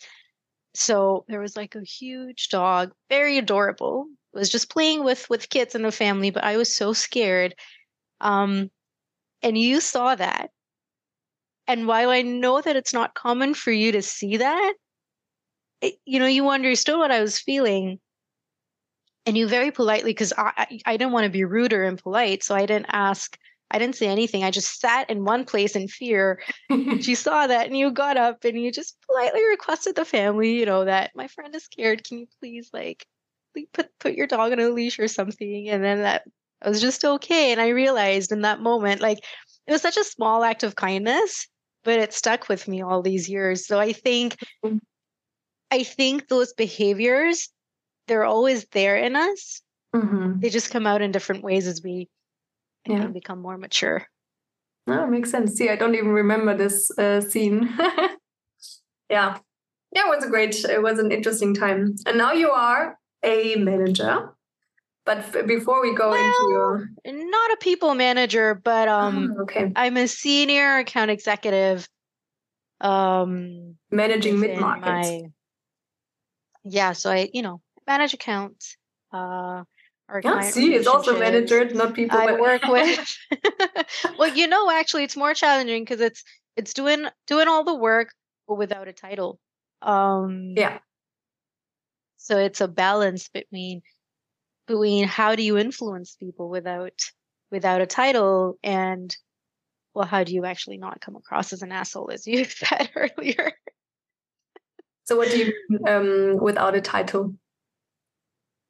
so 0.73 1.25
there 1.27 1.39
was 1.39 1.55
like 1.55 1.75
a 1.75 1.81
huge 1.81 2.49
dog, 2.49 2.91
very 3.09 3.37
adorable. 3.37 4.07
Was 4.33 4.49
just 4.49 4.69
playing 4.69 5.03
with 5.03 5.27
with 5.29 5.49
kids 5.49 5.73
in 5.73 5.81
the 5.81 5.91
family, 5.91 6.29
but 6.29 6.43
I 6.43 6.57
was 6.57 6.75
so 6.75 6.93
scared. 6.93 7.55
Um, 8.21 8.69
and 9.41 9.57
you 9.57 9.81
saw 9.81 10.15
that. 10.15 10.49
And 11.67 11.87
while 11.87 12.09
I 12.09 12.21
know 12.21 12.61
that 12.61 12.75
it's 12.75 12.93
not 12.93 13.13
common 13.13 13.53
for 13.53 13.71
you 13.71 13.91
to 13.91 14.01
see 14.01 14.37
that, 14.37 14.73
it, 15.81 15.95
you 16.05 16.19
know, 16.19 16.27
you 16.27 16.49
understood 16.49 16.97
what 16.97 17.11
I 17.11 17.21
was 17.21 17.39
feeling. 17.39 17.99
And 19.25 19.37
you 19.37 19.47
very 19.47 19.71
politely, 19.71 20.11
because 20.11 20.31
I, 20.37 20.79
I, 20.85 20.95
didn't 20.95 21.11
want 21.11 21.25
to 21.25 21.29
be 21.29 21.43
rude 21.43 21.73
or 21.73 21.83
impolite, 21.83 22.43
so 22.43 22.55
I 22.55 22.65
didn't 22.65 22.85
ask 22.89 23.37
I 23.69 23.79
didn't 23.79 23.95
say 23.95 24.07
anything. 24.07 24.43
I 24.43 24.51
just 24.51 24.79
sat 24.79 25.09
in 25.09 25.25
one 25.25 25.43
place 25.45 25.75
in 25.75 25.87
fear. 25.87 26.41
And 26.69 27.03
she 27.03 27.15
saw 27.15 27.47
that 27.47 27.67
and 27.67 27.77
you 27.77 27.91
got 27.91 28.17
up 28.17 28.43
and 28.45 28.61
you 28.61 28.71
just 28.71 28.97
politely 29.05 29.45
requested 29.45 29.95
the 29.95 30.05
family, 30.05 30.53
you 30.53 30.65
know, 30.65 30.85
that 30.85 31.11
my 31.15 31.27
friend 31.27 31.53
is 31.55 31.65
scared. 31.65 32.03
Can 32.03 32.19
you 32.19 32.27
please 32.39 32.69
like 32.73 33.05
put 33.73 33.89
put 33.99 34.13
your 34.13 34.27
dog 34.27 34.51
on 34.51 34.59
a 34.59 34.69
leash 34.69 34.99
or 34.99 35.07
something? 35.07 35.67
And 35.69 35.83
then 35.83 35.99
that 35.99 36.23
was 36.65 36.81
just 36.81 37.05
okay. 37.05 37.51
And 37.51 37.61
I 37.61 37.69
realized 37.69 38.31
in 38.31 38.41
that 38.41 38.61
moment, 38.61 39.01
like 39.01 39.19
it 39.67 39.71
was 39.71 39.81
such 39.81 39.97
a 39.97 40.03
small 40.03 40.43
act 40.43 40.63
of 40.63 40.75
kindness, 40.75 41.47
but 41.83 41.99
it 41.99 42.13
stuck 42.13 42.49
with 42.49 42.67
me 42.67 42.81
all 42.81 43.01
these 43.01 43.29
years. 43.29 43.67
So 43.67 43.79
I 43.79 43.93
think 43.93 44.37
mm. 44.65 44.79
I 45.69 45.83
think 45.83 46.27
those 46.27 46.53
behaviors, 46.53 47.49
they're 48.07 48.23
always 48.23 48.65
there 48.71 48.95
in 48.95 49.15
us. 49.15 49.61
Mm-hmm. 49.95 50.39
They 50.39 50.49
just 50.49 50.71
come 50.71 50.87
out 50.87 51.01
in 51.01 51.11
different 51.11 51.43
ways 51.43 51.67
as 51.67 51.81
we 51.83 52.09
yeah. 52.85 53.07
become 53.07 53.41
more 53.41 53.57
mature. 53.57 54.07
No, 54.85 55.03
oh, 55.03 55.07
makes 55.07 55.29
sense. 55.29 55.55
See, 55.55 55.69
I 55.69 55.75
don't 55.75 55.95
even 55.95 56.11
remember 56.11 56.55
this 56.55 56.89
uh, 56.97 57.19
scene. 57.19 57.69
yeah, 59.09 59.37
yeah, 59.91 60.05
it 60.05 60.07
was 60.07 60.23
a 60.23 60.29
great, 60.29 60.55
it 60.63 60.81
was 60.81 60.99
an 60.99 61.11
interesting 61.11 61.53
time. 61.53 61.95
And 62.05 62.17
now 62.17 62.31
you 62.31 62.51
are 62.51 62.97
a 63.23 63.55
manager. 63.55 64.33
But 65.07 65.47
before 65.47 65.81
we 65.81 65.95
go 65.95 66.09
well, 66.09 66.19
into 66.19 66.47
your 66.49 66.89
not 67.05 67.53
a 67.53 67.57
people 67.61 67.95
manager, 67.95 68.53
but 68.53 68.89
um, 68.89 69.35
oh, 69.37 69.43
okay, 69.43 69.71
I'm 69.73 69.95
a 69.95 70.05
senior 70.05 70.79
account 70.79 71.11
executive. 71.11 71.87
Um, 72.81 73.77
managing 73.89 74.37
mid 74.37 74.59
market. 74.59 75.31
Yeah, 76.65 76.91
so 76.91 77.09
I, 77.09 77.29
you 77.33 77.41
know, 77.41 77.61
manage 77.87 78.13
accounts. 78.13 78.75
Uh, 79.13 79.63
our 80.09 80.21
yeah, 80.21 80.41
see, 80.41 80.75
it's 80.75 80.87
also 80.87 81.17
managers, 81.17 81.73
not 81.73 81.93
people. 81.93 82.17
I 82.17 82.33
work 82.33 82.63
with. 82.67 83.17
well, 84.19 84.35
you 84.35 84.47
know, 84.47 84.69
actually, 84.69 85.05
it's 85.05 85.15
more 85.15 85.33
challenging 85.33 85.85
because 85.85 86.01
it's 86.01 86.21
it's 86.57 86.73
doing 86.73 87.05
doing 87.27 87.47
all 87.47 87.63
the 87.63 87.75
work 87.75 88.09
but 88.45 88.55
without 88.55 88.89
a 88.89 88.93
title. 88.93 89.39
Um, 89.81 90.55
yeah. 90.57 90.79
So 92.17 92.37
it's 92.37 92.59
a 92.59 92.67
balance 92.67 93.29
between 93.29 93.83
between 94.67 95.05
how 95.05 95.35
do 95.35 95.43
you 95.43 95.57
influence 95.57 96.15
people 96.15 96.49
without 96.49 96.99
without 97.51 97.81
a 97.81 97.85
title 97.85 98.57
and 98.63 99.15
well, 99.93 100.05
how 100.05 100.23
do 100.23 100.33
you 100.33 100.45
actually 100.45 100.77
not 100.77 101.01
come 101.01 101.15
across 101.15 101.53
as 101.53 101.63
an 101.63 101.71
asshole, 101.71 102.11
as 102.11 102.27
you 102.27 102.45
said 102.45 102.89
earlier? 102.95 103.51
so, 105.05 105.17
what 105.17 105.31
do 105.31 105.37
you 105.37 105.53
um, 105.87 106.37
without 106.37 106.75
a 106.75 106.81
title? 106.81 107.33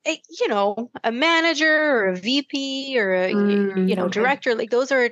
a, 0.07 0.21
you 0.39 0.47
know, 0.47 0.89
a 1.03 1.11
manager 1.11 1.67
or 1.67 2.07
a 2.09 2.15
VP 2.15 2.97
or 2.97 3.13
a 3.13 3.33
mm, 3.33 3.89
you 3.89 3.95
know 3.95 4.05
okay. 4.05 4.19
director. 4.19 4.55
Like 4.55 4.69
those 4.69 4.91
are 4.91 5.11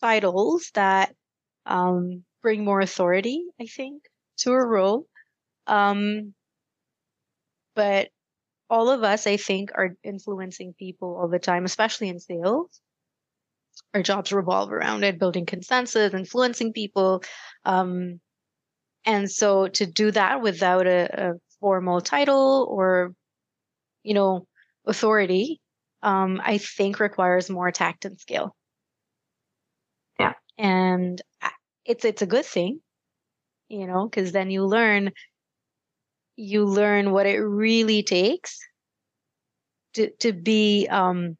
titles 0.00 0.70
that 0.74 1.14
um, 1.66 2.24
bring 2.42 2.64
more 2.64 2.80
authority, 2.80 3.44
I 3.60 3.66
think, 3.66 4.02
to 4.38 4.52
a 4.52 4.66
role. 4.66 5.06
Um, 5.66 6.34
but 7.74 8.08
all 8.72 8.90
of 8.90 9.04
us, 9.04 9.26
I 9.26 9.36
think, 9.36 9.70
are 9.74 9.90
influencing 10.02 10.74
people 10.78 11.18
all 11.20 11.28
the 11.28 11.38
time, 11.38 11.64
especially 11.64 12.08
in 12.08 12.18
sales. 12.18 12.80
Our 13.94 14.02
jobs 14.02 14.32
revolve 14.32 14.72
around 14.72 15.04
it, 15.04 15.18
building 15.18 15.46
consensus, 15.46 16.14
influencing 16.14 16.72
people. 16.72 17.22
Um, 17.64 18.20
and 19.04 19.30
so 19.30 19.68
to 19.68 19.86
do 19.86 20.10
that 20.12 20.40
without 20.40 20.86
a, 20.86 21.30
a 21.30 21.32
formal 21.60 22.00
title 22.00 22.66
or 22.70 23.12
you 24.02 24.14
know, 24.14 24.46
authority, 24.86 25.60
um, 26.02 26.40
I 26.44 26.58
think 26.58 27.00
requires 27.00 27.48
more 27.48 27.70
tact 27.70 28.04
and 28.04 28.18
skill. 28.18 28.54
Yeah. 30.18 30.32
And 30.58 31.20
it's 31.84 32.04
it's 32.04 32.22
a 32.22 32.26
good 32.26 32.44
thing, 32.44 32.80
you 33.68 33.86
know, 33.86 34.08
because 34.08 34.32
then 34.32 34.50
you 34.50 34.64
learn 34.66 35.12
you 36.36 36.64
learn 36.64 37.10
what 37.10 37.26
it 37.26 37.38
really 37.38 38.02
takes 38.02 38.58
to 39.94 40.10
to 40.20 40.32
be 40.32 40.86
um, 40.88 41.36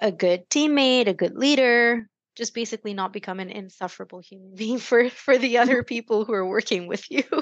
a 0.00 0.12
good 0.12 0.48
teammate, 0.48 1.08
a 1.08 1.14
good 1.14 1.36
leader, 1.36 2.08
just 2.36 2.54
basically 2.54 2.94
not 2.94 3.12
become 3.12 3.40
an 3.40 3.50
insufferable 3.50 4.20
human 4.20 4.54
being 4.56 4.78
for 4.78 5.10
for 5.10 5.38
the 5.38 5.58
other 5.58 5.82
people 5.82 6.24
who 6.24 6.32
are 6.32 6.46
working 6.46 6.86
with 6.86 7.10
you. 7.10 7.22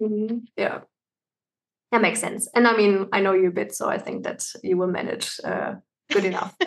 mm-hmm. 0.00 0.38
Yeah, 0.56 0.80
that 1.92 2.02
makes 2.02 2.20
sense. 2.20 2.48
And 2.54 2.66
I 2.66 2.76
mean, 2.76 3.08
I 3.12 3.20
know 3.20 3.32
you 3.32 3.48
a 3.48 3.52
bit, 3.52 3.74
so 3.74 3.88
I 3.88 3.98
think 3.98 4.24
that 4.24 4.44
you 4.62 4.76
will 4.76 4.88
manage 4.88 5.40
uh, 5.44 5.74
good 6.10 6.24
enough. 6.24 6.54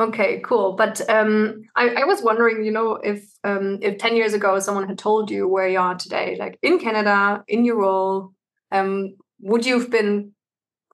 okay, 0.00 0.40
cool. 0.44 0.72
But 0.72 1.00
um, 1.08 1.62
I, 1.76 1.88
I, 1.90 2.04
was 2.04 2.22
wondering, 2.22 2.64
you 2.64 2.72
know, 2.72 2.94
if 2.94 3.24
um, 3.44 3.78
if 3.82 3.98
ten 3.98 4.16
years 4.16 4.34
ago 4.34 4.58
someone 4.58 4.88
had 4.88 4.98
told 4.98 5.30
you 5.30 5.46
where 5.46 5.68
you 5.68 5.78
are 5.78 5.94
today, 5.94 6.36
like 6.38 6.58
in 6.62 6.78
Canada, 6.78 7.44
in 7.46 7.64
your 7.64 7.78
role, 7.78 8.32
um, 8.72 9.16
would 9.40 9.64
you 9.66 9.78
have 9.78 9.90
been? 9.90 10.32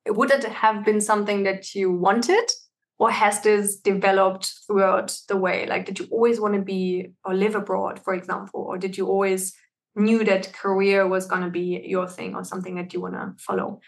Would 0.09 0.30
it 0.30 0.44
have 0.44 0.84
been 0.84 1.00
something 1.00 1.42
that 1.44 1.74
you 1.74 1.90
wanted, 1.90 2.48
or 2.98 3.11
has 3.11 3.40
this 3.40 3.76
developed 3.76 4.52
throughout 4.66 5.18
the 5.28 5.36
way? 5.36 5.66
Like, 5.66 5.86
did 5.86 5.98
you 5.98 6.07
always 6.11 6.40
want 6.40 6.54
to 6.54 6.62
be 6.62 7.09
or 7.24 7.34
live 7.34 7.54
abroad, 7.54 8.00
for 8.04 8.14
example, 8.14 8.64
or 8.68 8.78
did 8.78 8.96
you 8.96 9.07
always 9.07 9.52
knew 9.96 10.22
that 10.24 10.52
career 10.52 11.09
was 11.09 11.26
going 11.26 11.42
to 11.42 11.50
be 11.50 11.82
your 11.84 12.07
thing 12.07 12.34
or 12.34 12.44
something 12.44 12.76
that 12.76 12.92
you 12.92 13.00
want 13.00 13.14
to 13.14 13.34
follow? 13.42 13.80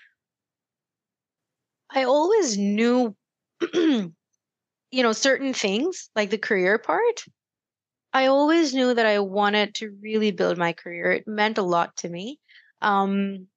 I 1.91 2.05
always 2.05 2.59
knew, 2.59 3.15
you 4.91 5.03
know, 5.03 5.13
certain 5.13 5.53
things 5.53 6.11
like 6.17 6.31
the 6.31 6.39
career 6.39 6.79
part. 6.79 7.25
I 8.13 8.27
always 8.27 8.75
knew 8.75 8.95
that 8.95 9.07
I 9.07 9.19
wanted 9.19 9.75
to 9.77 9.97
really 10.01 10.31
build 10.31 10.57
my 10.57 10.73
career. 10.73 11.13
It 11.13 11.29
meant 11.29 11.59
a 11.59 11.63
lot 11.63 11.97
to 11.99 12.09
me. 12.09 12.41
Um, 12.81 13.49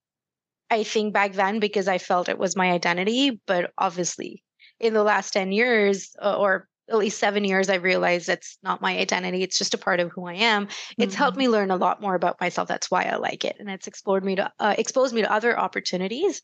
I 0.70 0.84
think 0.84 1.14
back 1.14 1.34
then 1.34 1.60
because 1.60 1.88
I 1.88 1.98
felt 1.98 2.30
it 2.30 2.38
was 2.38 2.56
my 2.56 2.72
identity, 2.72 3.42
but 3.46 3.72
obviously 3.78 4.44
in 4.80 4.94
the 4.94 5.04
last 5.04 5.32
10 5.32 5.52
years 5.52 6.16
uh, 6.22 6.38
or 6.38 6.68
at 6.92 6.98
least 6.98 7.20
seven 7.20 7.46
years, 7.46 7.70
I 7.70 7.76
realized 7.76 8.28
it's 8.30 8.58
not 8.64 8.82
my 8.82 8.98
identity. 8.98 9.44
It's 9.44 9.58
just 9.58 9.74
a 9.74 9.78
part 9.78 10.00
of 10.00 10.12
who 10.12 10.26
I 10.28 10.34
am. 10.34 10.68
It's 10.98 11.14
mm-hmm. 11.14 11.18
helped 11.18 11.38
me 11.38 11.48
learn 11.48 11.72
a 11.72 11.78
lot 11.78 12.02
more 12.02 12.16
about 12.16 12.42
myself. 12.42 12.68
That's 12.68 12.92
why 12.92 13.04
I 13.04 13.16
like 13.16 13.46
it, 13.46 13.56
and 13.60 13.70
it's 13.70 13.88
explored 13.88 14.26
me 14.26 14.36
to 14.36 14.52
uh, 14.60 14.76
exposed 14.78 15.14
me 15.14 15.22
to 15.22 15.32
other 15.32 15.58
opportunities 15.58 16.42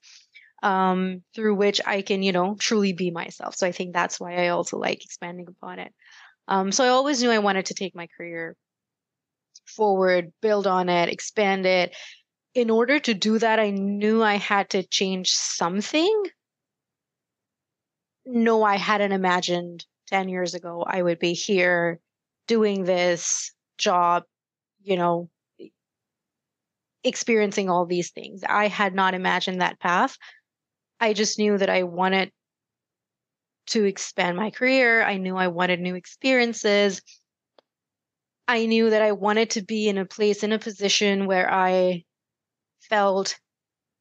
um, 0.63 1.23
through 1.35 1.55
which 1.55 1.81
I 1.85 2.01
can, 2.01 2.23
you 2.23 2.31
know, 2.31 2.55
truly 2.59 2.93
be 2.93 3.11
myself. 3.11 3.55
So 3.55 3.67
I 3.67 3.71
think 3.71 3.93
that's 3.93 4.19
why 4.19 4.45
I 4.45 4.49
also 4.49 4.77
like 4.77 5.03
expanding 5.03 5.47
upon 5.47 5.79
it. 5.79 5.93
Um, 6.47 6.71
so 6.71 6.83
I 6.83 6.89
always 6.89 7.21
knew 7.21 7.31
I 7.31 7.39
wanted 7.39 7.67
to 7.67 7.73
take 7.73 7.95
my 7.95 8.07
career 8.17 8.55
forward, 9.65 10.31
build 10.41 10.65
on 10.65 10.89
it, 10.89 11.09
expand 11.09 11.65
it. 11.65 11.95
In 12.53 12.69
order 12.69 12.99
to 12.99 13.13
do 13.13 13.37
that, 13.39 13.59
I 13.59 13.69
knew 13.69 14.23
I 14.23 14.35
had 14.35 14.69
to 14.71 14.83
change 14.83 15.31
something. 15.31 16.23
No, 18.25 18.63
I 18.63 18.77
hadn't 18.77 19.11
imagined 19.11 19.85
10 20.07 20.29
years 20.29 20.53
ago, 20.53 20.83
I 20.87 21.01
would 21.01 21.19
be 21.19 21.33
here 21.33 21.99
doing 22.47 22.83
this 22.83 23.51
job, 23.77 24.23
you 24.81 24.95
know, 24.95 25.29
experiencing 27.03 27.69
all 27.69 27.85
these 27.85 28.11
things. 28.11 28.43
I 28.47 28.67
had 28.67 28.95
not 28.95 29.13
imagined 29.13 29.61
that 29.61 29.79
path. 29.79 30.17
I 30.99 31.13
just 31.13 31.37
knew 31.37 31.57
that 31.57 31.69
I 31.69 31.83
wanted 31.83 32.31
to 33.67 33.83
expand 33.83 34.37
my 34.37 34.49
career. 34.49 35.03
I 35.03 35.17
knew 35.17 35.35
I 35.35 35.47
wanted 35.47 35.79
new 35.79 35.95
experiences. 35.95 37.01
I 38.47 38.65
knew 38.65 38.89
that 38.89 39.01
I 39.01 39.11
wanted 39.11 39.51
to 39.51 39.61
be 39.61 39.89
in 39.89 39.97
a 39.97 40.05
place, 40.05 40.43
in 40.43 40.53
a 40.53 40.59
position 40.59 41.25
where 41.25 41.51
I 41.51 42.05
felt 42.89 43.37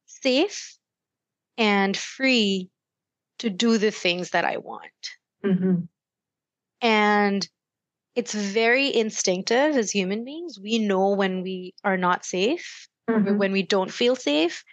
safe 0.05 0.77
and 1.57 1.95
free 1.97 2.69
to 3.39 3.49
do 3.49 3.77
the 3.77 3.91
things 3.91 4.31
that 4.31 4.45
I 4.45 4.57
want. 4.57 4.91
Mm-hmm. 5.45 5.81
And 6.81 7.47
it's 8.15 8.33
very 8.33 8.95
instinctive 8.95 9.75
as 9.75 9.91
human 9.91 10.23
beings. 10.23 10.59
We 10.59 10.79
know 10.79 11.09
when 11.09 11.41
we 11.43 11.73
are 11.83 11.97
not 11.97 12.25
safe, 12.25 12.87
mm-hmm. 13.09 13.37
when 13.37 13.51
we 13.51 13.63
don't 13.63 13.91
feel 13.91 14.15
safe, 14.15 14.63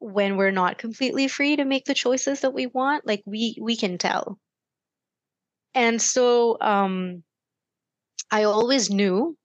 when 0.00 0.36
we're 0.36 0.50
not 0.50 0.78
completely 0.78 1.28
free 1.28 1.56
to 1.56 1.64
make 1.64 1.84
the 1.84 1.94
choices 1.94 2.40
that 2.40 2.54
we 2.54 2.66
want. 2.66 3.06
Like 3.06 3.22
we 3.26 3.56
we 3.60 3.76
can 3.76 3.98
tell. 3.98 4.38
And 5.74 6.00
so 6.00 6.56
um 6.60 7.22
I 8.30 8.44
always 8.44 8.90
knew 8.90 9.36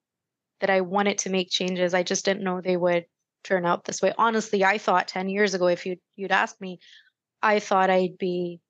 that 0.60 0.70
I 0.70 0.80
wanted 0.82 1.18
to 1.18 1.30
make 1.30 1.50
changes. 1.50 1.94
I 1.94 2.02
just 2.02 2.24
didn't 2.24 2.44
know 2.44 2.60
they 2.60 2.76
would 2.76 3.06
turn 3.44 3.66
out 3.66 3.84
this 3.84 4.00
way. 4.02 4.12
Honestly, 4.16 4.64
I 4.64 4.78
thought 4.78 5.08
10 5.08 5.28
years 5.28 5.54
ago, 5.54 5.66
if 5.68 5.86
you'd, 5.86 6.00
you'd 6.16 6.32
asked 6.32 6.60
me, 6.60 6.78
I 7.42 7.60
thought 7.60 7.90
I'd 7.90 8.18
be 8.18 8.60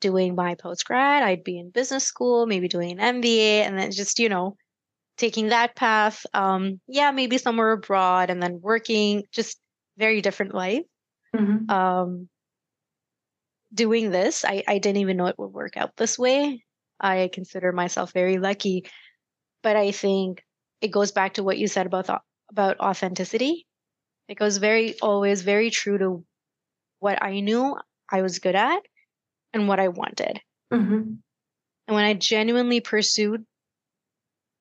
doing 0.00 0.34
my 0.34 0.54
post 0.54 0.84
grad, 0.84 1.22
I'd 1.22 1.44
be 1.44 1.58
in 1.58 1.70
business 1.70 2.04
school, 2.04 2.46
maybe 2.46 2.68
doing 2.68 2.98
an 2.98 3.22
MBA, 3.22 3.66
and 3.66 3.78
then 3.78 3.92
just, 3.92 4.18
you 4.18 4.28
know, 4.28 4.56
taking 5.16 5.48
that 5.48 5.76
path. 5.76 6.24
Um, 6.34 6.80
yeah, 6.88 7.10
maybe 7.10 7.38
somewhere 7.38 7.72
abroad 7.72 8.30
and 8.30 8.42
then 8.42 8.60
working, 8.60 9.24
just 9.32 9.58
very 9.96 10.20
different 10.20 10.54
life. 10.54 10.82
Mm-hmm. 11.34 11.70
Um, 11.70 12.28
doing 13.72 14.10
this, 14.10 14.44
I, 14.44 14.62
I 14.66 14.78
didn't 14.78 14.98
even 14.98 15.16
know 15.16 15.26
it 15.26 15.38
would 15.38 15.52
work 15.52 15.76
out 15.76 15.96
this 15.96 16.18
way. 16.18 16.62
I 17.00 17.28
consider 17.32 17.72
myself 17.72 18.12
very 18.12 18.38
lucky, 18.38 18.86
but 19.62 19.76
I 19.76 19.90
think 19.90 20.44
it 20.80 20.88
goes 20.88 21.12
back 21.12 21.34
to 21.34 21.42
what 21.42 21.58
you 21.58 21.66
said 21.66 21.86
about 21.86 22.22
about 22.50 22.78
authenticity. 22.78 23.66
It 24.28 24.36
goes 24.36 24.58
very 24.58 24.98
always 25.00 25.42
very 25.42 25.70
true 25.70 25.98
to 25.98 26.24
what 27.00 27.22
I 27.22 27.40
knew 27.40 27.76
I 28.10 28.22
was 28.22 28.38
good 28.38 28.54
at 28.54 28.80
and 29.52 29.68
what 29.68 29.80
I 29.80 29.88
wanted. 29.88 30.40
Mm-hmm. 30.72 31.14
And 31.86 31.94
when 31.94 32.04
I 32.04 32.14
genuinely 32.14 32.80
pursued, 32.80 33.44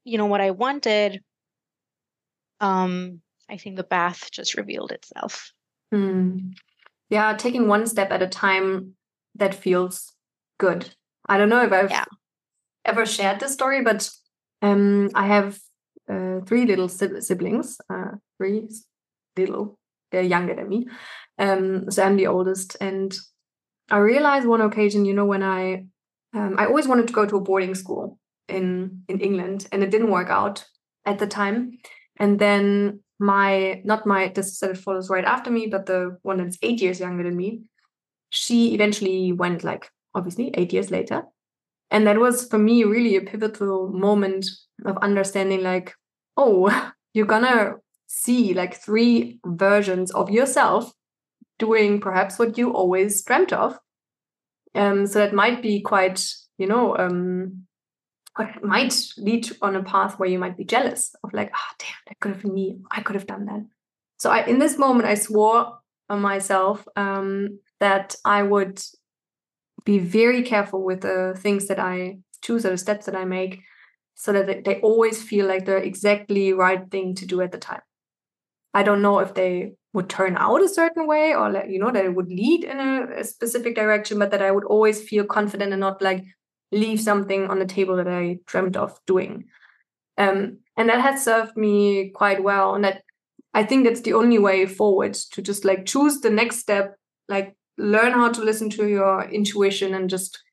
you 0.03 0.17
know, 0.17 0.25
what 0.25 0.41
I 0.41 0.51
wanted, 0.51 1.21
um, 2.59 3.21
I 3.49 3.57
think 3.57 3.77
the 3.77 3.83
path 3.83 4.29
just 4.31 4.55
revealed 4.55 4.91
itself. 4.91 5.53
Mm. 5.93 6.53
Yeah, 7.09 7.35
taking 7.37 7.67
one 7.67 7.85
step 7.85 8.11
at 8.11 8.23
a 8.23 8.27
time 8.27 8.95
that 9.35 9.53
feels 9.53 10.13
good. 10.59 10.95
I 11.27 11.37
don't 11.37 11.49
know 11.49 11.63
if 11.63 11.71
I've 11.71 11.91
yeah. 11.91 12.05
ever 12.85 13.05
shared 13.05 13.39
this 13.39 13.53
story, 13.53 13.83
but 13.83 14.09
um, 14.61 15.09
I 15.13 15.27
have 15.27 15.59
uh, 16.09 16.39
three 16.45 16.65
little 16.65 16.89
siblings, 16.89 17.77
uh, 17.89 18.11
three 18.37 18.67
little, 19.37 19.77
they're 20.11 20.21
younger 20.21 20.55
than 20.55 20.69
me. 20.69 20.87
Um, 21.37 21.91
so 21.91 22.03
I'm 22.03 22.17
the 22.17 22.27
oldest, 22.27 22.77
and 22.81 23.13
I 23.89 23.97
realized 23.97 24.47
one 24.47 24.61
occasion, 24.61 25.05
you 25.05 25.13
know, 25.13 25.25
when 25.25 25.43
I 25.43 25.85
um, 26.35 26.55
I 26.57 26.65
always 26.65 26.87
wanted 26.87 27.07
to 27.07 27.13
go 27.13 27.25
to 27.25 27.37
a 27.37 27.41
boarding 27.41 27.75
school 27.75 28.19
in 28.47 29.03
in 29.07 29.19
England, 29.19 29.67
and 29.71 29.83
it 29.83 29.91
didn't 29.91 30.11
work 30.11 30.29
out 30.29 30.65
at 31.05 31.19
the 31.19 31.27
time. 31.27 31.77
And 32.17 32.39
then 32.39 33.02
my 33.23 33.81
not 33.85 34.05
my 34.05 34.31
sister 34.33 34.67
that 34.67 34.77
follows 34.77 35.09
right 35.09 35.23
after 35.23 35.49
me, 35.49 35.67
but 35.67 35.85
the 35.85 36.17
one 36.23 36.37
that's 36.37 36.57
eight 36.61 36.81
years 36.81 36.99
younger 36.99 37.23
than 37.23 37.37
me, 37.37 37.61
she 38.29 38.73
eventually 38.73 39.31
went 39.31 39.63
like 39.63 39.89
obviously 40.13 40.51
eight 40.55 40.73
years 40.73 40.91
later, 40.91 41.23
and 41.89 42.05
that 42.05 42.19
was 42.19 42.47
for 42.47 42.57
me 42.57 42.83
really 42.83 43.15
a 43.15 43.21
pivotal 43.21 43.89
moment 43.89 44.45
of 44.85 44.97
understanding 44.97 45.63
like, 45.63 45.93
oh, 46.37 46.91
you're 47.13 47.25
gonna 47.25 47.75
see 48.07 48.53
like 48.53 48.75
three 48.75 49.39
versions 49.45 50.11
of 50.11 50.29
yourself 50.29 50.91
doing 51.59 52.01
perhaps 52.01 52.37
what 52.37 52.57
you 52.57 52.73
always 52.73 53.23
dreamt 53.23 53.53
of. 53.53 53.77
Um, 54.75 55.07
so 55.07 55.19
that 55.19 55.33
might 55.33 55.61
be 55.61 55.81
quite, 55.81 56.27
you 56.57 56.67
know, 56.67 56.97
um, 56.97 57.65
what 58.35 58.63
might 58.63 58.95
lead 59.17 59.47
on 59.61 59.75
a 59.75 59.83
path 59.83 60.17
where 60.17 60.29
you 60.29 60.39
might 60.39 60.57
be 60.57 60.63
jealous 60.63 61.15
of 61.23 61.33
like, 61.33 61.51
ah, 61.53 61.59
oh, 61.71 61.75
damn, 61.79 61.89
that 62.07 62.19
could 62.19 62.33
have 62.33 62.41
been 62.41 62.53
me. 62.53 62.77
I 62.89 63.01
could 63.01 63.15
have 63.15 63.27
done 63.27 63.45
that. 63.45 63.65
So 64.17 64.31
I, 64.31 64.45
in 64.45 64.59
this 64.59 64.77
moment, 64.77 65.07
I 65.07 65.15
swore 65.15 65.77
on 66.09 66.21
myself 66.21 66.87
um, 66.95 67.59
that 67.79 68.15
I 68.25 68.43
would 68.43 68.81
be 69.85 69.99
very 69.99 70.43
careful 70.43 70.83
with 70.83 71.01
the 71.01 71.35
things 71.37 71.67
that 71.67 71.79
I 71.79 72.19
choose 72.41 72.65
or 72.65 72.71
the 72.71 72.77
steps 72.77 73.05
that 73.05 73.15
I 73.15 73.25
make, 73.25 73.61
so 74.15 74.33
that 74.33 74.63
they 74.63 74.79
always 74.81 75.21
feel 75.21 75.45
like 75.47 75.65
the 75.65 75.77
exactly 75.77 76.53
right 76.53 76.89
thing 76.89 77.15
to 77.15 77.25
do 77.25 77.41
at 77.41 77.51
the 77.51 77.57
time. 77.57 77.81
I 78.73 78.83
don't 78.83 79.01
know 79.01 79.19
if 79.19 79.33
they 79.33 79.73
would 79.93 80.09
turn 80.09 80.35
out 80.37 80.61
a 80.61 80.67
certain 80.67 81.07
way 81.07 81.35
or 81.35 81.51
like 81.51 81.69
you 81.69 81.79
know 81.79 81.91
that 81.91 82.05
it 82.05 82.15
would 82.15 82.27
lead 82.27 82.63
in 82.63 82.79
a, 82.79 83.19
a, 83.19 83.23
specific 83.23 83.75
direction 83.75 84.17
but 84.17 84.31
that 84.31 84.41
i 84.41 84.49
would 84.49 84.63
always 84.65 85.07
feel 85.07 85.23
confident 85.23 85.71
and 85.71 85.79
not 85.79 86.01
like 86.01 86.23
leave 86.73 86.99
something 86.99 87.49
on 87.49 87.59
the 87.59 87.65
table 87.65 87.95
that 87.95 88.07
i 88.07 88.37
dreamt 88.45 88.75
of 88.75 88.99
doing 89.05 89.45
um, 90.17 90.59
and 90.77 90.89
that 90.89 91.01
has 91.01 91.23
served 91.23 91.57
me 91.57 92.09
quite 92.09 92.43
well 92.43 92.75
and 92.75 92.83
that 92.83 93.03
i 93.53 93.63
think 93.63 93.83
that's 93.83 94.01
the 94.01 94.13
only 94.13 94.39
way 94.39 94.65
forward 94.65 95.13
to 95.13 95.41
just 95.41 95.65
like 95.65 95.85
choose 95.85 96.21
the 96.21 96.29
next 96.29 96.57
step 96.57 96.95
like 97.29 97.55
learn 97.77 98.11
how 98.11 98.29
to 98.29 98.41
listen 98.41 98.69
to 98.69 98.87
your 98.87 99.23
intuition 99.29 99.93
and 99.93 100.09
just 100.09 100.43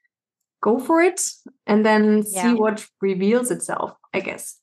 go 0.63 0.79
for 0.79 1.03
it 1.03 1.21
and 1.67 1.85
then 1.85 2.25
yeah. 2.29 2.43
see 2.43 2.55
what 2.55 2.87
reveals 3.01 3.51
itself 3.51 3.93
i 4.15 4.21
guess 4.21 4.59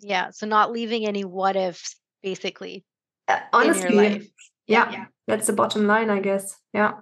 yeah 0.00 0.30
so 0.30 0.46
not 0.46 0.72
leaving 0.72 1.06
any 1.06 1.24
what 1.24 1.56
ifs 1.56 1.96
basically 2.22 2.84
uh, 3.28 3.40
honestly, 3.52 4.32
yeah, 4.66 4.90
yeah, 4.90 5.04
that's 5.26 5.46
the 5.46 5.52
bottom 5.52 5.86
line, 5.86 6.08
I 6.08 6.20
guess. 6.20 6.56
Yeah. 6.72 6.94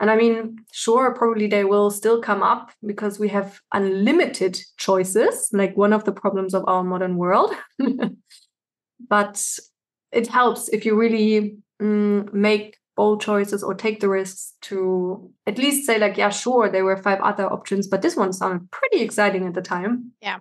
And 0.00 0.10
I 0.10 0.16
mean, 0.16 0.58
sure, 0.72 1.14
probably 1.14 1.46
they 1.46 1.64
will 1.64 1.90
still 1.90 2.20
come 2.20 2.42
up 2.42 2.72
because 2.84 3.18
we 3.18 3.28
have 3.28 3.60
unlimited 3.72 4.58
choices, 4.76 5.48
like 5.52 5.76
one 5.76 5.92
of 5.92 6.04
the 6.04 6.12
problems 6.12 6.52
of 6.52 6.64
our 6.66 6.82
modern 6.82 7.16
world. 7.16 7.52
but 9.08 9.44
it 10.10 10.26
helps 10.26 10.68
if 10.68 10.84
you 10.84 10.96
really 10.96 11.58
mm, 11.80 12.32
make 12.32 12.76
bold 12.96 13.20
choices 13.20 13.62
or 13.62 13.74
take 13.74 14.00
the 14.00 14.08
risks 14.08 14.54
to 14.62 15.30
at 15.46 15.58
least 15.58 15.86
say, 15.86 15.98
like, 15.98 16.16
yeah, 16.16 16.30
sure, 16.30 16.68
there 16.68 16.84
were 16.84 16.96
five 16.96 17.20
other 17.20 17.46
options, 17.46 17.86
but 17.86 18.02
this 18.02 18.16
one 18.16 18.32
sounded 18.32 18.70
pretty 18.70 19.00
exciting 19.00 19.46
at 19.46 19.54
the 19.54 19.62
time. 19.62 20.12
Yeah. 20.20 20.38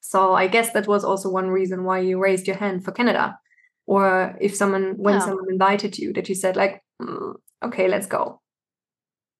So 0.00 0.34
I 0.34 0.46
guess 0.46 0.72
that 0.72 0.88
was 0.88 1.04
also 1.04 1.28
one 1.28 1.48
reason 1.48 1.84
why 1.84 2.00
you 2.00 2.18
raised 2.18 2.46
your 2.46 2.56
hand 2.56 2.84
for 2.84 2.92
Canada. 2.92 3.38
Or 3.86 4.36
if 4.40 4.54
someone, 4.54 4.94
when 4.96 5.16
oh. 5.16 5.20
someone 5.20 5.50
invited 5.50 5.98
you, 5.98 6.12
that 6.14 6.28
you 6.28 6.34
said, 6.34 6.56
like, 6.56 6.82
mm, 7.02 7.34
okay, 7.64 7.88
let's 7.88 8.06
go. 8.06 8.40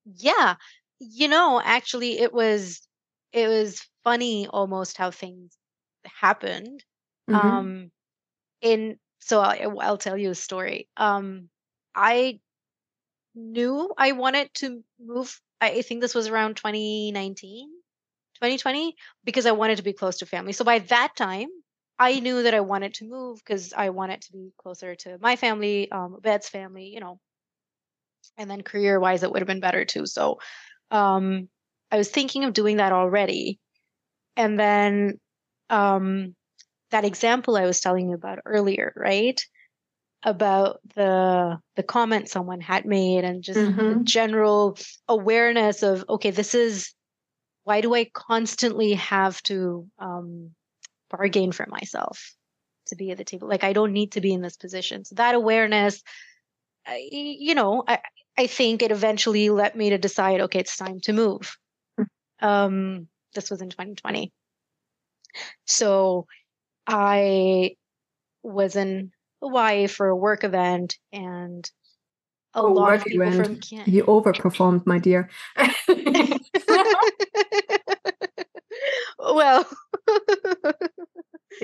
Yeah. 0.05 0.57
You 0.99 1.29
know, 1.29 1.61
actually 1.63 2.19
it 2.19 2.33
was 2.33 2.87
it 3.33 3.49
was 3.49 3.81
funny 4.05 4.47
almost 4.49 4.97
how 4.97 5.11
things 5.11 5.57
happened. 6.05 6.85
Mm-hmm. 7.29 7.65
Um 7.69 7.91
in 8.63 8.99
so 9.21 9.41
I'll, 9.41 9.81
I'll 9.81 9.99
tell 9.99 10.19
you 10.19 10.31
a 10.31 10.35
story. 10.35 10.89
Um 10.97 11.51
I 11.95 12.41
knew 13.35 13.93
I 13.99 14.13
wanted 14.13 14.53
to 14.57 14.85
move 15.01 15.41
I 15.61 15.83
think 15.83 16.01
this 16.03 16.15
was 16.15 16.29
around 16.29 16.57
2019, 16.57 17.71
2020 18.39 18.97
because 19.25 19.47
I 19.47 19.53
wanted 19.53 19.77
to 19.79 19.83
be 19.85 19.93
close 19.93 20.19
to 20.19 20.27
family. 20.27 20.53
So 20.55 20.65
by 20.65 20.81
that 20.81 21.17
time, 21.17 21.49
I 21.99 22.21
knew 22.21 22.43
that 22.45 22.55
I 22.55 22.61
wanted 22.61 22.95
to 22.95 23.05
move 23.07 23.39
because 23.45 23.73
I 23.75 23.91
wanted 23.91 24.23
to 24.23 24.33
be 24.33 24.53
closer 24.59 24.95
to 24.97 25.19
my 25.21 25.37
family, 25.37 25.91
um, 25.93 26.19
Bed's 26.23 26.49
family, 26.49 26.87
you 26.87 27.01
know, 27.01 27.21
and 28.37 28.51
then 28.51 28.62
career 28.62 28.99
wise 28.99 29.22
it 29.22 29.31
would 29.31 29.41
have 29.41 29.49
been 29.49 29.61
better 29.61 29.85
too 29.85 30.07
so 30.07 30.39
um 30.91 31.49
i 31.91 31.97
was 31.97 32.09
thinking 32.09 32.45
of 32.45 32.53
doing 32.53 32.76
that 32.78 32.93
already 32.93 33.59
and 34.37 34.59
then 34.59 35.18
um 35.68 36.35
that 36.91 37.05
example 37.05 37.57
i 37.57 37.66
was 37.66 37.81
telling 37.81 38.09
you 38.09 38.14
about 38.14 38.39
earlier 38.45 38.93
right 38.97 39.41
about 40.22 40.81
the 40.97 41.59
the 41.76 41.83
comment 41.83 42.28
someone 42.28 42.61
had 42.61 42.85
made 42.85 43.24
and 43.24 43.43
just 43.43 43.59
mm-hmm. 43.59 44.05
general 44.05 44.76
awareness 45.09 45.83
of 45.83 46.05
okay 46.09 46.31
this 46.31 46.55
is 46.55 46.93
why 47.64 47.81
do 47.81 47.95
i 47.95 48.05
constantly 48.12 48.95
have 48.95 49.43
to 49.43 49.87
um 49.99 50.51
bargain 51.09 51.53
for 51.53 51.66
myself 51.70 52.35
to 52.87 52.97
be 52.97 53.11
at 53.11 53.18
the 53.18 53.24
table 53.24 53.49
like 53.49 53.64
i 53.64 53.72
don't 53.72 53.93
need 53.93 54.12
to 54.12 54.20
be 54.20 54.33
in 54.33 54.43
this 54.43 54.57
position 54.57 55.05
so 55.05 55.14
that 55.14 55.35
awareness 55.35 56.03
you 56.97 57.55
know, 57.55 57.84
I, 57.86 58.01
I 58.38 58.47
think 58.47 58.82
it 58.82 58.91
eventually 58.91 59.51
led 59.51 59.74
me 59.74 59.91
to 59.91 59.99
decide, 59.99 60.41
okay, 60.43 60.61
it's 60.61 60.76
time 60.76 61.01
to 61.01 61.12
move. 61.12 61.57
Hmm. 61.97 62.05
Um, 62.41 63.09
this 63.34 63.51
was 63.51 63.61
in 63.61 63.70
2020. 63.70 64.32
So 65.66 66.26
I 66.86 67.76
was 68.43 68.76
in 68.76 69.12
Hawaii 69.43 69.86
for 69.86 70.09
a 70.09 70.16
work 70.16 70.45
event 70.45 70.97
and 71.12 71.70
a 72.55 72.61
oh, 72.61 72.72
lot 72.72 72.95
of 72.95 73.05
people 73.05 73.26
event. 73.26 73.47
from 73.47 73.57
Canada. 73.61 73.91
You 73.91 74.05
overperformed, 74.05 74.86
my 74.86 74.99
dear. 74.99 75.30
well, 79.18 79.66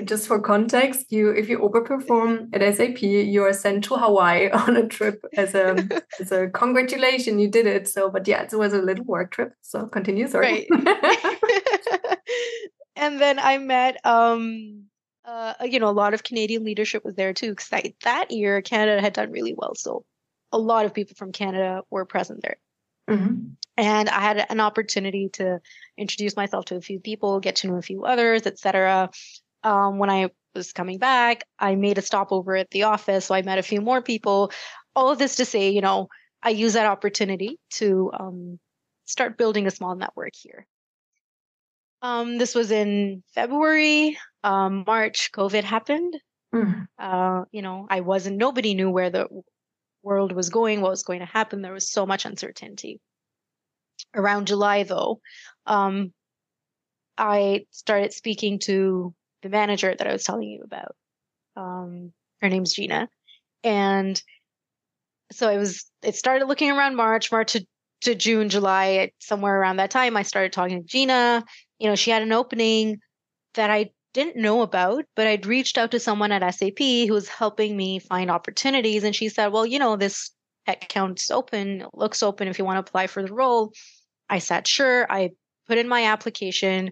just 0.03 0.27
for 0.27 0.39
context, 0.39 1.11
you 1.11 1.29
if 1.31 1.49
you 1.49 1.59
overperform 1.59 2.49
at 2.53 2.75
SAP, 2.75 3.01
you 3.01 3.43
are 3.43 3.53
sent 3.53 3.83
to 3.85 3.95
Hawaii 3.95 4.49
on 4.67 4.77
a 4.77 4.87
trip 4.87 5.23
as 5.35 5.55
a 5.55 5.75
as 6.19 6.31
a 6.31 6.49
congratulation, 6.49 7.39
you 7.39 7.49
did 7.49 7.65
it. 7.65 7.87
So, 7.87 8.09
but 8.09 8.27
yeah, 8.27 8.43
it 8.43 8.53
was 8.53 8.73
a 8.73 8.81
little 8.81 9.05
work 9.05 9.31
trip. 9.31 9.53
So 9.61 9.87
continue, 9.87 10.27
sorry. 10.27 10.67
Right. 10.69 10.97
and 12.95 13.19
then 13.19 13.39
I 13.39 13.57
met 13.57 13.97
um 14.05 14.83
uh 15.25 15.53
you 15.63 15.79
know 15.79 15.89
a 15.89 15.91
lot 15.91 16.13
of 16.13 16.23
Canadian 16.23 16.63
leadership 16.63 17.03
was 17.03 17.15
there 17.15 17.33
too 17.33 17.49
because 17.51 17.69
that, 17.69 17.85
that 18.03 18.31
year 18.31 18.61
Canada 18.61 19.01
had 19.01 19.13
done 19.13 19.31
really 19.31 19.55
well. 19.57 19.75
So 19.75 20.05
a 20.51 20.59
lot 20.59 20.85
of 20.85 20.93
people 20.93 21.15
from 21.15 21.31
Canada 21.31 21.81
were 21.89 22.05
present 22.05 22.41
there. 22.41 22.57
Mm-hmm. 23.09 23.49
And 23.77 24.09
I 24.09 24.19
had 24.19 24.45
an 24.49 24.59
opportunity 24.59 25.29
to 25.33 25.59
introduce 25.97 26.35
myself 26.35 26.65
to 26.65 26.75
a 26.75 26.81
few 26.81 26.99
people, 26.99 27.39
get 27.39 27.57
to 27.57 27.67
know 27.67 27.77
a 27.77 27.81
few 27.81 28.03
others, 28.03 28.45
etc 28.45 29.09
um, 29.67 29.97
when 29.97 30.09
I 30.09 30.29
was 30.55 30.71
coming 30.71 30.97
back, 30.97 31.43
I 31.59 31.75
made 31.75 31.97
a 31.97 32.01
stopover 32.01 32.55
at 32.55 32.71
the 32.71 32.83
office. 32.83 33.25
So 33.25 33.35
I 33.35 33.41
met 33.41 33.59
a 33.59 33.63
few 33.63 33.81
more 33.81 34.01
people. 34.01 34.51
All 34.95 35.11
of 35.11 35.19
this 35.19 35.35
to 35.35 35.45
say, 35.45 35.69
you 35.71 35.81
know, 35.81 36.07
I 36.41 36.51
use 36.51 36.73
that 36.73 36.85
opportunity 36.85 37.59
to 37.71 38.11
um, 38.17 38.59
start 39.03 39.37
building 39.37 39.67
a 39.67 39.71
small 39.71 39.95
network 39.95 40.33
here. 40.35 40.65
Um, 42.01 42.37
this 42.37 42.55
was 42.55 42.71
in 42.71 43.23
February. 43.35 44.17
Um, 44.43 44.85
March, 44.87 45.31
COVID 45.33 45.63
happened. 45.63 46.15
Mm. 46.55 46.87
Uh, 46.97 47.43
you 47.51 47.61
know, 47.61 47.85
I 47.89 47.99
wasn't, 47.99 48.37
nobody 48.37 48.73
knew 48.73 48.89
where 48.89 49.09
the 49.09 49.27
world 50.01 50.31
was 50.31 50.49
going, 50.49 50.79
what 50.79 50.91
was 50.91 51.03
going 51.03 51.19
to 51.19 51.25
happen. 51.25 51.61
There 51.61 51.73
was 51.73 51.91
so 51.91 52.05
much 52.05 52.23
uncertainty. 52.25 53.01
Around 54.15 54.47
July, 54.47 54.83
though, 54.83 55.19
um, 55.65 56.13
I 57.17 57.65
started 57.71 58.13
speaking 58.13 58.59
to 58.59 59.13
the 59.41 59.49
manager 59.49 59.93
that 59.95 60.07
I 60.07 60.13
was 60.13 60.23
telling 60.23 60.49
you 60.49 60.63
about. 60.63 60.95
Um, 61.55 62.13
her 62.41 62.49
name's 62.49 62.73
Gina, 62.73 63.09
and 63.63 64.21
so 65.31 65.49
I 65.49 65.57
was. 65.57 65.85
It 66.03 66.15
started 66.15 66.47
looking 66.47 66.71
around 66.71 66.95
March, 66.95 67.31
March 67.31 67.53
to, 67.53 67.65
to 68.01 68.15
June, 68.15 68.49
July, 68.49 69.11
somewhere 69.19 69.59
around 69.59 69.77
that 69.77 69.91
time. 69.91 70.15
I 70.15 70.23
started 70.23 70.53
talking 70.53 70.81
to 70.81 70.87
Gina. 70.87 71.43
You 71.79 71.89
know, 71.89 71.95
she 71.95 72.11
had 72.11 72.21
an 72.21 72.31
opening 72.31 72.99
that 73.55 73.69
I 73.69 73.91
didn't 74.13 74.41
know 74.41 74.61
about, 74.61 75.05
but 75.15 75.27
I'd 75.27 75.45
reached 75.45 75.77
out 75.77 75.91
to 75.91 75.99
someone 75.99 76.31
at 76.31 76.55
SAP 76.55 76.79
who 76.79 77.13
was 77.13 77.27
helping 77.27 77.75
me 77.75 77.99
find 77.99 78.31
opportunities, 78.31 79.03
and 79.03 79.15
she 79.15 79.29
said, 79.29 79.47
"Well, 79.47 79.65
you 79.65 79.79
know, 79.79 79.95
this 79.95 80.31
account's 80.67 81.31
open, 81.31 81.81
it 81.81 81.89
looks 81.93 82.21
open 82.21 82.47
if 82.47 82.59
you 82.59 82.65
want 82.65 82.77
to 82.77 82.89
apply 82.89 83.07
for 83.07 83.23
the 83.23 83.33
role." 83.33 83.71
I 84.29 84.39
said, 84.39 84.67
"Sure." 84.67 85.11
I 85.11 85.31
put 85.67 85.77
in 85.77 85.87
my 85.87 86.05
application. 86.05 86.91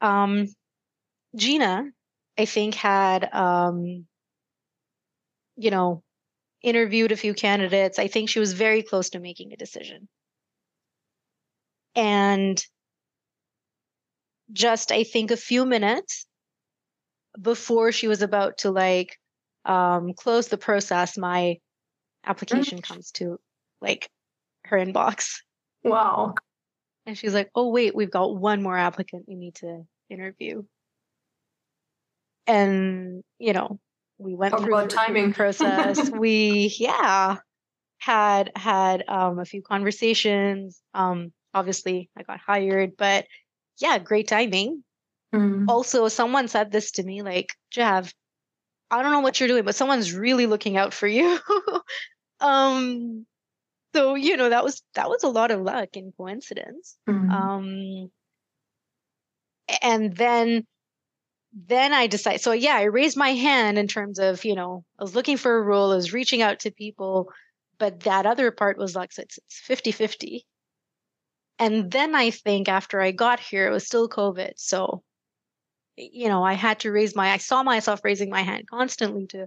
Um, 0.00 0.48
Gina, 1.34 1.84
I 2.38 2.44
think, 2.44 2.74
had, 2.74 3.32
um, 3.32 4.06
you 5.56 5.70
know, 5.70 6.02
interviewed 6.62 7.12
a 7.12 7.16
few 7.16 7.34
candidates. 7.34 7.98
I 7.98 8.08
think 8.08 8.28
she 8.28 8.38
was 8.38 8.52
very 8.52 8.82
close 8.82 9.10
to 9.10 9.20
making 9.20 9.52
a 9.52 9.56
decision. 9.56 10.08
And 11.94 12.64
just, 14.52 14.92
I 14.92 15.04
think, 15.04 15.30
a 15.30 15.36
few 15.36 15.64
minutes 15.66 16.26
before 17.40 17.92
she 17.92 18.08
was 18.08 18.22
about 18.22 18.58
to 18.58 18.70
like 18.70 19.18
um, 19.64 20.12
close 20.14 20.48
the 20.48 20.58
process, 20.58 21.16
my 21.16 21.58
application 22.24 22.78
mm. 22.78 22.82
comes 22.82 23.10
to 23.12 23.38
like 23.80 24.10
her 24.66 24.76
inbox. 24.76 25.40
Wow. 25.84 26.34
And 27.06 27.18
she's 27.18 27.34
like, 27.34 27.50
oh, 27.54 27.70
wait, 27.70 27.94
we've 27.94 28.10
got 28.10 28.36
one 28.36 28.62
more 28.62 28.76
applicant 28.76 29.24
we 29.26 29.34
need 29.34 29.56
to 29.56 29.84
interview 30.08 30.62
and 32.46 33.22
you 33.38 33.52
know 33.52 33.78
we 34.18 34.34
went 34.34 34.52
Talk 34.52 34.62
through 34.62 34.80
the 34.82 34.86
timing. 34.88 35.32
process. 35.34 36.10
We 36.10 36.74
yeah 36.78 37.38
had 37.98 38.50
had 38.56 39.04
um, 39.08 39.38
a 39.38 39.44
few 39.44 39.62
conversations. 39.62 40.80
Um, 40.94 41.32
obviously 41.54 42.08
i 42.16 42.22
got 42.22 42.40
hired 42.40 42.96
but 42.96 43.26
yeah 43.78 43.98
great 43.98 44.26
timing. 44.28 44.82
Mm. 45.34 45.66
also 45.68 46.08
someone 46.08 46.48
said 46.48 46.70
this 46.70 46.92
to 46.92 47.02
me 47.02 47.22
like 47.22 47.48
jav 47.70 48.12
i 48.90 49.02
don't 49.02 49.12
know 49.12 49.20
what 49.20 49.38
you're 49.40 49.48
doing 49.48 49.64
but 49.64 49.74
someone's 49.74 50.14
really 50.14 50.46
looking 50.46 50.76
out 50.76 50.94
for 50.94 51.06
you. 51.06 51.38
Um 52.40 53.24
so 53.94 54.14
you 54.14 54.36
know 54.36 54.48
that 54.48 54.64
was 54.64 54.82
that 54.94 55.08
was 55.08 55.22
a 55.24 55.28
lot 55.28 55.50
of 55.50 55.60
luck 55.60 55.90
and 55.94 56.12
coincidence. 56.16 56.96
Mm. 57.08 57.30
um 57.30 58.10
and 59.82 60.16
then 60.16 60.66
then 61.52 61.92
I 61.92 62.06
decide. 62.06 62.40
So 62.40 62.52
yeah, 62.52 62.76
I 62.76 62.84
raised 62.84 63.16
my 63.16 63.30
hand 63.30 63.78
in 63.78 63.86
terms 63.86 64.18
of, 64.18 64.44
you 64.44 64.54
know, 64.54 64.84
I 64.98 65.02
was 65.02 65.14
looking 65.14 65.36
for 65.36 65.56
a 65.56 65.62
role, 65.62 65.92
I 65.92 65.96
was 65.96 66.12
reaching 66.12 66.40
out 66.42 66.60
to 66.60 66.70
people, 66.70 67.30
but 67.78 68.00
that 68.00 68.26
other 68.26 68.50
part 68.50 68.78
was 68.78 68.94
like, 68.94 69.10
it's 69.18 69.38
50 69.48 69.92
50. 69.92 70.46
And 71.58 71.90
then 71.90 72.14
I 72.14 72.30
think 72.30 72.68
after 72.68 73.00
I 73.00 73.12
got 73.12 73.38
here, 73.38 73.68
it 73.68 73.72
was 73.72 73.86
still 73.86 74.08
COVID. 74.08 74.52
So, 74.56 75.02
you 75.96 76.28
know, 76.28 76.42
I 76.42 76.54
had 76.54 76.80
to 76.80 76.90
raise 76.90 77.14
my, 77.14 77.30
I 77.30 77.36
saw 77.36 77.62
myself 77.62 78.00
raising 78.02 78.30
my 78.30 78.42
hand 78.42 78.66
constantly 78.68 79.26
to 79.28 79.46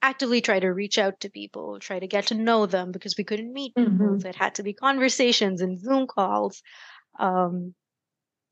actively 0.00 0.40
try 0.40 0.58
to 0.58 0.68
reach 0.68 0.98
out 0.98 1.20
to 1.20 1.30
people, 1.30 1.78
try 1.78 1.98
to 1.98 2.06
get 2.06 2.28
to 2.28 2.34
know 2.34 2.66
them 2.66 2.90
because 2.90 3.16
we 3.18 3.24
couldn't 3.24 3.52
meet 3.52 3.74
people. 3.74 3.92
Mm-hmm. 3.92 4.20
So 4.20 4.28
it 4.28 4.34
had 4.34 4.54
to 4.56 4.62
be 4.62 4.72
conversations 4.72 5.60
and 5.60 5.78
Zoom 5.78 6.06
calls. 6.06 6.62
Um, 7.20 7.74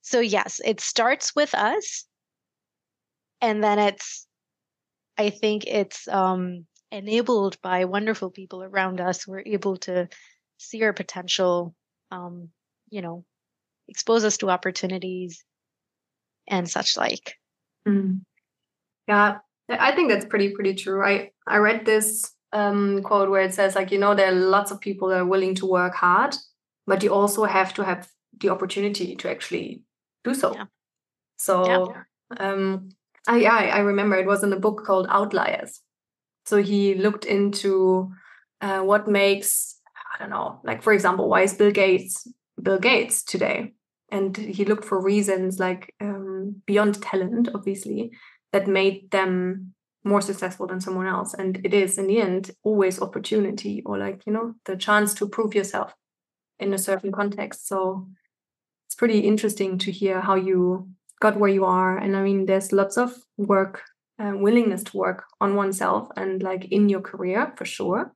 so 0.02 0.20
yes, 0.20 0.60
it 0.64 0.80
starts 0.80 1.34
with 1.34 1.54
us 1.54 2.04
and 3.40 3.62
then 3.62 3.78
it's 3.78 4.26
i 5.18 5.30
think 5.30 5.64
it's 5.66 6.08
um 6.08 6.66
enabled 6.90 7.60
by 7.62 7.84
wonderful 7.84 8.30
people 8.30 8.62
around 8.62 9.00
us, 9.00 9.26
we're 9.26 9.42
able 9.44 9.76
to 9.78 10.08
see 10.58 10.82
our 10.82 10.92
potential, 10.92 11.74
um, 12.10 12.48
you 12.90 13.02
know, 13.02 13.24
expose 13.88 14.24
us 14.24 14.38
to 14.38 14.50
opportunities 14.50 15.44
and 16.48 16.68
such 16.68 16.96
like. 16.96 17.34
Mm. 17.86 18.20
Yeah, 19.08 19.38
I 19.68 19.92
think 19.92 20.10
that's 20.10 20.24
pretty 20.24 20.50
pretty 20.50 20.74
true. 20.74 21.04
I 21.04 21.30
I 21.46 21.58
read 21.58 21.84
this 21.84 22.32
um, 22.52 23.02
quote 23.02 23.30
where 23.30 23.42
it 23.42 23.54
says 23.54 23.74
like 23.74 23.90
you 23.90 23.98
know 23.98 24.14
there 24.14 24.28
are 24.28 24.34
lots 24.34 24.70
of 24.70 24.80
people 24.80 25.08
that 25.08 25.18
are 25.18 25.26
willing 25.26 25.54
to 25.56 25.66
work 25.66 25.94
hard, 25.94 26.34
but 26.86 27.02
you 27.02 27.12
also 27.12 27.44
have 27.44 27.74
to 27.74 27.84
have 27.84 28.08
the 28.40 28.48
opportunity 28.48 29.14
to 29.16 29.30
actually 29.30 29.82
do 30.24 30.34
so. 30.34 30.54
Yeah. 30.54 30.64
So 31.36 31.94
yeah. 31.94 32.52
um, 32.52 32.90
I 33.26 33.44
I 33.44 33.78
remember 33.80 34.16
it 34.16 34.26
was 34.26 34.42
in 34.42 34.52
a 34.52 34.60
book 34.60 34.84
called 34.86 35.06
Outliers. 35.10 35.80
So 36.46 36.62
he 36.62 36.94
looked 36.94 37.24
into 37.24 38.12
uh, 38.60 38.80
what 38.80 39.08
makes 39.08 39.80
I 40.14 40.18
don't 40.18 40.30
know, 40.30 40.60
like 40.64 40.82
for 40.82 40.92
example, 40.92 41.28
why 41.28 41.42
is 41.42 41.54
Bill 41.54 41.72
Gates 41.72 42.26
Bill 42.62 42.78
Gates 42.78 43.22
today? 43.22 43.72
And 44.10 44.36
he 44.36 44.64
looked 44.64 44.84
for 44.84 45.02
reasons 45.02 45.58
like 45.58 45.92
um, 46.00 46.62
beyond 46.64 47.02
talent, 47.02 47.48
obviously, 47.54 48.12
that 48.52 48.68
made 48.68 49.10
them 49.10 49.74
more 50.04 50.20
successful 50.20 50.66
than 50.68 50.80
someone 50.80 51.08
else. 51.08 51.34
And 51.34 51.60
it 51.64 51.74
is 51.74 51.98
in 51.98 52.06
the 52.06 52.20
end 52.20 52.52
always 52.62 53.02
opportunity 53.02 53.82
or 53.84 53.98
like, 53.98 54.22
you 54.24 54.32
know, 54.32 54.54
the 54.64 54.76
chance 54.76 55.12
to 55.14 55.28
prove 55.28 55.54
yourself 55.54 55.92
in 56.60 56.72
a 56.72 56.78
certain 56.78 57.10
context. 57.10 57.66
So 57.66 58.08
it's 58.86 58.94
pretty 58.94 59.18
interesting 59.18 59.78
to 59.78 59.90
hear 59.90 60.20
how 60.20 60.36
you 60.36 60.88
got 61.20 61.38
where 61.38 61.50
you 61.50 61.64
are. 61.64 61.96
And 61.96 62.16
I 62.16 62.22
mean, 62.22 62.46
there's 62.46 62.72
lots 62.72 62.96
of 62.96 63.14
work, 63.36 63.82
uh, 64.18 64.32
willingness 64.34 64.82
to 64.84 64.96
work 64.96 65.24
on 65.40 65.56
oneself 65.56 66.08
and 66.16 66.42
like 66.42 66.66
in 66.66 66.88
your 66.88 67.00
career 67.00 67.52
for 67.56 67.64
sure. 67.64 68.12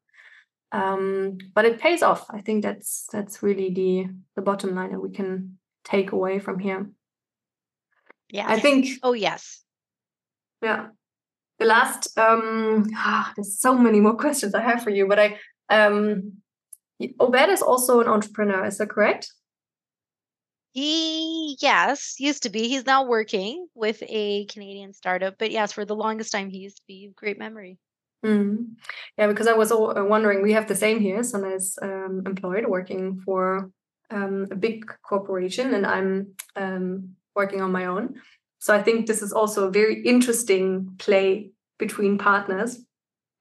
Um, 0.72 1.38
but 1.54 1.64
it 1.64 1.80
pays 1.80 2.02
off. 2.02 2.26
I 2.30 2.40
think 2.40 2.62
that's 2.62 3.06
that's 3.12 3.42
really 3.42 3.70
the 3.74 4.06
the 4.36 4.42
bottom 4.42 4.74
line 4.74 4.92
that 4.92 5.00
we 5.00 5.10
can 5.10 5.58
take 5.84 6.12
away 6.12 6.38
from 6.38 6.60
here. 6.60 6.90
Yeah, 8.30 8.46
I 8.48 8.60
think. 8.60 8.86
Oh 9.02 9.12
yes. 9.12 9.64
Yeah, 10.62 10.88
the 11.60 11.66
last 11.66 12.18
um 12.18 12.88
ah, 12.96 13.32
there's 13.36 13.60
so 13.60 13.76
many 13.76 14.00
more 14.00 14.16
questions 14.24 14.54
i 14.54 14.60
have 14.60 14.82
for 14.82 14.90
you 14.90 15.06
but 15.06 15.20
i 15.20 15.38
um 15.68 16.32
obed 17.20 17.48
is 17.48 17.62
also 17.62 18.00
an 18.00 18.08
entrepreneur 18.08 18.64
is 18.64 18.78
that 18.78 18.88
correct 18.88 19.32
he 20.72 21.56
yes 21.60 22.14
used 22.18 22.42
to 22.42 22.50
be 22.50 22.68
he's 22.68 22.86
now 22.86 23.04
working 23.04 23.66
with 23.74 24.02
a 24.08 24.46
canadian 24.46 24.92
startup 24.92 25.34
but 25.38 25.50
yes 25.50 25.72
for 25.72 25.84
the 25.84 25.96
longest 25.96 26.32
time 26.32 26.48
he 26.48 26.58
used 26.58 26.76
to 26.76 26.82
be 26.86 27.10
great 27.16 27.38
memory 27.38 27.78
mm. 28.24 28.56
yeah 29.18 29.26
because 29.26 29.46
i 29.46 29.52
was 29.52 29.72
uh, 29.72 29.76
wondering 29.96 30.42
we 30.42 30.52
have 30.52 30.68
the 30.68 30.76
same 30.76 31.00
here 31.00 31.22
son 31.22 31.44
is 31.44 31.78
um, 31.82 32.22
employed 32.26 32.66
working 32.66 33.20
for 33.24 33.70
um, 34.10 34.46
a 34.50 34.56
big 34.56 34.84
corporation 35.02 35.74
and 35.74 35.86
i'm 35.86 36.34
um, 36.56 37.10
working 37.34 37.60
on 37.60 37.72
my 37.72 37.86
own 37.86 38.14
so 38.60 38.74
I 38.74 38.82
think 38.82 39.06
this 39.06 39.22
is 39.22 39.32
also 39.32 39.66
a 39.66 39.70
very 39.70 40.02
interesting 40.02 40.94
play 40.98 41.50
between 41.78 42.18
partners. 42.18 42.78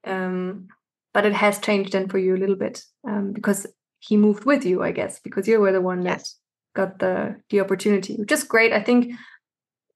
Um, 0.04 0.68
but 1.12 1.26
it 1.26 1.34
has 1.34 1.58
changed 1.58 1.92
then 1.92 2.08
for 2.08 2.18
you 2.18 2.34
a 2.34 2.38
little 2.38 2.56
bit 2.56 2.82
um, 3.06 3.32
because 3.32 3.66
he 3.98 4.16
moved 4.16 4.46
with 4.46 4.64
you, 4.64 4.82
I 4.82 4.92
guess, 4.92 5.20
because 5.20 5.46
you 5.46 5.60
were 5.60 5.72
the 5.72 5.80
one 5.80 6.00
that 6.04 6.20
yes. 6.20 6.36
Got 6.74 6.98
the 6.98 7.40
the 7.50 7.60
opportunity, 7.60 8.16
which 8.16 8.32
is 8.32 8.44
great. 8.44 8.72
I 8.72 8.82
think 8.82 9.14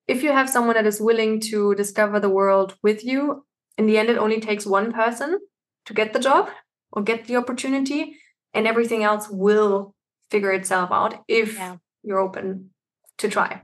if 0.07 0.22
you 0.22 0.33
have 0.33 0.51
someone 0.51 0.75
that 0.75 0.87
is 0.87 1.01
willing 1.01 1.41
to 1.41 1.75
discover 1.75 2.20
the 2.20 2.29
world 2.29 2.77
with 2.83 3.05
you, 3.05 3.45
in 3.79 3.87
the 3.87 3.99
end, 3.99 4.09
it 4.09 4.18
only 4.18 4.41
takes 4.41 4.66
one 4.66 4.93
person 4.93 5.39
to 5.87 5.95
get 5.95 6.12
the 6.12 6.18
job 6.18 6.51
or 6.93 7.03
get 7.03 7.27
the 7.27 7.37
opportunity, 7.37 8.16
and 8.53 8.66
everything 8.66 9.03
else 9.03 9.29
will 9.29 9.95
figure 10.31 10.53
itself 10.53 10.91
out 10.93 11.22
if 11.29 11.55
yeah. 11.55 11.77
you're 12.03 12.18
open 12.18 12.70
to 13.18 13.29
try. 13.29 13.62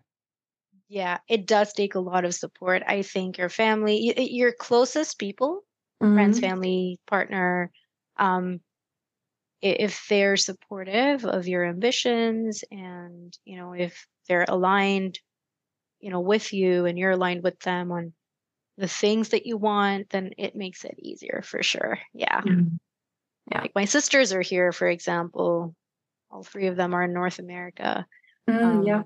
Yeah, 0.89 1.19
it 1.29 1.47
does 1.47 1.73
take 1.73 1.95
a 1.95 2.01
lot 2.01 2.25
of 2.25 2.35
support. 2.35 2.83
I 2.87 3.03
think 3.03 3.39
your 3.39 3.49
family, 3.49 4.13
your 4.19 4.53
closest 4.53 5.19
people, 5.19 5.63
mm-hmm. 6.03 6.15
friends, 6.15 6.41
family, 6.41 6.99
partner, 7.07 7.71
um, 8.19 8.61
if 9.63 10.07
they're 10.09 10.37
supportive 10.37 11.25
of 11.25 11.47
your 11.47 11.65
ambitions 11.65 12.65
and, 12.71 13.37
you 13.45 13.57
know, 13.57 13.73
if 13.73 14.07
they're 14.29 14.47
aligned, 14.49 15.19
you 16.01 16.11
know, 16.11 16.21
with 16.21 16.53
you 16.53 16.87
and 16.87 16.99
you're 16.99 17.11
aligned 17.11 17.43
with 17.43 17.59
them 17.61 17.93
on 17.93 18.13
the 18.79 18.89
things 18.89 19.31
that 19.31 19.47
you 19.47 19.57
want, 19.57 20.11
then 20.11 20.31
it 20.39 20.57
makes 20.57 20.85
it 20.85 20.95
easier 20.99 21.43
for 21.45 21.63
sure. 21.63 21.99
Yeah. 22.15 22.41
Mm-hmm. 22.41 22.77
Yeah. 23.53 23.61
Like 23.61 23.73
my 23.75 23.85
sisters 23.85 24.33
are 24.33 24.41
here, 24.41 24.73
for 24.73 24.89
example. 24.89 25.75
All 26.31 26.43
three 26.43 26.69
of 26.69 26.77
them 26.77 26.95
are 26.95 27.03
in 27.03 27.13
North 27.13 27.39
America. 27.39 28.07
Mm, 28.49 28.65
um, 28.65 28.83
yeah 28.85 29.03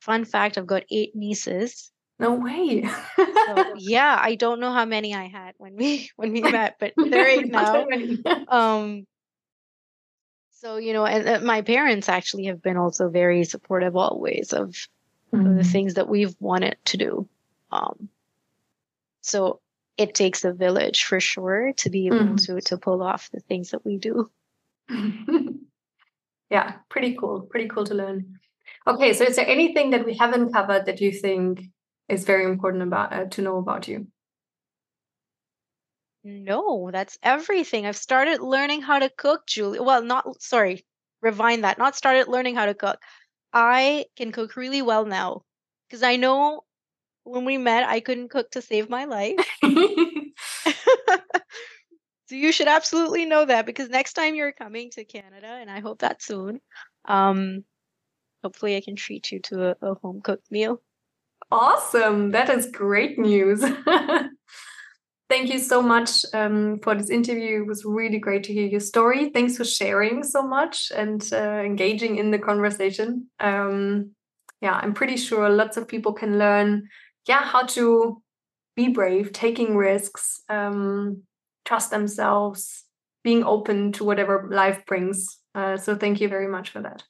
Fun 0.00 0.24
fact 0.24 0.58
I've 0.58 0.66
got 0.66 0.84
eight 0.90 1.14
nieces. 1.14 1.90
No 2.18 2.34
way. 2.34 2.88
so, 3.16 3.74
yeah, 3.76 4.18
I 4.20 4.36
don't 4.36 4.60
know 4.60 4.72
how 4.72 4.84
many 4.84 5.14
I 5.14 5.26
had 5.26 5.54
when 5.58 5.76
we 5.76 6.10
when 6.16 6.32
we 6.32 6.40
met, 6.52 6.76
but 6.78 6.92
they're 6.96 7.26
eight 7.26 7.48
now. 7.48 7.86
um 8.48 9.06
so 10.66 10.78
you 10.78 10.92
know, 10.92 11.06
and 11.06 11.28
uh, 11.28 11.40
my 11.46 11.62
parents 11.62 12.08
actually 12.08 12.46
have 12.46 12.60
been 12.60 12.76
also 12.76 13.08
very 13.08 13.44
supportive 13.44 13.94
always 13.94 14.52
of, 14.52 14.70
mm-hmm. 15.32 15.46
of 15.46 15.56
the 15.56 15.62
things 15.62 15.94
that 15.94 16.08
we've 16.08 16.34
wanted 16.40 16.76
to 16.86 16.96
do. 16.96 17.28
Um 17.70 18.08
so 19.20 19.60
it 19.96 20.14
takes 20.14 20.44
a 20.44 20.52
village 20.52 21.04
for 21.04 21.20
sure 21.20 21.72
to 21.74 21.90
be 21.90 22.06
able 22.06 22.34
mm. 22.34 22.46
to 22.46 22.60
to 22.60 22.76
pull 22.78 23.00
off 23.02 23.30
the 23.30 23.40
things 23.40 23.70
that 23.70 23.84
we 23.84 23.96
do. 23.96 24.28
yeah, 26.50 26.72
pretty 26.88 27.14
cool. 27.14 27.42
Pretty 27.42 27.68
cool 27.68 27.84
to 27.84 27.94
learn. 27.94 28.38
Okay, 28.88 29.12
so 29.12 29.24
is 29.24 29.36
there 29.36 29.48
anything 29.48 29.90
that 29.90 30.04
we 30.04 30.14
haven't 30.14 30.52
covered 30.52 30.86
that 30.86 31.00
you 31.00 31.12
think 31.12 31.62
is 32.08 32.24
very 32.24 32.44
important 32.44 32.82
about 32.82 33.12
uh, 33.12 33.24
to 33.26 33.42
know 33.42 33.58
about 33.58 33.86
you? 33.86 34.08
No, 36.28 36.90
that's 36.92 37.16
everything. 37.22 37.86
I've 37.86 37.96
started 37.96 38.40
learning 38.40 38.82
how 38.82 38.98
to 38.98 39.08
cook, 39.08 39.46
Julie. 39.46 39.78
Well, 39.78 40.02
not 40.02 40.42
sorry, 40.42 40.84
rewind 41.22 41.62
that. 41.62 41.78
Not 41.78 41.94
started 41.94 42.26
learning 42.26 42.56
how 42.56 42.66
to 42.66 42.74
cook. 42.74 42.98
I 43.52 44.06
can 44.16 44.32
cook 44.32 44.56
really 44.56 44.82
well 44.82 45.04
now 45.04 45.44
because 45.88 46.02
I 46.02 46.16
know 46.16 46.64
when 47.22 47.44
we 47.44 47.58
met, 47.58 47.88
I 47.88 48.00
couldn't 48.00 48.30
cook 48.30 48.50
to 48.50 48.60
save 48.60 48.90
my 48.90 49.04
life. 49.04 49.38
so 49.62 49.70
you 52.30 52.50
should 52.50 52.66
absolutely 52.66 53.24
know 53.24 53.44
that 53.44 53.64
because 53.64 53.88
next 53.88 54.14
time 54.14 54.34
you're 54.34 54.50
coming 54.50 54.90
to 54.90 55.04
Canada, 55.04 55.46
and 55.46 55.70
I 55.70 55.78
hope 55.78 56.00
that 56.00 56.22
soon, 56.22 56.60
um, 57.04 57.62
hopefully 58.42 58.74
I 58.74 58.80
can 58.80 58.96
treat 58.96 59.30
you 59.30 59.38
to 59.42 59.68
a, 59.68 59.76
a 59.80 59.94
home 59.94 60.22
cooked 60.22 60.50
meal. 60.50 60.82
Awesome. 61.52 62.32
That 62.32 62.50
is 62.50 62.66
great 62.66 63.16
news. 63.16 63.62
Thank 65.28 65.52
you 65.52 65.58
so 65.58 65.82
much 65.82 66.24
um, 66.34 66.78
for 66.82 66.94
this 66.94 67.10
interview. 67.10 67.62
It 67.62 67.66
was 67.66 67.84
really 67.84 68.18
great 68.18 68.44
to 68.44 68.52
hear 68.52 68.66
your 68.66 68.80
story. 68.80 69.30
Thanks 69.30 69.56
for 69.56 69.64
sharing 69.64 70.22
so 70.22 70.46
much 70.46 70.92
and 70.94 71.28
uh, 71.32 71.62
engaging 71.64 72.16
in 72.16 72.30
the 72.30 72.38
conversation. 72.38 73.28
Um, 73.40 74.12
yeah, 74.60 74.78
I'm 74.80 74.94
pretty 74.94 75.16
sure 75.16 75.48
lots 75.50 75.76
of 75.76 75.88
people 75.88 76.12
can 76.12 76.38
learn, 76.38 76.88
yeah, 77.26 77.42
how 77.42 77.66
to 77.66 78.22
be 78.76 78.88
brave, 78.88 79.32
taking 79.32 79.76
risks, 79.76 80.42
um, 80.48 81.22
trust 81.64 81.90
themselves, 81.90 82.84
being 83.24 83.42
open 83.42 83.92
to 83.92 84.04
whatever 84.04 84.48
life 84.50 84.86
brings. 84.86 85.38
Uh, 85.54 85.76
so 85.76 85.96
thank 85.96 86.20
you 86.20 86.28
very 86.28 86.46
much 86.46 86.70
for 86.70 86.80
that. 86.82 87.02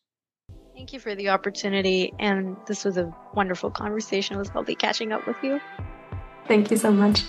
Thank 0.74 0.92
you 0.92 1.00
for 1.00 1.14
the 1.14 1.28
opportunity. 1.28 2.12
And 2.18 2.56
this 2.66 2.84
was 2.84 2.96
a 2.96 3.12
wonderful 3.34 3.70
conversation. 3.70 4.36
It 4.36 4.38
was 4.38 4.54
lovely 4.54 4.74
catching 4.74 5.12
up 5.12 5.26
with 5.26 5.36
you. 5.42 5.60
Thank 6.46 6.70
you 6.70 6.76
so 6.76 6.90
much. 6.90 7.22